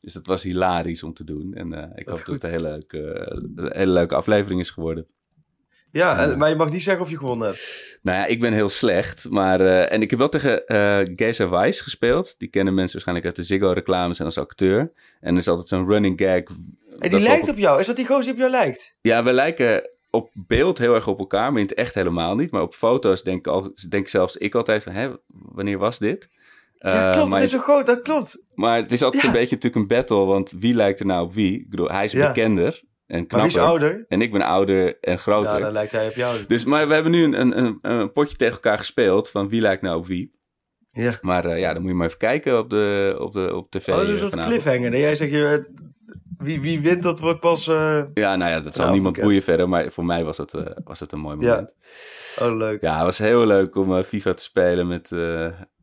Dus 0.00 0.12
dat 0.12 0.26
was 0.26 0.42
hilarisch 0.42 1.02
om 1.02 1.12
te 1.12 1.24
doen. 1.24 1.54
En 1.54 1.72
eh, 1.72 1.90
ik 1.94 2.08
hoop 2.08 2.18
dat 2.18 2.26
het 2.26 2.42
een 2.44 2.50
hele 2.50 2.68
leuke, 2.68 2.98
hele 3.56 3.92
leuke 3.92 4.14
aflevering 4.14 4.60
is 4.60 4.70
geworden. 4.70 5.06
Ja, 5.92 6.34
maar 6.36 6.48
je 6.48 6.56
mag 6.56 6.70
niet 6.70 6.82
zeggen 6.82 7.02
of 7.04 7.10
je 7.10 7.16
gewonnen 7.16 7.46
hebt. 7.48 7.98
Nou 8.02 8.18
ja, 8.18 8.26
ik 8.26 8.40
ben 8.40 8.52
heel 8.52 8.68
slecht. 8.68 9.30
Maar, 9.30 9.60
en 9.60 10.02
ik 10.02 10.10
heb 10.10 10.18
wel 10.18 10.28
tegen 10.28 10.66
eh 10.66 10.98
Geza 11.16 11.48
Weiss 11.48 11.80
gespeeld. 11.80 12.34
Die 12.38 12.48
kennen 12.48 12.74
mensen 12.74 12.92
waarschijnlijk 12.92 13.26
uit 13.26 13.36
de 13.36 13.42
Ziggo-reclames 13.42 14.18
en 14.18 14.24
als 14.24 14.38
acteur. 14.38 14.92
En 15.20 15.32
er 15.32 15.40
is 15.40 15.48
altijd 15.48 15.68
zo'n 15.68 15.86
running 15.88 16.20
gag. 16.20 16.42
En 16.98 17.10
die 17.10 17.20
lijkt 17.20 17.42
op- 17.42 17.48
op 17.48 17.58
jou. 17.58 17.80
Is 17.80 17.86
dat 17.86 17.96
die 17.96 18.06
gozer 18.06 18.22
die 18.24 18.32
op 18.32 18.38
jou 18.38 18.50
lijkt? 18.50 18.96
Ja, 19.00 19.24
we 19.24 19.32
lijken 19.32 19.90
op 20.10 20.30
beeld 20.34 20.78
heel 20.78 20.94
erg 20.94 21.06
op 21.08 21.18
elkaar, 21.18 21.52
maar 21.52 21.60
in 21.60 21.66
het 21.66 21.76
echt 21.76 21.94
helemaal 21.94 22.34
niet. 22.34 22.50
Maar 22.50 22.62
op 22.62 22.74
foto's 22.74 23.22
denk, 23.22 23.46
al, 23.46 23.72
denk 23.88 24.08
zelfs 24.08 24.36
ik 24.36 24.54
altijd 24.54 24.82
van, 24.82 24.92
hè, 24.92 25.08
wanneer 25.26 25.78
was 25.78 25.98
dit? 25.98 26.28
ja, 26.78 27.06
Eh, 27.08 27.12
klopt. 27.12 27.28
maar, 27.30 27.38
Dat 27.38 27.48
is 27.48 27.54
zo 27.54 27.60
groot. 27.60 27.86
Dat 27.86 28.02
klopt. 28.02 28.46
maar 28.54 28.76
het 28.76 28.92
is 28.92 29.02
altijd 29.02 29.22
Ja. 29.22 29.28
een 29.28 29.34
beetje 29.34 29.54
natuurlijk 29.54 29.82
een 29.82 29.96
battle, 29.96 30.24
want 30.24 30.50
wie 30.58 30.74
lijkt 30.74 31.00
er 31.00 31.06
nou 31.06 31.24
op 31.24 31.32
wie? 31.34 31.60
Ik 31.60 31.70
bedoel, 31.70 31.90
hij 31.90 32.04
is 32.04 32.12
Ja. 32.12 32.26
bekender 32.26 32.82
en 33.06 33.24
Maar 33.28 33.38
wie 33.40 33.48
is 33.48 33.54
knapper. 33.54 33.62
ouder? 33.62 34.04
En 34.08 34.20
ik 34.22 34.32
ben 34.32 34.42
ouder 34.42 34.98
en 35.00 35.12
Ja, 35.12 35.16
groter. 35.16 35.60
dan 35.60 35.72
lijkt 35.72 35.92
hij 35.92 36.08
op 36.08 36.14
jou. 36.14 36.46
Dus, 36.46 36.64
maar 36.64 36.88
we 36.88 36.94
hebben 36.94 37.12
nu 37.12 37.22
een, 37.24 37.58
een, 37.58 37.78
een, 37.82 38.12
potje 38.12 38.36
tegen 38.36 38.54
elkaar 38.54 38.78
gespeeld 38.78 39.30
van 39.30 39.48
wie 39.48 39.60
lijkt 39.60 39.82
nou 39.82 39.98
op 39.98 40.06
wie. 40.06 40.34
Ja. 40.88 41.10
Maar 41.20 41.44
eh, 41.44 41.58
ja, 41.60 41.72
dan 41.72 41.82
moet 41.82 41.90
je 41.90 41.96
maar 41.96 42.06
even 42.06 42.18
kijken 42.18 42.58
op, 42.58 42.70
de, 42.70 43.16
op, 43.20 43.32
de, 43.32 43.54
op 43.54 43.70
tv. 43.70 43.88
Oh, 43.88 43.98
dus 43.98 44.08
eh, 44.08 44.18
soort 44.18 44.30
vanavond. 44.30 44.46
cliffhanger. 44.62 44.90
Nee, 44.90 45.00
jij 45.00 45.16
zegt, 45.16 45.30
je, 45.30 45.66
wie, 46.38 46.60
wie 46.60 46.80
wint, 46.80 47.02
dat 47.02 47.20
wordt 47.20 47.40
pas... 47.40 47.66
eh, 47.68 48.02
Ja, 48.14 48.36
nou 48.36 48.50
ja, 48.50 48.60
dat 48.60 48.74
zal 48.74 48.84
Nou, 48.84 48.96
niemand 48.96 49.20
boeien 49.20 49.42
verder. 49.42 49.68
Maar 49.68 49.90
voor 49.90 50.04
mij 50.04 50.24
was 50.24 50.36
het, 50.36 50.54
eh, 50.54 50.66
was 50.84 51.00
het 51.00 51.12
een 51.12 51.20
mooi 51.20 51.36
Ja. 51.40 51.50
moment. 51.50 51.74
Oh, 52.40 52.56
leuk. 52.56 52.80
Ja, 52.82 52.94
het 52.94 53.04
was 53.04 53.18
heel 53.18 53.46
leuk 53.46 53.74
om 53.76 53.96
eh, 53.96 54.02
FIFA 54.02 54.34
te 54.34 54.42
spelen 54.42 54.86
met, 54.86 55.10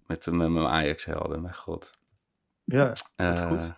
met, 0.07 0.25
met 0.31 0.49
mijn 0.49 0.65
Ajax-helden. 0.67 1.41
Mijn 1.41 1.55
god. 1.55 1.91
Ja, 2.65 2.93
goed. 3.47 3.73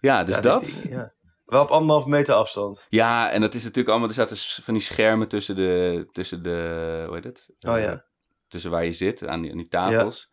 Ja, 0.00 0.24
dus 0.24 0.34
Ja, 0.34 0.40
dat. 0.40 0.86
ja. 0.90 1.12
Wel 1.46 1.62
op 1.62 1.68
anderhalf 1.70 2.06
meter 2.06 2.34
afstand. 2.34 2.86
Ja, 2.88 3.30
en 3.30 3.40
dat 3.40 3.54
is 3.54 3.62
natuurlijk 3.62 3.88
allemaal... 3.88 4.08
Er 4.08 4.14
zaten 4.14 4.36
van 4.62 4.74
die 4.74 4.82
schermen 4.82 5.28
tussen 5.28 5.56
de... 5.56 6.08
Tussen 6.12 6.42
de 6.42 7.02
hoe 7.06 7.14
heet 7.14 7.24
het? 7.24 7.50
Oh 7.60 7.78
ja. 7.78 8.04
tussen 8.48 8.70
waar 8.70 8.84
je 8.84 8.92
zit, 8.92 9.26
aan 9.26 9.40
die, 9.42 9.50
aan 9.50 9.56
die 9.56 9.68
tafels. 9.68 10.29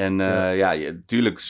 En 0.00 0.20
eh, 0.20 0.56
ja, 0.56 0.70
ja, 0.70 0.92
tuurlijk, 1.06 1.40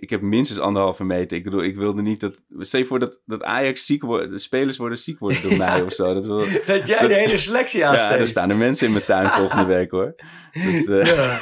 ik 0.00 0.10
heb 0.10 0.20
minstens 0.20 0.58
anderhalve 0.60 1.04
meter. 1.04 1.36
Ik 1.36 1.44
bedoel, 1.44 1.62
ik 1.62 1.76
wilde 1.76 2.02
niet 2.02 2.20
dat... 2.20 2.40
Stel 2.58 2.80
je 2.80 2.86
voor 2.86 2.98
dat, 2.98 3.20
dat 3.26 3.44
Ajax 3.44 3.86
ziek 3.86 4.02
wordt, 4.02 4.30
de 4.30 4.38
spelers 4.38 4.76
worden 4.76 4.98
ziek 4.98 5.18
worden 5.18 5.42
door 5.42 5.56
mij 5.66 5.82
of 5.82 5.92
zo. 5.92 6.14
Dat 6.14 6.26
wil, 6.26 6.38
Dat 6.66 6.86
jij 6.86 7.06
de 7.08 7.14
hele 7.14 7.36
selectie 7.38 7.78
ja, 7.78 7.88
aansteekt. 7.88 8.20
er 8.20 8.28
staan 8.28 8.50
er 8.50 8.56
mensen 8.56 8.86
in 8.86 8.92
mijn 8.92 9.04
tuin 9.04 9.30
volgende 9.40 9.64
week 9.64 9.90
hoor. 9.90 10.14
Dat, 10.52 10.88
eh, 10.88 11.04
Ja. 11.04 11.38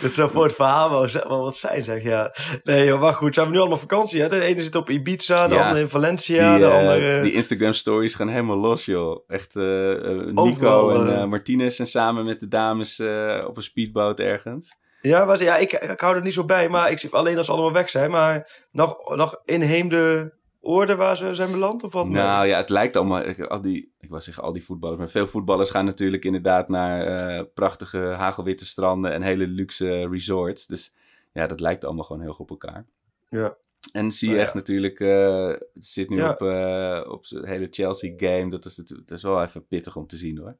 Dat 0.00 0.12
zou 0.12 0.30
voor 0.30 0.44
het 0.44 0.54
verhaal 0.54 0.90
wel, 0.90 1.40
wat 1.42 1.56
zijn, 1.56 1.84
zeg 1.84 2.02
ja. 2.02 2.34
Nee, 2.64 2.86
joh, 2.86 3.00
maar 3.00 3.14
goed. 3.14 3.34
Ze 3.34 3.40
hebben 3.40 3.56
nu 3.56 3.62
allemaal 3.62 3.80
vakantie, 3.80 4.20
hè? 4.20 4.28
De 4.28 4.40
ene 4.40 4.62
zit 4.62 4.74
op 4.74 4.90
Ibiza, 4.90 5.48
de 5.48 5.54
Ja. 5.54 5.62
andere 5.62 5.80
in 5.80 5.88
Valencia, 5.88 6.50
die, 6.50 6.64
de 6.64 6.70
eh, 6.70 6.78
andere... 6.78 7.20
die 7.20 7.32
Instagram 7.32 7.72
stories 7.72 8.14
gaan 8.14 8.28
helemaal 8.28 8.56
los, 8.58 8.84
joh. 8.84 9.24
Echt, 9.26 9.54
Nico 9.54 10.34
Overal, 10.34 11.06
en 11.08 11.28
Martinez 11.28 11.76
zijn 11.76 11.88
samen 11.88 12.24
met 12.24 12.40
de 12.40 12.48
dames 12.48 13.00
op 13.46 13.56
een 13.56 13.62
speedboot 13.62 14.20
ergens. 14.20 14.76
Ja, 15.00 15.24
maar, 15.24 15.42
ja 15.42 15.56
ik, 15.56 15.72
ik 15.72 16.00
hou 16.00 16.16
er 16.16 16.22
niet 16.22 16.32
zo 16.32 16.44
bij, 16.44 16.68
maar 16.68 16.90
ik 16.90 16.98
zie 16.98 17.10
alleen 17.12 17.36
als 17.36 17.46
ze 17.46 17.52
allemaal 17.52 17.72
weg 17.72 17.90
zijn. 17.90 18.10
Maar 18.10 18.66
nog, 18.70 19.16
nog 19.16 19.40
inheemde 19.44 20.32
orde 20.60 20.94
waar 20.94 21.16
ze 21.16 21.34
zijn 21.34 21.50
beland, 21.50 21.82
of 21.82 21.92
wat? 21.92 22.08
Nou 22.08 22.46
ja, 22.46 22.56
het 22.56 22.68
lijkt 22.68 22.96
allemaal. 22.96 23.20
ik- 23.22 23.40
Al 23.40 23.60
die, 23.62 23.92
ik 24.00 24.08
was 24.08 24.24
zeggen 24.24 24.42
al 24.42 24.52
die 24.52 24.64
voetballers. 24.64 24.98
Maar 24.98 25.08
veel 25.08 25.26
voetballers 25.26 25.70
gaan 25.70 25.84
natuurlijk 25.84 26.24
inderdaad 26.24 26.68
naar 26.68 27.02
eh, 27.06 27.44
prachtige 27.54 27.98
hagelwitte 27.98 28.66
stranden 28.66 29.12
en 29.12 29.22
hele 29.22 29.46
luxe 29.46 30.08
resorts. 30.08 30.66
Dus 30.66 30.92
ja, 31.32 31.46
dat 31.46 31.60
lijkt 31.60 31.84
allemaal 31.84 32.04
gewoon 32.04 32.22
heel 32.22 32.32
goed 32.32 32.50
op 32.50 32.62
elkaar. 32.62 32.84
Ja. 33.30 33.56
En 33.92 34.12
zie 34.12 34.28
je 34.28 34.34
Nou 34.34 34.44
echt 34.46 34.52
ja. 34.54 34.58
natuurlijk. 34.58 35.00
eh, 35.00 35.46
het 35.74 35.86
zit 35.86 36.08
nu 36.08 36.16
Ja. 36.16 36.30
op, 36.30 36.42
eh, 36.42 37.12
op 37.12 37.24
zijn 37.26 37.46
hele 37.46 37.66
Chelsea 37.70 38.12
game. 38.16 38.50
Dat 38.50 38.64
is, 38.64 38.76
natuurlijk- 38.76 39.08
dat 39.08 39.18
is 39.18 39.24
wel 39.24 39.42
even 39.42 39.66
pittig 39.66 39.96
om 39.96 40.06
te 40.06 40.16
zien 40.16 40.38
hoor. 40.38 40.56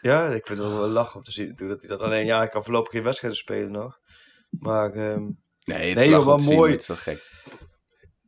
Ja, 0.00 0.26
ik 0.26 0.46
vind 0.46 0.58
het 0.58 0.68
wel 0.72 0.88
lachen 0.88 1.16
om 1.16 1.22
te 1.22 1.30
zien 1.30 1.48
natuurlijk 1.48 1.80
dat 1.80 1.88
hij 1.88 1.98
dat 1.98 2.06
alleen... 2.06 2.26
Ja, 2.26 2.42
ik 2.42 2.50
kan 2.50 2.64
voorlopig 2.64 2.92
geen 2.92 3.02
wedstrijden 3.02 3.38
spelen 3.38 3.70
nog. 3.70 3.98
Maar 4.50 4.92
ehm, 4.92 5.22
Nee, 5.64 5.90
het 5.90 6.00
is 6.00 6.08
wel 6.08 6.38
mooi. 6.38 6.56
maar 6.58 6.68
Het 6.70 6.80
is 6.80 6.86
wel 6.86 6.96
gek. 6.96 7.22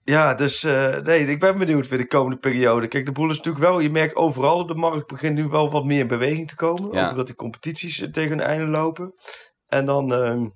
ja, 0.05 0.35
dus 0.35 0.65
eh, 0.65 0.97
nee, 0.97 1.27
ik 1.27 1.41
ben 1.41 1.59
benieuwd 1.59 1.89
weer 1.89 1.99
de 1.99 2.07
komende 2.07 2.37
periode. 2.39 2.89
Kijk, 2.89 3.07
de 3.07 3.13
boel 3.13 3.31
is 3.31 3.37
natuurlijk 3.37 3.65
wel... 3.65 3.81
Je 3.81 3.91
merkt 3.91 4.17
overal 4.17 4.59
op 4.59 4.69
de 4.69 4.75
markt 4.75 5.07
begint 5.07 5.35
nu 5.35 5.49
wel 5.49 5.71
wat 5.71 5.85
meer 5.85 6.01
in 6.01 6.09
beweging 6.09 6.49
te 6.49 6.57
komen. 6.57 6.93
Ja. 6.93 7.05
Ook 7.05 7.11
omdat 7.11 7.27
die 7.27 7.37
competities 7.37 8.01
eh, 8.01 8.11
tegen 8.11 8.31
hun 8.31 8.41
einde 8.47 8.67
lopen. 8.67 9.15
En 9.69 9.87
dan... 9.87 10.13
ehm, 10.15 10.49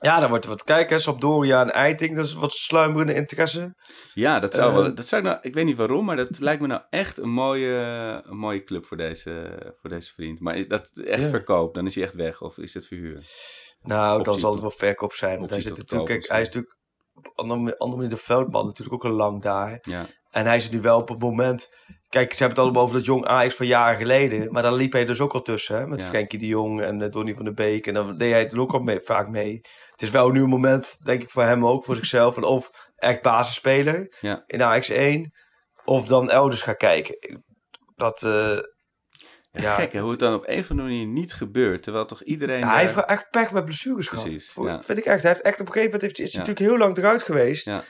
ja, 0.00 0.20
dan 0.20 0.28
wordt 0.28 0.44
er 0.44 0.50
wat 0.50 0.64
kijken. 0.64 0.96
hè. 0.96 1.02
Sampdoria 1.02 1.60
en 1.62 1.70
Eiting, 1.72 2.16
dat 2.16 2.26
is 2.26 2.34
wat 2.34 2.52
sluimerende 2.52 3.14
interesse. 3.14 3.74
Ja, 4.14 4.40
dat 4.40 4.54
zou 4.54 4.74
wel. 4.74 4.84
Ehm. 4.84 4.94
Dat 4.94 5.06
zou 5.06 5.22
ik, 5.22 5.28
nou, 5.28 5.38
ik 5.42 5.54
weet 5.54 5.64
niet 5.64 5.76
waarom, 5.76 6.04
maar 6.04 6.16
dat 6.16 6.38
lijkt 6.38 6.60
me 6.60 6.66
nou 6.66 6.82
echt 6.90 7.18
een 7.18 7.30
mooie, 7.30 7.74
een 8.24 8.36
mooie 8.36 8.62
club 8.62 8.86
voor 8.86 8.96
deze, 8.96 9.58
voor 9.80 9.90
deze 9.90 10.12
vriend. 10.12 10.40
Maar 10.40 10.56
is 10.56 10.68
dat 10.68 10.96
echt 10.96 11.22
Ja. 11.22 11.28
verkoop? 11.28 11.74
Dan 11.74 11.86
is 11.86 11.94
hij 11.94 12.04
echt 12.04 12.14
weg 12.14 12.42
of 12.42 12.58
is 12.58 12.74
het 12.74 12.86
verhuur? 12.86 13.24
Nou, 13.82 14.22
dan 14.22 14.40
zal 14.40 14.52
het 14.52 14.60
wel 14.60 14.70
verkoop 14.70 15.12
zijn. 15.12 15.38
Want 15.38 15.50
hij, 15.50 15.60
zit 15.60 15.76
natuurlijk, 15.76 16.08
kijk, 16.10 16.28
hij 16.28 16.40
is 16.40 16.46
natuurlijk 16.46 16.76
op 17.14 17.32
andere, 17.34 17.78
andere 17.78 18.00
manier 18.02 18.16
de 18.16 18.22
veldman 18.22 18.66
natuurlijk 18.66 19.04
ook 19.04 19.10
al 19.10 19.16
lang 19.16 19.42
daar. 19.42 19.78
Ja, 19.82 20.06
En 20.30 20.46
hij 20.46 20.56
is 20.56 20.70
nu 20.70 20.80
wel 20.80 20.98
op 21.00 21.08
het 21.08 21.18
moment... 21.18 21.78
Kijk, 22.08 22.32
ze 22.32 22.38
hebben 22.38 22.56
het 22.56 22.58
allemaal 22.64 22.82
over 22.82 22.96
dat 22.96 23.04
jong 23.04 23.24
Ajax 23.26 23.54
van 23.54 23.66
jaren 23.66 23.96
geleden. 23.96 24.52
Maar 24.52 24.62
daar 24.62 24.72
liep 24.72 24.92
hij 24.92 25.04
dus 25.04 25.20
ook 25.20 25.32
al 25.32 25.42
tussen. 25.42 25.76
Hè? 25.76 25.86
Met 25.86 26.02
Ja. 26.02 26.08
Frenkie 26.08 26.38
de 26.38 26.46
Jong 26.46 26.80
en 26.80 27.02
eh, 27.02 27.10
Donny 27.10 27.34
van 27.34 27.44
der 27.44 27.54
Beek. 27.54 27.86
En 27.86 27.94
dan 27.94 28.16
deed 28.18 28.32
hij 28.32 28.40
het 28.40 28.58
ook 28.58 28.72
al 28.72 28.78
mee, 28.80 29.00
vaak 29.00 29.28
mee. 29.28 29.60
Het 29.90 30.02
is 30.02 30.10
wel 30.10 30.30
nu 30.30 30.42
een 30.42 30.48
moment, 30.48 30.96
denk 31.04 31.22
ik, 31.22 31.30
voor 31.30 31.42
hem 31.42 31.66
ook, 31.66 31.84
voor 31.84 31.96
zichzelf. 31.96 32.34
Van 32.34 32.44
of 32.44 32.70
echt 32.96 33.22
basisspeler 33.22 34.16
Ja. 34.20 34.42
in 34.46 34.62
Ajax 34.62 34.88
1. 34.88 35.32
Of 35.84 36.06
dan 36.06 36.30
elders 36.30 36.62
gaan 36.62 36.76
kijken. 36.76 37.42
Dat, 37.96 38.22
eh, 38.22 38.58
Ja, 39.52 39.60
Ja. 39.62 39.74
Gek 39.74 39.92
hè, 39.92 40.00
hoe 40.00 40.10
het 40.10 40.18
dan 40.20 40.34
op 40.34 40.42
een 40.48 40.58
of 40.58 40.70
andere 40.70 40.88
manier 40.88 41.06
niet 41.06 41.32
gebeurt. 41.32 41.82
Terwijl 41.82 42.04
toch 42.04 42.22
iedereen. 42.22 42.58
Ja, 42.58 42.72
hij 42.74 42.84
heeft 42.84 43.04
echt 43.04 43.30
pech 43.30 43.52
met 43.52 43.64
blessures 43.64 44.08
gehad. 44.08 44.24
Precies, 44.24 44.54
ja. 44.62 44.82
Vind 44.82 44.98
ik 44.98 45.04
echt. 45.04 45.22
Hij 45.22 45.32
heeft 45.32 45.44
echt 45.44 45.60
op 45.60 45.66
een 45.66 45.72
gegeven 45.72 45.92
moment 45.92 46.02
heeft, 46.02 46.18
is 46.28 46.32
hij 46.34 46.40
natuurlijk 46.40 46.68
heel 46.70 46.78
lang 46.78 46.96
eruit 46.98 47.22
geweest. 47.22 47.64
Ja. 47.66 47.82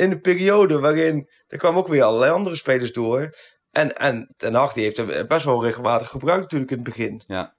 In 0.00 0.10
een 0.10 0.20
periode 0.20 0.78
waarin 0.78 1.28
er 1.46 1.58
kwamen 1.58 1.78
ook 1.78 1.88
weer 1.88 2.02
allerlei 2.02 2.32
andere 2.32 2.56
spelers 2.56 2.92
door. 2.92 3.36
En, 3.70 3.96
en 3.96 4.34
Ten 4.36 4.54
Hag 4.54 4.72
die 4.72 4.84
heeft 4.84 4.96
hem 4.96 5.26
best 5.28 5.44
wel 5.44 5.64
regelmatig 5.64 6.08
gebruikt 6.10 6.42
natuurlijk 6.42 6.70
in 6.70 6.76
het 6.76 6.86
begin. 6.86 7.22
Ja. 7.26 7.54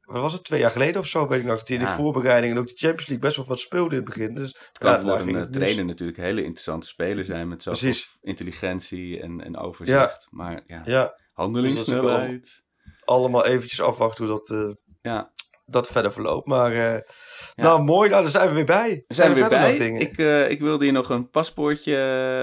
Wat 0.00 0.22
was 0.22 0.32
het? 0.32 0.44
Twee 0.44 0.60
jaar 0.60 0.70
geleden 0.70 1.00
of 1.00 1.06
zo 1.06 1.26
weet 1.28 1.40
ik 1.40 1.46
nog. 1.46 1.58
Dat 1.58 1.68
hij 1.68 1.76
in 1.76 1.82
Ja. 1.82 1.88
de 1.90 2.02
voorbereiding 2.02 2.52
en 2.52 2.58
ook 2.58 2.66
de 2.66 2.76
Champions 2.76 3.06
League 3.08 3.26
best 3.26 3.36
wel 3.36 3.46
wat 3.46 3.60
speelde 3.60 3.90
in 3.90 3.96
het 3.96 4.04
begin. 4.04 4.34
Dus, 4.34 4.48
Het 4.68 4.78
kan 4.78 4.92
ja, 4.92 5.00
voor 5.00 5.18
een 5.20 5.36
eh, 5.36 5.42
trainer 5.42 5.84
natuurlijk 5.84 6.18
een 6.18 6.24
hele 6.24 6.42
interessante 6.42 6.86
speler 6.86 7.24
zijn. 7.24 7.48
Met 7.48 7.62
zoveel 7.62 7.92
intelligentie 8.20 9.20
en, 9.20 9.40
en 9.44 9.56
overzicht. 9.56 10.26
Maar 10.30 10.60
ja, 10.66 10.82
Ja, 10.84 11.14
handelingssnelheid. 11.32 12.62
allemaal 13.04 13.44
eventjes 13.46 13.80
afwachten 13.80 14.26
hoe 14.26 14.34
dat, 14.36 14.50
eh, 14.50 14.70
Ja, 15.02 15.32
dat 15.64 15.88
verder 15.88 16.12
verloopt. 16.12 16.46
Maar 16.46 16.94
eh, 16.94 17.00
nou 17.54 17.82
mooi, 17.82 18.10
nou, 18.10 18.22
daar 18.22 18.30
zijn 18.30 18.48
we 18.48 18.54
weer 18.54 18.64
bij. 18.64 19.04
we 19.06 19.14
zijn 19.14 19.28
er 19.28 19.34
weer 19.34 19.48
bij. 19.48 19.76
Ik, 19.76 20.18
eh, 20.18 20.50
ik 20.50 20.60
wilde 20.60 20.84
hier 20.84 20.92
nog 20.92 21.08
een 21.08 21.30
paspoortje. 21.30 21.96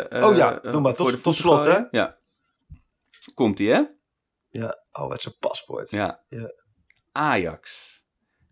eh, 0.09 0.27
Oh 0.27 0.35
ja, 0.35 0.59
doe 0.59 0.81
maar. 0.81 0.93
Tot- 0.95 1.23
tot 1.23 1.35
slot, 1.35 1.63
hè? 1.65 1.79
Ja. 1.91 2.17
Komt-ie, 3.33 3.69
hè? 3.71 3.81
Ja, 4.49 4.83
oh, 4.91 5.09
het 5.09 5.19
is 5.19 5.25
een 5.25 5.35
paspoort. 5.39 5.89
Ja. 5.89 6.23
Ja. 6.29 6.51
Ajax, 7.11 7.99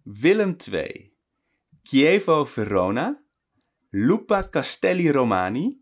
Willem 0.03 0.55
II, 0.71 1.13
Chievo 1.83 2.45
Verona, 2.45 3.23
Lupa 3.89 4.43
Castelli 4.49 5.11
Romani, 5.11 5.81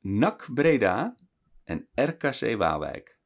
NAC 0.00 0.48
Breda 0.54 1.14
en 1.64 1.88
RKC 1.94 2.56
Waalwijk. 2.56 3.17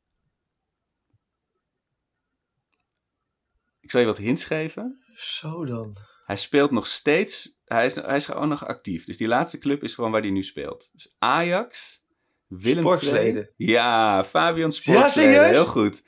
Zal 3.93 4.01
je 4.01 4.07
wat 4.07 4.19
hints 4.19 4.45
geven. 4.45 5.03
Zo 5.15 5.65
dan. 5.65 5.97
Hij 6.25 6.37
speelt 6.37 6.71
nog 6.71 6.87
steeds. 6.87 7.57
Hij 7.65 7.85
is, 7.87 7.95
hij 7.95 8.17
is 8.17 8.27
gewoon 8.27 8.49
nog 8.49 8.67
actief. 8.67 9.05
Dus 9.05 9.17
die 9.17 9.29
laatste 9.29 9.59
club 9.59 9.83
is 9.83 9.95
gewoon 9.95 10.11
waar 10.11 10.21
hij 10.21 10.31
nu 10.31 10.43
speelt. 10.43 10.91
Dus 10.93 11.15
Ajax, 11.19 12.03
Willem 12.47 12.83
Sportsleden. 12.83 13.51
II. 13.57 13.71
Ja, 13.71 14.25
Fabian 14.25 14.73
Sportsleden. 14.73 15.49
heel 15.49 15.67
goed. 15.67 16.03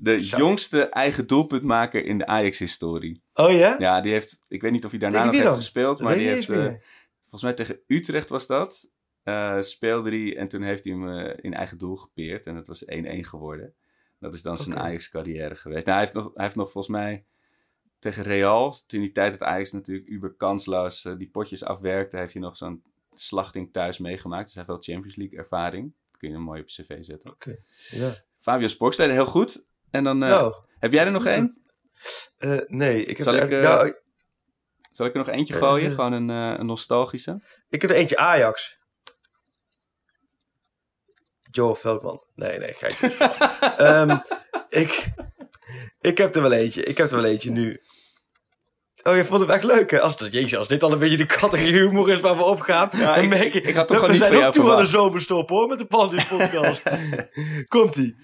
De 0.00 0.24
Zo. 0.24 0.36
jongste 0.36 0.82
eigen 0.88 1.26
doelpuntmaker 1.26 2.04
in 2.04 2.18
de 2.18 2.26
Ajax-historie. 2.26 3.22
Oh 3.34 3.50
ja? 3.52 3.76
Ja, 3.78 4.00
die 4.00 4.12
heeft. 4.12 4.40
Ik 4.48 4.62
weet 4.62 4.72
niet 4.72 4.84
of 4.84 4.90
hij 4.90 5.00
daarna 5.00 5.24
nog 5.24 5.32
heeft 5.34 5.46
dan? 5.46 5.54
gespeeld. 5.54 6.00
Maar 6.00 6.16
die 6.16 6.28
heeft. 6.28 6.50
eh, 6.50 6.64
volgens 7.20 7.42
mij 7.42 7.52
tegen 7.52 7.80
Utrecht 7.86 8.28
was 8.28 8.46
dat. 8.46 8.90
eh, 9.22 9.60
speelde 9.60 10.10
hij. 10.10 10.36
En 10.36 10.48
toen 10.48 10.62
heeft 10.62 10.84
hij 10.84 10.92
hem 10.92 11.08
eh, 11.08 11.38
in 11.40 11.54
eigen 11.54 11.78
doel 11.78 11.96
gepeerd. 11.96 12.46
En 12.46 12.54
dat 12.54 12.66
was 12.66 12.84
1-1 12.84 12.88
geworden. 13.20 13.74
Dat 14.22 14.34
is 14.34 14.42
dan 14.42 14.58
zijn. 14.58 14.78
Ajax-carrière 14.78 15.56
geweest. 15.56 15.86
Nou, 15.86 15.98
hij, 15.98 16.06
heeft 16.06 16.16
nog, 16.16 16.30
hij 16.34 16.44
heeft 16.44 16.56
nog 16.56 16.70
volgens 16.70 16.94
mij 16.94 17.24
tegen 17.98 18.22
Real, 18.22 18.74
toen 18.86 19.00
die 19.00 19.12
tijd 19.12 19.32
dat 19.32 19.48
Ajax 19.48 19.72
natuurlijk 19.72 20.08
uber 20.08 20.34
kansloos 20.34 21.04
eh, 21.04 21.16
die 21.16 21.30
potjes 21.30 21.64
afwerkte, 21.64 22.16
heeft 22.16 22.32
hij 22.32 22.42
nog 22.42 22.56
zo'n 22.56 22.82
slachting 23.12 23.72
thuis 23.72 23.98
meegemaakt. 23.98 24.44
Dus 24.44 24.54
hij 24.54 24.64
heeft 24.66 24.76
wel 24.76 24.94
Champions 24.94 25.16
League 25.16 25.38
ervaring. 25.38 25.94
Dat 26.10 26.16
kun 26.20 26.28
je 26.28 26.34
hem 26.34 26.44
mooi 26.44 26.60
op 26.60 26.66
cv 26.66 26.96
zetten. 27.02 27.30
Oké. 27.30 27.56
Ja. 27.90 28.10
Fabio 28.38 28.66
Sporksleden, 28.66 29.14
heel 29.14 29.26
goed. 29.26 29.66
En 29.90 30.04
dan, 30.04 30.22
eh, 30.22 30.28
nou, 30.28 30.54
heb 30.78 30.92
jij 30.92 31.04
er 31.04 31.12
nog 31.12 31.26
één? 31.26 31.62
eh, 32.36 32.60
nee. 32.66 33.00
Ik 33.04 33.16
heb, 33.16 33.26
Zal 33.26 33.34
ik, 33.34 33.50
nou, 33.50 33.94
Zal 34.90 35.06
ik 35.06 35.12
er 35.12 35.18
nog 35.18 35.28
eentje 35.28 35.54
gooien? 35.54 35.90
Gewoon 35.90 36.12
een, 36.12 36.28
een 36.28 36.66
nostalgische. 36.66 37.42
ik 37.68 37.80
heb 37.80 37.90
er 37.90 37.96
eentje 37.96 38.16
Ajax. 38.16 38.80
Joel 41.52 41.74
Veldman. 41.74 42.24
Nee, 42.34 42.58
nee, 42.58 42.74
gek. 42.74 42.92
Ehm 43.78 44.16
ik, 44.68 45.08
ik 46.00 46.18
heb 46.18 46.36
er 46.36 46.42
wel 46.42 46.52
eentje. 46.52 46.82
Ik 46.82 46.96
heb 46.96 47.10
er 47.10 47.16
wel 47.16 47.24
eentje 47.24 47.50
nu. 47.50 47.80
Oh, 49.02 49.16
je 49.16 49.24
vond 49.24 49.40
hem 49.40 49.50
echt 49.50 49.64
leuk, 49.64 49.90
hè? 49.90 50.00
Als, 50.00 50.14
jezus, 50.30 50.56
als 50.56 50.68
dit 50.68 50.82
al 50.82 50.92
een 50.92 50.98
beetje 50.98 51.16
de 51.16 51.26
categorie 51.26 51.72
humor 51.72 52.10
is 52.10 52.20
waar 52.20 52.36
we 52.36 52.42
op 52.42 52.60
gaan. 52.60 52.88
Ja, 52.92 53.14
dan 53.14 53.32
ik- 53.32 53.54
ik- 53.54 53.64
ik 53.66 53.74
had 53.74 53.88
toch 53.88 53.96
we 53.96 54.02
gewoon 54.02 54.10
niet 54.10 54.22
zijn 54.22 54.34
van 54.34 54.44
ook 54.46 54.52
toe 54.52 54.70
aan 54.72 54.78
de 54.82 54.86
zomerstop, 54.86 55.48
hoor, 55.48 55.68
met 55.68 55.78
de 55.78 55.84
Panties 55.86 56.28
podcast. 56.28 56.90
Komt-ie. 57.74 58.14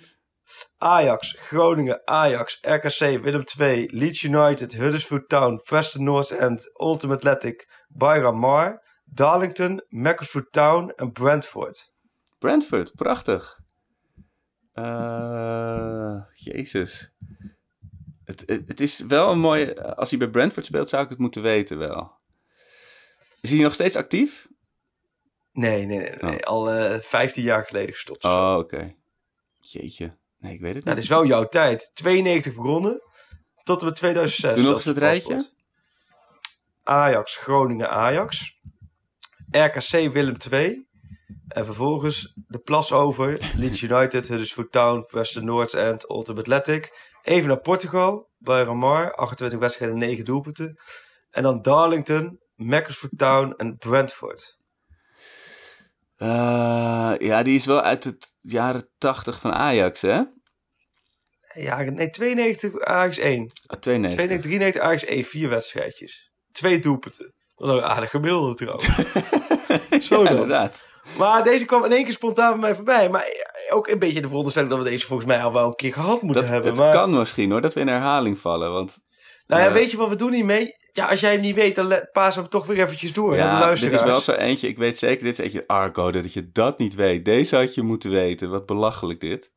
Ajax, 0.76 1.36
Groningen, 1.38 2.00
Ajax, 2.04 2.58
RKC, 2.60 2.98
Willem 3.22 3.42
II, 3.58 3.88
Leeds 3.92 4.22
United, 4.22 4.72
Huddersfield 4.72 5.28
Town, 5.28 5.60
Preston 5.62 6.04
North 6.04 6.30
End, 6.30 6.70
Ultimate 6.80 7.16
Athletic, 7.30 7.68
Bayram 7.88 8.38
Mar, 8.38 8.82
Darlington, 9.04 9.84
Macclesfield 9.88 10.52
Town 10.52 10.92
en 10.96 11.12
Brentford. 11.12 11.92
Brentford, 12.38 12.94
prachtig. 12.94 13.60
Eh, 14.72 16.20
jezus. 16.32 17.10
Het, 18.24 18.42
het, 18.46 18.62
het 18.68 18.80
is 18.80 18.98
wel 19.00 19.30
een 19.30 19.38
mooie... 19.38 19.96
Als 19.96 20.10
hij 20.10 20.18
bij 20.18 20.28
Brentford 20.28 20.66
speelt, 20.66 20.88
zou 20.88 21.02
ik 21.02 21.08
het 21.08 21.18
moeten 21.18 21.42
weten 21.42 21.78
wel. 21.78 22.16
Is 23.40 23.50
hij 23.50 23.60
nog 23.60 23.74
steeds 23.74 23.96
actief? 23.96 24.48
Nee, 25.52 25.86
nee, 25.86 25.98
nee. 25.98 26.12
nee. 26.20 26.44
Al 26.44 26.70
eh 26.70 27.00
15 27.00 27.42
jaar 27.42 27.64
geleden 27.64 27.92
gestopt. 27.94 28.24
Oh, 28.24 28.56
oké. 28.58 28.94
Jeetje. 29.60 30.16
Nee, 30.38 30.54
ik 30.54 30.60
weet 30.60 30.74
het 30.74 30.84
Nou, 30.84 30.96
niet. 30.96 31.04
het 31.04 31.12
is 31.12 31.18
wel 31.18 31.26
jouw 31.26 31.48
tijd. 31.48 31.90
92 31.94 32.54
begonnen. 32.54 33.02
Tot 33.62 33.80
en 33.80 33.86
met 33.86 33.94
2006. 33.94 34.54
Doe 34.54 34.64
nog 34.64 34.74
eens 34.76 34.84
het 34.84 34.96
rijtje. 34.98 35.34
paspoort. 35.34 35.56
Ajax, 36.82 37.36
Groningen, 37.36 37.90
Ajax. 37.90 38.56
RKC, 39.50 39.90
Willem 40.12 40.36
II. 40.50 40.87
En 41.48 41.64
vervolgens 41.64 42.32
de 42.34 42.58
plas 42.58 42.92
over. 42.92 43.38
Leeds 43.56 43.82
United, 43.82 44.28
Huddersfield 44.28 44.72
Town, 44.72 45.06
Western 45.10 45.44
North 45.44 45.74
End, 45.74 46.10
Ultimate 46.10 46.40
Athletic. 46.40 46.92
Even 47.22 47.48
naar 47.48 47.60
Portugal, 47.60 48.28
bij 48.38 48.62
Ramar. 48.62 49.14
28 49.14 49.58
wedstrijden, 49.58 49.98
9 49.98 50.24
doelpunten. 50.24 50.78
En 51.30 51.42
dan 51.42 51.62
Darlington, 51.62 52.40
Macclesfield 52.54 53.18
Town 53.18 53.54
en 53.56 53.76
Brentford. 53.76 54.58
Eh, 56.16 57.14
ja, 57.18 57.42
die 57.42 57.54
is 57.54 57.66
wel 57.66 57.80
uit 57.80 58.02
de 58.02 58.16
jaren 58.40 58.88
80 58.98 59.40
van 59.40 59.52
Ajax, 59.52 60.02
hè? 60.02 60.22
Ja, 61.54 61.80
nee, 61.80 62.10
92 62.10 62.80
Ajax 62.80 63.18
1. 63.18 63.50
Ah, 63.66 63.78
92. 63.78 63.80
92, 63.80 64.40
93 64.40 64.82
Ajax 64.82 65.04
1, 65.04 65.24
vier 65.24 65.48
wedstrijdjes. 65.48 66.30
Twee 66.52 66.78
doelpunten. 66.78 67.34
Dat 67.58 67.68
is 67.68 67.74
ook 67.74 67.80
een 67.82 67.88
aardig 67.88 68.10
gemiddelde 68.10 68.54
trouwens. 68.54 68.86
Zo 70.08 70.22
Ja, 70.22 70.30
inderdaad. 70.30 70.88
Maar 71.18 71.44
deze 71.44 71.64
kwam 71.64 71.84
in 71.84 71.92
één 71.92 72.04
keer 72.04 72.12
spontaan 72.12 72.50
bij 72.50 72.60
mij 72.60 72.74
voorbij. 72.74 73.08
Maar 73.08 73.26
ook 73.70 73.88
een 73.88 73.98
beetje 73.98 74.20
de 74.20 74.26
veronderstelling 74.28 74.72
dat 74.72 74.82
we 74.82 74.88
deze 74.90 75.06
volgens 75.06 75.28
mij 75.28 75.42
al 75.42 75.52
wel 75.52 75.66
een 75.66 75.74
keer 75.74 75.92
gehad 75.92 76.22
moeten 76.22 76.42
Dat, 76.42 76.50
hebben. 76.52 76.70
het 76.70 76.78
maar, 76.80 76.92
kan 76.92 77.18
misschien 77.18 77.50
hoor, 77.50 77.60
dat 77.60 77.74
we 77.74 77.80
in 77.80 77.88
herhaling 77.88 78.38
vallen. 78.38 78.72
Want 78.72 78.98
nou 79.46 79.62
ja, 79.62 79.68
eh, 79.68 79.72
weet 79.74 79.90
je 79.90 79.96
wat 79.96 80.08
we 80.08 80.16
doen 80.16 80.32
hiermee? 80.32 80.76
Ja, 80.92 81.06
als 81.06 81.20
jij 81.20 81.32
hem 81.32 81.40
niet 81.40 81.54
weet, 81.54 81.74
dan 81.74 82.06
paas 82.12 82.34
hem 82.36 82.48
toch 82.48 82.66
weer 82.66 82.78
eventjes 82.84 83.12
door 83.12 83.36
naar 83.36 83.60
de 83.74 83.80
ja, 83.80 83.88
dit 83.88 83.92
is 83.92 84.02
wel 84.02 84.20
zo 84.20 84.32
eentje. 84.32 84.68
Ik 84.68 84.78
weet 84.78 84.98
zeker, 84.98 85.24
dit 85.24 85.38
is 85.38 85.44
eentje 85.44 85.66
Argo, 85.66 86.10
dat 86.10 86.32
je 86.32 86.50
dat 86.52 86.78
niet 86.78 86.94
weet. 86.94 87.24
Deze 87.24 87.56
had 87.56 87.74
je 87.74 87.82
moeten 87.82 88.10
weten. 88.10 88.50
Wat 88.50 88.66
belachelijk 88.66 89.20
dit. 89.20 89.52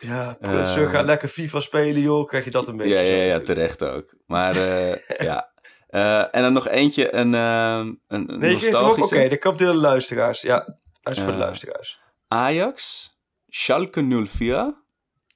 Ja, 0.00 0.36
Eh, 0.40 0.72
Sir 0.72 0.86
gaat 0.88 1.04
lekker 1.04 1.28
FIFA 1.28 1.60
spelen, 1.60 2.02
joh. 2.02 2.26
Krijg 2.26 2.44
je 2.44 2.50
dat 2.50 2.68
een 2.68 2.76
beetje. 2.76 2.94
Ja, 2.94 3.00
ja, 3.00 3.22
ja, 3.22 3.40
terecht 3.40 3.84
ook. 3.84 4.14
Maar 4.26 4.56
eh, 4.56 4.96
ja. 5.26 5.52
Eh, 5.96 6.34
en 6.34 6.42
dan 6.42 6.52
nog 6.52 6.68
eentje, 6.68 7.14
een, 7.14 7.34
eh, 7.34 7.92
een, 8.06 8.26
Nee. 8.26 8.54
Oké, 8.54 8.64
nostalgische. 8.64 9.38
door 9.40 9.56
de 9.56 9.74
luisteraars. 9.74 10.40
Ja, 10.40 10.78
dat 11.02 11.12
is 11.12 11.18
voor 11.18 11.26
de 11.26 11.32
Eh, 11.32 11.38
luisteraars. 11.38 12.00
Ajax, 12.28 13.10
Schalke 13.48 14.02
04, 14.02 14.82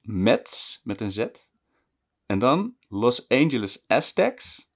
Mets 0.01 0.81
met 0.83 1.01
een 1.01 1.11
Z. 1.11 1.25
En 2.25 2.39
dan 2.39 2.75
Los 2.89 3.27
Angeles 3.27 3.83
Aztecs, 3.87 4.71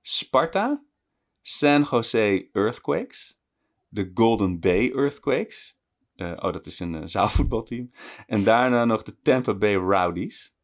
Sparta, 0.00 0.84
San 1.42 1.86
Jose 1.90 2.48
Earthquakes, 2.52 3.40
de 3.88 4.10
Golden 4.14 4.60
Bay 4.60 4.90
Earthquakes. 4.90 5.78
Oh, 6.16 6.52
dat 6.52 6.66
is 6.66 6.80
een 6.80 7.08
zaalvoetbalteam. 7.08 7.90
En 8.26 8.44
daarna 8.44 8.84
nog 8.84 9.02
de 9.02 9.20
Tampa 9.22 9.54
Bay 9.54 9.74
Rowdies. 9.74 10.54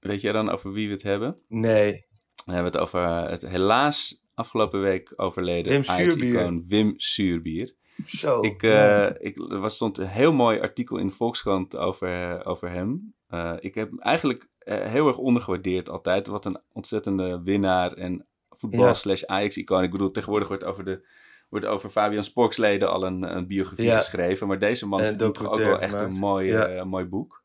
Weet 0.00 0.20
jij 0.20 0.32
dan 0.32 0.50
over 0.50 0.72
wie 0.72 0.86
we 0.86 0.92
het 0.92 1.02
hebben? 1.02 1.40
Nee. 1.48 2.05
Dan 2.46 2.54
hebben 2.54 2.72
we 2.72 2.78
het 2.78 2.88
over 2.88 3.02
eh, 3.04 3.30
het 3.30 3.46
helaas 3.46 4.24
afgelopen 4.34 4.80
week 4.80 5.12
overleden 5.16 5.88
Ajax-icoon 5.88 6.64
Wim 6.68 6.94
Suurbier. 6.96 7.74
Zo. 8.06 8.40
Ik, 8.40 8.62
eh, 8.62 9.06
ik, 9.18 9.38
er 9.50 9.58
was, 9.60 9.74
stond 9.74 9.98
een 9.98 10.06
heel 10.06 10.32
mooi 10.32 10.60
artikel 10.60 10.96
in 10.96 11.06
de 11.06 11.12
Volkskrant 11.12 11.76
over, 11.76 12.08
eh, 12.08 12.40
over 12.50 12.70
hem. 12.70 13.14
Ik 13.60 13.74
heb 13.74 13.90
hem 13.90 13.98
eigenlijk 14.00 14.48
heel 14.64 15.06
erg 15.08 15.16
ondergewaardeerd 15.16 15.88
altijd. 15.88 16.26
Wat 16.26 16.44
een 16.44 16.58
ontzettende 16.72 17.40
winnaar 17.44 17.92
en 17.92 18.26
voetbal 18.50 18.84
Ja. 18.86 18.94
slash 18.94 19.24
Ajax-icoon. 19.24 19.82
Ik 19.82 19.90
bedoel, 19.90 20.10
tegenwoordig 20.10 20.48
wordt 20.48 20.64
over, 20.64 20.84
de, 20.84 21.06
wordt 21.48 21.66
over 21.66 21.90
Fabian 21.90 22.24
Sporksleden 22.24 22.90
al 22.92 23.04
een, 23.04 23.36
een 23.36 23.46
biografie 23.46 23.84
Ja. 23.84 23.96
geschreven. 23.96 24.46
Maar 24.46 24.58
deze 24.58 24.86
man 24.88 25.00
En 25.00 25.06
verdient 25.06 25.34
toch 25.34 25.46
ook 25.52 25.58
wel 25.58 25.78
echt 25.80 26.00
een 26.00 26.18
mooi, 26.18 26.48
Ja. 26.48 26.84
mooi 26.84 27.04
boek. 27.04 27.42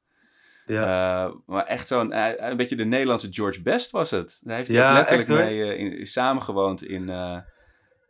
Ja. 0.66 1.26
Eh, 1.26 1.34
maar 1.46 1.66
echt 1.66 1.88
zo'n, 1.88 2.12
eh, 2.12 2.50
een 2.50 2.58
beetje 2.58 2.76
de 2.76 2.86
Nederlandse 2.86 3.28
George 3.34 3.62
Best 3.62 3.92
was 3.92 4.10
het. 4.12 4.40
Daar 4.44 4.56
heeft 4.58 4.68
hij 4.68 4.78
Ja, 4.78 4.94
letterlijk 4.94 5.30
echt, 5.30 5.38
mee 5.40 5.64
eh, 5.64 5.80
in, 5.80 5.98
in 5.98 6.06
samengewoond 6.06 6.84
in, 6.84 7.10
eh, 7.10 7.38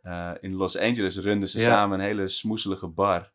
eh, 0.02 0.30
in 0.40 0.54
Los 0.54 0.78
Angeles. 0.78 1.18
Runden 1.18 1.48
ze 1.48 1.58
Ja. 1.58 1.64
samen 1.64 1.98
een 1.98 2.04
hele 2.04 2.28
smoeselige 2.28 2.88
bar. 2.88 3.30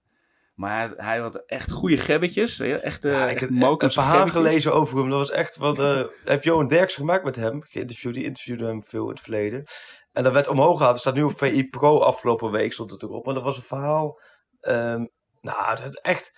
Maar 0.56 0.78
hij, 0.78 0.94
hij 0.96 1.18
had 1.20 1.36
echt 1.46 1.72
goede 1.72 1.98
gebbetjes. 1.98 2.60
Echt, 2.60 3.06
eh 3.06 3.12
Ja, 3.12 3.30
ik 3.30 3.40
heb 3.40 3.50
een 3.50 3.92
verhaal 3.92 4.28
gelezen 4.28 4.74
over 4.74 4.98
hem. 4.98 5.10
Dat 5.10 5.20
was 5.20 5.32
echt 5.32 5.58
wat. 5.58 5.80
eh 5.80 6.04
heb 6.26 6.44
Johan 6.44 6.68
Derks 6.68 6.96
gemaakt 6.96 7.24
met 7.24 7.36
hem. 7.36 7.64
Geïnterviewd. 7.64 8.14
Die 8.14 8.24
interviewde 8.24 8.66
hem 8.66 8.84
veel 8.84 9.04
in 9.04 9.10
het 9.10 9.20
verleden. 9.20 9.66
En 10.12 10.24
dat 10.24 10.34
werd 10.34 10.48
omhoog 10.48 10.78
gehaald. 10.78 10.96
Er 10.96 11.02
staat 11.02 11.14
nu 11.16 11.24
op 11.24 11.38
VI 11.38 11.68
Pro 11.70 12.00
afgelopen 12.00 12.52
week. 12.52 12.74
Stond 12.74 12.92
het 12.92 13.04
erop. 13.04 13.26
Maar 13.26 13.34
dat 13.34 13.44
was 13.44 13.58
een 13.58 13.64
verhaal. 13.64 14.20
ehm, 14.60 15.06
nou, 15.42 15.76
dat 15.84 16.00
echt. 16.02 16.32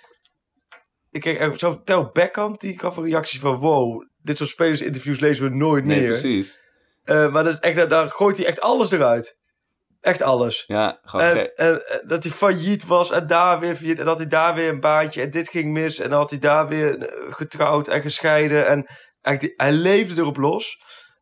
Ik 1.11 1.25
echt 1.25 1.59
zo 1.59 1.81
Tel 1.83 2.09
Beckham. 2.13 2.55
Die 2.57 2.79
gaf 2.79 2.97
een 2.97 3.03
reactie 3.03 3.39
van: 3.39 3.55
wow. 3.57 4.07
Dit 4.21 4.37
soort 4.37 4.49
spelersinterviews 4.49 5.19
lezen 5.19 5.49
we 5.49 5.55
nooit 5.55 5.85
Nee, 5.85 5.97
meer. 5.97 6.07
precies. 6.07 6.59
Eh, 7.03 7.31
maar 7.31 7.43
dat 7.43 7.53
is 7.53 7.59
echt, 7.59 7.89
daar 7.89 8.09
gooit 8.09 8.37
hij 8.37 8.45
echt 8.45 8.61
alles 8.61 8.91
eruit. 8.91 9.37
Echt 10.01 10.21
alles. 10.21 10.63
Ja, 10.67 10.99
gewoon 11.03 11.25
En, 11.25 11.53
en, 11.53 11.87
en 11.87 12.07
dat 12.07 12.23
hij 12.23 12.31
failliet 12.31 12.85
was 12.85 13.11
en 13.11 13.27
daar 13.27 13.59
weer 13.59 13.75
failliet. 13.75 13.99
En 13.99 14.05
dat 14.05 14.17
hij 14.17 14.27
daar 14.27 14.55
weer 14.55 14.69
een 14.69 14.79
baantje 14.79 15.21
en 15.21 15.31
dit 15.31 15.49
ging 15.49 15.71
mis. 15.71 15.99
En 15.99 16.09
dan 16.09 16.19
had 16.19 16.29
hij 16.29 16.39
daar 16.39 16.67
weer 16.67 16.97
eh, 16.97 17.33
getrouwd 17.33 17.87
en 17.87 18.01
gescheiden. 18.01 18.67
En 18.67 18.85
eigenlijk, 19.21 19.61
hij 19.61 19.71
leefde 19.71 20.21
erop 20.21 20.37
los. 20.37 20.77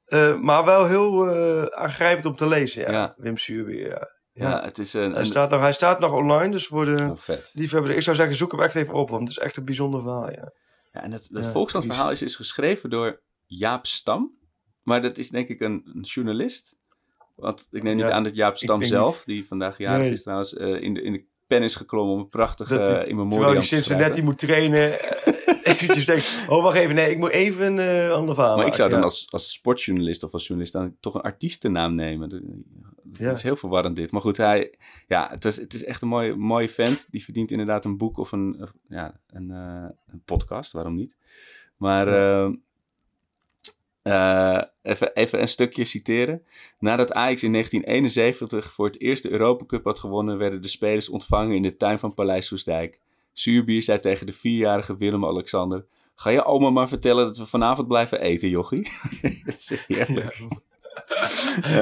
Eh, 0.06 0.36
maar 0.36 0.66
wel 0.66 0.88
heel 0.88 1.30
aangrijpend 1.76 2.26
om 2.26 2.36
te 2.36 2.48
lezen, 2.48 2.82
ja. 2.82 2.92
Ja. 2.92 3.14
Wim 3.18 3.38
Suurbier, 3.38 3.88
ja. 3.88 4.08
Ja. 4.38 4.64
het 4.64 4.78
is 4.78 4.94
een... 4.94 5.12
Hij, 5.12 5.20
een 5.20 5.26
staat 5.26 5.50
nog, 5.50 5.60
hij 5.60 5.74
staat 5.74 6.00
nog 6.00 6.12
online, 6.12 6.50
dus 6.52 6.68
voor 6.68 6.86
de 6.86 7.04
oh, 7.04 7.12
vet. 7.16 7.52
liefhebbers. 7.54 7.96
Ik 7.96 8.02
zou 8.02 8.16
zeggen, 8.16 8.36
zoek 8.36 8.52
hem 8.52 8.62
echt 8.62 8.76
even 8.76 8.94
op, 8.94 9.10
want 9.10 9.22
het 9.22 9.32
is 9.38 9.44
echt 9.44 9.58
een 9.58 9.66
bijzonder 9.66 10.02
verhaal, 10.02 10.32
ja. 10.32 10.52
Ja, 10.92 11.04
en 11.04 11.12
het, 11.12 11.28
het 11.32 11.44
Ja, 11.46 11.52
Volkskrant-verhaal 11.52 12.12
is 12.12 12.20
dus 12.20 12.36
geschreven 12.36 12.90
door 12.90 13.22
Jaap 13.46 13.86
Stam. 13.86 14.36
Maar 14.84 15.02
dat 15.02 15.18
is 15.18 15.30
denk 15.30 15.48
ik 15.48 15.60
een, 15.60 15.90
een 15.94 16.02
journalist. 16.02 16.76
Want 17.36 17.68
ik 17.72 17.84
neem 17.84 17.96
niet 17.96 18.06
Ja, 18.06 18.12
aan 18.12 18.24
dat 18.24 18.36
Jaap 18.36 18.52
ik 18.52 18.58
Stam 18.58 18.80
denk 18.80 18.92
zelf, 18.92 19.24
die 19.24 19.48
vandaag 19.48 19.78
jarig 19.78 20.02
Nee. 20.02 20.12
is 20.12 20.22
trouwens, 20.22 20.54
eh, 20.54 20.82
in, 20.82 20.94
de, 20.94 21.02
in 21.02 21.12
de 21.14 21.26
pen 21.48 21.64
is 21.64 21.76
geklommen 21.76 22.14
om 22.14 22.20
een 22.20 22.30
prachtig 22.30 22.68
Dat 22.68 22.80
hij- 22.80 22.88
uh, 22.88 22.94
in 22.98 23.04
Terwijl 23.06 23.28
memoriam 23.28 23.52
hij 23.52 23.62
te 23.62 23.68
Cincinnati 23.68 24.04
schrijven. 24.04 24.24
moet 24.24 24.38
trainen. 24.40 24.80
eh, 24.94 25.72
eventjes 25.74 26.06
denkt, 26.06 26.46
oh 26.50 26.64
wacht 26.64 26.78
even, 26.78 26.96
nee, 26.96 27.12
ik 27.12 27.18
moet 27.18 27.30
even 27.32 27.78
een 27.78 28.06
eh, 28.08 28.12
ander 28.12 28.36
verhaal 28.36 28.58
Maar 28.58 28.66
ik 28.66 28.74
zou 28.74 28.90
dan 28.90 29.04
als, 29.04 29.28
als 29.30 29.52
sportjournalist 29.52 30.24
of 30.24 30.34
als 30.34 30.42
journalist 30.48 30.74
dan 30.74 30.96
toch 31.00 31.14
een 31.16 31.22
artiestennaam 31.22 31.96
nemen. 31.96 32.30
Ja. 33.18 33.32
is 33.32 33.44
heel 33.44 33.56
verwarrend 33.56 33.96
dit. 33.96 34.12
Maar 34.12 34.22
goed, 34.22 34.38
hij, 34.38 34.74
ja, 35.08 35.30
het, 35.30 35.46
is, 35.46 35.56
het 35.56 35.74
is 35.74 35.84
echt 35.84 36.02
een 36.02 36.08
mooie, 36.08 36.36
mooie 36.36 36.70
vent. 36.70 37.08
Die 37.12 37.24
verdient 37.24 37.52
inderdaad 37.52 37.86
een 37.86 37.98
boek 37.98 38.18
of 38.18 38.32
een, 38.32 38.58
of, 38.62 38.74
ja, 38.88 39.20
een, 39.28 39.52
eh, 39.52 39.90
een 40.08 40.22
podcast, 40.26 40.72
waarom 40.72 40.96
niet? 40.96 41.16
Maar 41.78 42.08
eh, 42.08 42.52
eh, 44.02 44.64
even, 44.82 45.16
even 45.16 45.42
een 45.42 45.48
stukje 45.48 45.84
citeren. 45.84 46.44
Nadat 46.80 47.14
Ajax 47.14 47.44
in 47.44 47.52
1971 47.52 48.72
voor 48.72 48.86
het 48.86 49.00
eerst 49.00 49.24
de 49.24 49.32
Europa 49.32 49.66
Cup 49.66 49.84
had 49.84 50.00
gewonnen, 50.00 50.38
werden 50.38 50.62
de 50.62 50.68
spelers 50.68 51.10
ontvangen 51.10 51.56
in 51.56 51.62
de 51.62 51.78
tuin 51.78 52.00
van 52.00 52.14
Paleis 52.14 52.48
Soesdijk. 52.48 53.00
Zuurbier 53.32 53.84
zei 53.84 54.00
tegen 54.00 54.26
de 54.26 54.34
vierjarige 54.34 54.98
Willem-Alexander... 54.98 55.86
Ga 56.20 56.30
je 56.30 56.46
oma 56.46 56.70
maar 56.70 56.88
vertellen 56.88 57.26
dat 57.26 57.38
we 57.38 57.46
vanavond 57.46 57.88
blijven 57.88 58.22
eten, 58.22 58.50
jochie? 58.50 58.82
dat 59.46 59.56
is 59.58 59.78
heerlijk. 59.88 60.34
ja. 60.34 60.48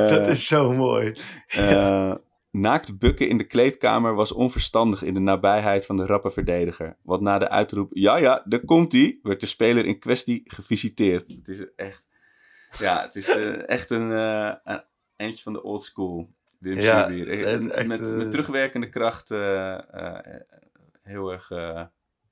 Dat 0.10 0.28
is 0.28 0.48
zo 0.48 0.74
mooi. 0.74 1.14
Eh, 1.48 2.16
naakt 2.52 3.00
bukken 3.00 3.30
in 3.30 3.38
de 3.38 3.48
kleedkamer 3.48 4.16
was 4.16 4.32
onverstandig 4.32 5.04
in 5.04 5.14
de 5.14 5.20
nabijheid 5.20 5.86
van 5.86 5.96
de 5.96 6.06
rappe 6.06 6.32
verdediger. 6.32 6.98
Want 7.02 7.22
na 7.22 7.38
de 7.40 7.50
uitroep, 7.50 7.90
ja 7.94 8.18
ja, 8.18 8.44
daar 8.46 8.60
komt 8.66 8.92
hij, 8.92 9.20
werd 9.24 9.40
de 9.40 9.46
speler 9.46 9.86
in 9.86 10.00
kwestie 10.00 10.42
gevisiteerd. 10.46 11.28
Het 11.28 11.48
is 11.48 11.66
echt, 11.76 12.08
ja, 12.80 13.02
het 13.02 13.16
is 13.16 13.30
eh, 13.30 13.70
echt 13.70 13.90
een, 13.90 14.12
eh, 14.12 14.54
een 14.64 14.84
eentje 15.16 15.44
van 15.44 15.54
de 15.54 15.64
old 15.64 15.84
school. 15.84 16.30
Wim 16.60 16.80
Ja, 16.80 17.10
echt, 17.10 17.88
met, 17.88 18.12
eh, 18.12 18.16
met 18.18 18.32
terugwerkende 18.32 18.90
kracht 18.90 19.32
eh, 19.32 19.74
eh, 19.74 20.42
heel 21.04 21.32
erg 21.32 21.52
eh, 21.52 21.84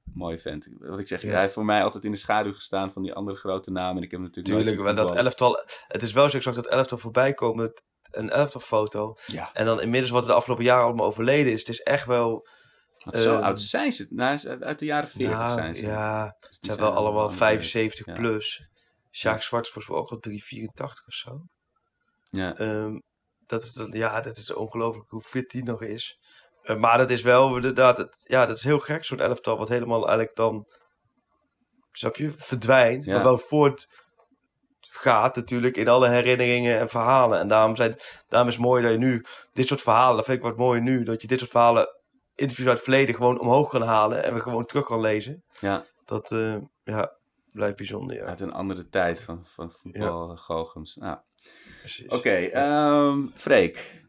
mooi 0.04 0.38
vent. 0.40 0.68
Wat 0.80 1.00
ik 1.00 1.08
zeg, 1.08 1.22
Ja. 1.22 1.30
hij 1.32 1.42
heeft 1.42 1.54
voor 1.54 1.66
mij 1.66 1.84
altijd 1.84 2.04
in 2.06 2.12
de 2.12 2.18
schaduw 2.18 2.54
gestaan 2.54 2.92
van 2.94 3.02
die 3.02 3.14
andere 3.14 3.38
grote 3.38 3.72
namen. 3.72 3.98
En 3.98 4.04
ik 4.04 4.12
heb 4.12 4.20
natuurlijk 4.20 4.66
Tuurlijk, 4.66 4.96
dat 4.96 5.16
elftal... 5.16 5.64
Het 5.88 6.02
is 6.02 6.14
wel 6.14 6.30
zo, 6.30 6.38
ik 6.38 6.44
zag 6.44 6.56
dat 6.56 6.68
elftal 6.68 6.98
voorbij 6.98 7.34
komen. 7.34 7.64
met 7.66 7.82
Een 8.12 8.30
elftalfoto. 8.30 9.16
Ja, 9.26 9.50
En 9.54 9.66
dan 9.66 9.82
inmiddels 9.82 10.12
wat 10.12 10.22
er 10.24 10.28
de 10.30 10.34
afgelopen 10.36 10.64
jaren 10.66 10.84
allemaal 10.86 11.06
overleden 11.06 11.52
is. 11.52 11.60
Het 11.60 11.70
is 11.70 11.82
echt 11.82 12.06
wel... 12.06 12.48
want 12.98 13.18
zo 13.18 13.36
Ehm, 13.36 13.44
oud 13.44 13.60
zijn 13.62 13.92
ze. 13.92 14.06
Nou, 14.10 14.48
uit 14.60 14.80
de 14.80 14.86
jaren 14.86 15.10
40 15.10 15.38
ja, 15.38 15.50
zijn 15.50 15.76
ze. 15.76 15.86
Ja, 15.86 16.38
Dus 16.40 16.60
die 16.60 16.72
zijn 16.72 16.84
wel 16.84 16.94
allemaal 16.96 17.30
aan 17.30 17.34
75 17.36 18.06
de 18.06 18.12
leeftijd. 18.12 18.32
plus. 18.32 18.68
Sjaak 19.12 19.42
Zwart 19.42 19.66
is 19.66 19.72
volgens 19.72 19.94
mij 19.94 20.04
ook 20.04 20.10
al 20.12 20.18
384 20.20 21.08
of 21.08 21.14
zo. 21.14 21.42
Ja. 22.30 22.56
Ehm, 22.58 23.00
dat 23.46 23.64
is, 23.64 23.86
ja, 23.90 24.22
dat 24.22 24.38
is 24.38 24.54
ongelooflijk 24.54 25.10
hoe 25.10 25.22
fit 25.22 25.50
die 25.52 25.64
nog 25.64 25.82
is. 25.82 26.18
Eh, 26.64 26.78
maar 26.78 26.98
dat 26.98 27.10
is 27.10 27.22
wel 27.22 27.56
inderdaad... 27.56 27.98
Het, 27.98 28.24
ja, 28.28 28.46
dat 28.46 28.58
is 28.58 28.64
heel 28.64 28.80
gek, 28.80 29.06
zo'n 29.06 29.20
elftal. 29.20 29.58
Wat 29.58 29.70
helemaal 29.70 30.08
eigenlijk 30.08 30.36
dan... 30.36 30.68
Snap 31.92 32.16
je? 32.16 32.34
Verdwijnt. 32.38 33.06
Ja. 33.06 33.14
Maar 33.14 33.24
wel 33.24 33.38
voort, 33.38 33.88
gaat 35.04 35.36
natuurlijk 35.36 35.78
in 35.78 35.88
alle 35.88 36.10
herinneringen 36.10 36.80
en 36.80 36.90
verhalen. 36.90 37.40
En 37.40 37.48
daarom, 37.48 37.76
zijn, 37.76 37.98
daarom 38.28 38.50
is 38.50 38.56
het 38.56 38.66
mooi 38.66 38.84
dat 38.84 38.92
je 38.92 38.98
nu 38.98 39.26
dit 39.54 39.68
soort 39.68 39.82
verhalen, 39.82 40.16
dat 40.16 40.26
vind 40.26 40.38
ik 40.38 40.44
wat 40.44 40.58
mooi 40.58 40.82
nu, 40.82 41.04
dat 41.04 41.22
je 41.22 41.28
dit 41.28 41.40
soort 41.40 41.52
verhalen, 41.52 41.88
interviews 42.36 42.68
uit 42.68 42.78
het 42.78 42.88
verleden 42.88 43.16
gewoon 43.16 43.40
omhoog 43.40 43.70
kan 43.70 43.82
halen 43.82 44.24
en 44.24 44.34
we 44.34 44.40
gewoon 44.40 44.66
terug 44.66 44.86
kan 44.86 45.02
lezen. 45.02 45.44
Ja, 45.60 45.86
Dat 46.06 46.32
eh, 46.32 46.56
ja, 46.84 47.18
blijft 47.52 47.78
bijzonder, 47.78 48.16
ja. 48.16 48.26
uit 48.26 48.40
een 48.40 48.54
andere 48.54 48.90
tijd 48.90 49.22
van, 49.22 49.46
van 49.46 49.72
voetbal. 49.72 50.38
Nou, 50.96 51.18
precies. 51.80 52.08
Oké, 52.08 52.30
ehm, 52.30 53.28
Freek. 53.34 54.03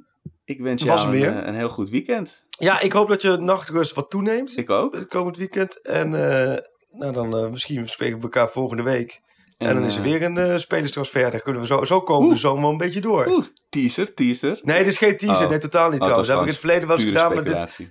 Ik 0.44 0.60
wens 0.60 0.82
jou 0.82 1.00
hem 1.00 1.22
een, 1.22 1.40
eh, 1.40 1.46
een 1.46 1.54
heel 1.54 1.68
goed 1.68 1.90
weekend. 1.90 2.44
Ja, 2.48 2.80
ik 2.80 2.92
hoop 2.92 3.08
dat 3.08 3.22
je 3.22 3.36
nachtrust 3.36 3.94
wat 3.94 4.10
toeneemt 4.10 4.58
Ik 4.58 4.70
ook. 4.70 4.94
het 4.94 5.08
komend 5.08 5.36
weekend. 5.36 5.82
En 5.82 6.14
eh, 6.14 6.58
nou, 6.90 7.12
dan 7.12 7.36
eh, 7.36 7.50
misschien 7.50 7.88
spreken 7.88 8.16
we 8.16 8.22
elkaar 8.22 8.50
volgende 8.50 8.82
week. 8.82 9.22
En, 9.56 9.74
dan 9.74 9.84
is 9.84 9.96
er 9.96 10.02
weer 10.02 10.22
een 10.22 10.38
eh 10.38 10.56
spelerstransfer. 10.56 11.30
Dan 11.30 11.40
kunnen 11.40 11.60
we 11.60 11.66
zo, 11.66 11.84
zo 11.84 12.00
komen 12.00 12.28
we 12.28 12.36
zomaar 12.36 12.70
een 12.70 12.76
beetje 12.76 13.00
door. 13.00 13.26
Oeh, 13.26 13.44
teaser, 13.68 14.14
teaser. 14.14 14.60
Nee, 14.62 14.78
dit 14.78 14.86
is 14.86 14.98
geen 14.98 15.16
teaser. 15.16 15.44
Oh. 15.44 15.50
Nee, 15.50 15.58
totaal 15.58 15.90
niet 15.90 16.00
Oh, 16.00 16.06
het 16.06 16.14
trouwens. 16.14 16.28
Dat 16.28 16.36
heb 16.36 16.46
ik 16.46 16.52
in 16.52 16.52
het 16.52 16.60
verleden 16.60 16.88
wel 16.88 16.96
eens 16.96 17.06
gedaan. 17.06 17.34
Maar 17.34 17.44
dit, 17.44 17.88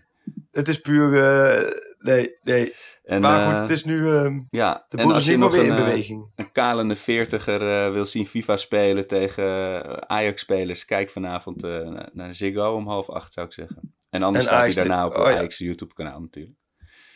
het 0.52 0.68
is 0.68 0.82
puur... 0.82 1.10
nee, 2.00 2.38
nee. 2.44 2.74
En, 3.04 3.22
maar 3.22 3.46
goed, 3.48 3.56
eh, 3.56 3.62
het 3.62 3.70
is 3.70 3.84
nu... 3.84 4.16
eh, 4.16 4.32
Ja, 4.50 4.86
de 4.90 4.98
en 4.98 5.04
boel 5.04 5.14
als 5.14 5.24
is 5.24 5.30
je 5.30 5.38
niet 5.38 5.40
meer 5.40 5.50
nog 5.50 5.52
weer 5.52 5.70
een, 5.72 5.78
in 5.78 5.84
eh, 5.84 5.90
beweging. 5.90 6.26
een 6.36 6.52
kalende 6.52 6.96
veertiger 6.96 7.86
eh, 7.86 7.92
wil 7.92 8.06
zien 8.06 8.26
FIFA 8.26 8.58
spelen 8.58 9.08
tegen 9.08 10.10
Ajax-spelers, 10.10 10.86
kijk 10.86 11.10
vanavond 11.10 11.64
eh, 11.64 11.78
naar- 12.14 12.36
Ziggo 12.36 12.76
om 12.76 12.88
half 12.88 13.10
acht, 13.10 13.34
zou 13.34 13.46
ik 13.48 13.54
zeggen. 13.54 13.94
En 14.10 14.24
anders 14.24 14.44
En 14.46 14.50
staat 14.52 14.62
Ajax 14.62 14.76
hij 14.76 14.86
daarna 14.88 15.06
op 15.06 15.18
oh 15.18 15.24
ja. 15.26 15.38
Ajax 15.38 15.58
YouTube-kanaal 15.58 16.20
natuurlijk. 16.20 16.56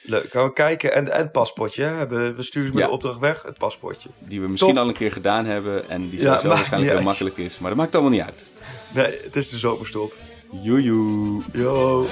Leuk, 0.02 0.24
gaan 0.32 0.44
we 0.46 0.54
kijken. 0.54 0.94
En, 0.94 1.12
en 1.12 1.18
het 1.22 1.32
paspoortje. 1.32 1.84
Hè? 1.84 2.08
We, 2.08 2.34
we 2.34 2.44
sturen 2.44 2.68
ze 2.68 2.74
met 2.74 2.84
Ja. 2.84 2.88
de 2.90 2.94
opdracht 2.96 3.20
weg. 3.20 3.44
Het 3.44 3.58
paspoortje. 3.58 4.10
Die 4.20 4.42
we 4.42 4.48
misschien 4.48 4.74
Top. 4.74 4.82
al 4.84 4.88
een 4.90 4.96
keer 4.96 5.12
gedaan 5.12 5.46
hebben 5.46 5.90
en 5.90 6.10
die 6.10 6.20
Ja, 6.20 6.26
sowieso 6.26 6.48
waarschijnlijk 6.48 6.94
heel 6.94 7.02
makkelijk 7.02 7.38
is. 7.38 7.60
Maar 7.60 7.70
dat 7.70 7.80
maakt 7.80 7.94
allemaal 7.96 8.12
niet 8.14 8.22
uit. 8.22 8.54
Nee, 8.94 9.20
het 9.24 9.36
is 9.36 9.50
de 9.50 9.58
zomerstop. 9.58 10.14
Joejoe. 10.62 11.42
Yo. 11.54 12.06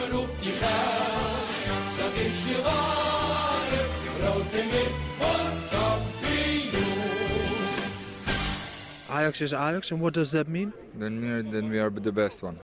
Ajax 9.17 9.41
is 9.41 9.53
Ajax, 9.53 9.91
and 9.91 9.99
what 10.01 10.13
does 10.13 10.31
that 10.31 10.47
mean? 10.47 10.73
Then 11.03 11.21
we 11.21 11.29
are, 11.29 11.41
then 11.41 11.69
we 11.69 11.79
are 11.79 11.89
the 11.89 12.11
best 12.11 12.43
one. 12.43 12.53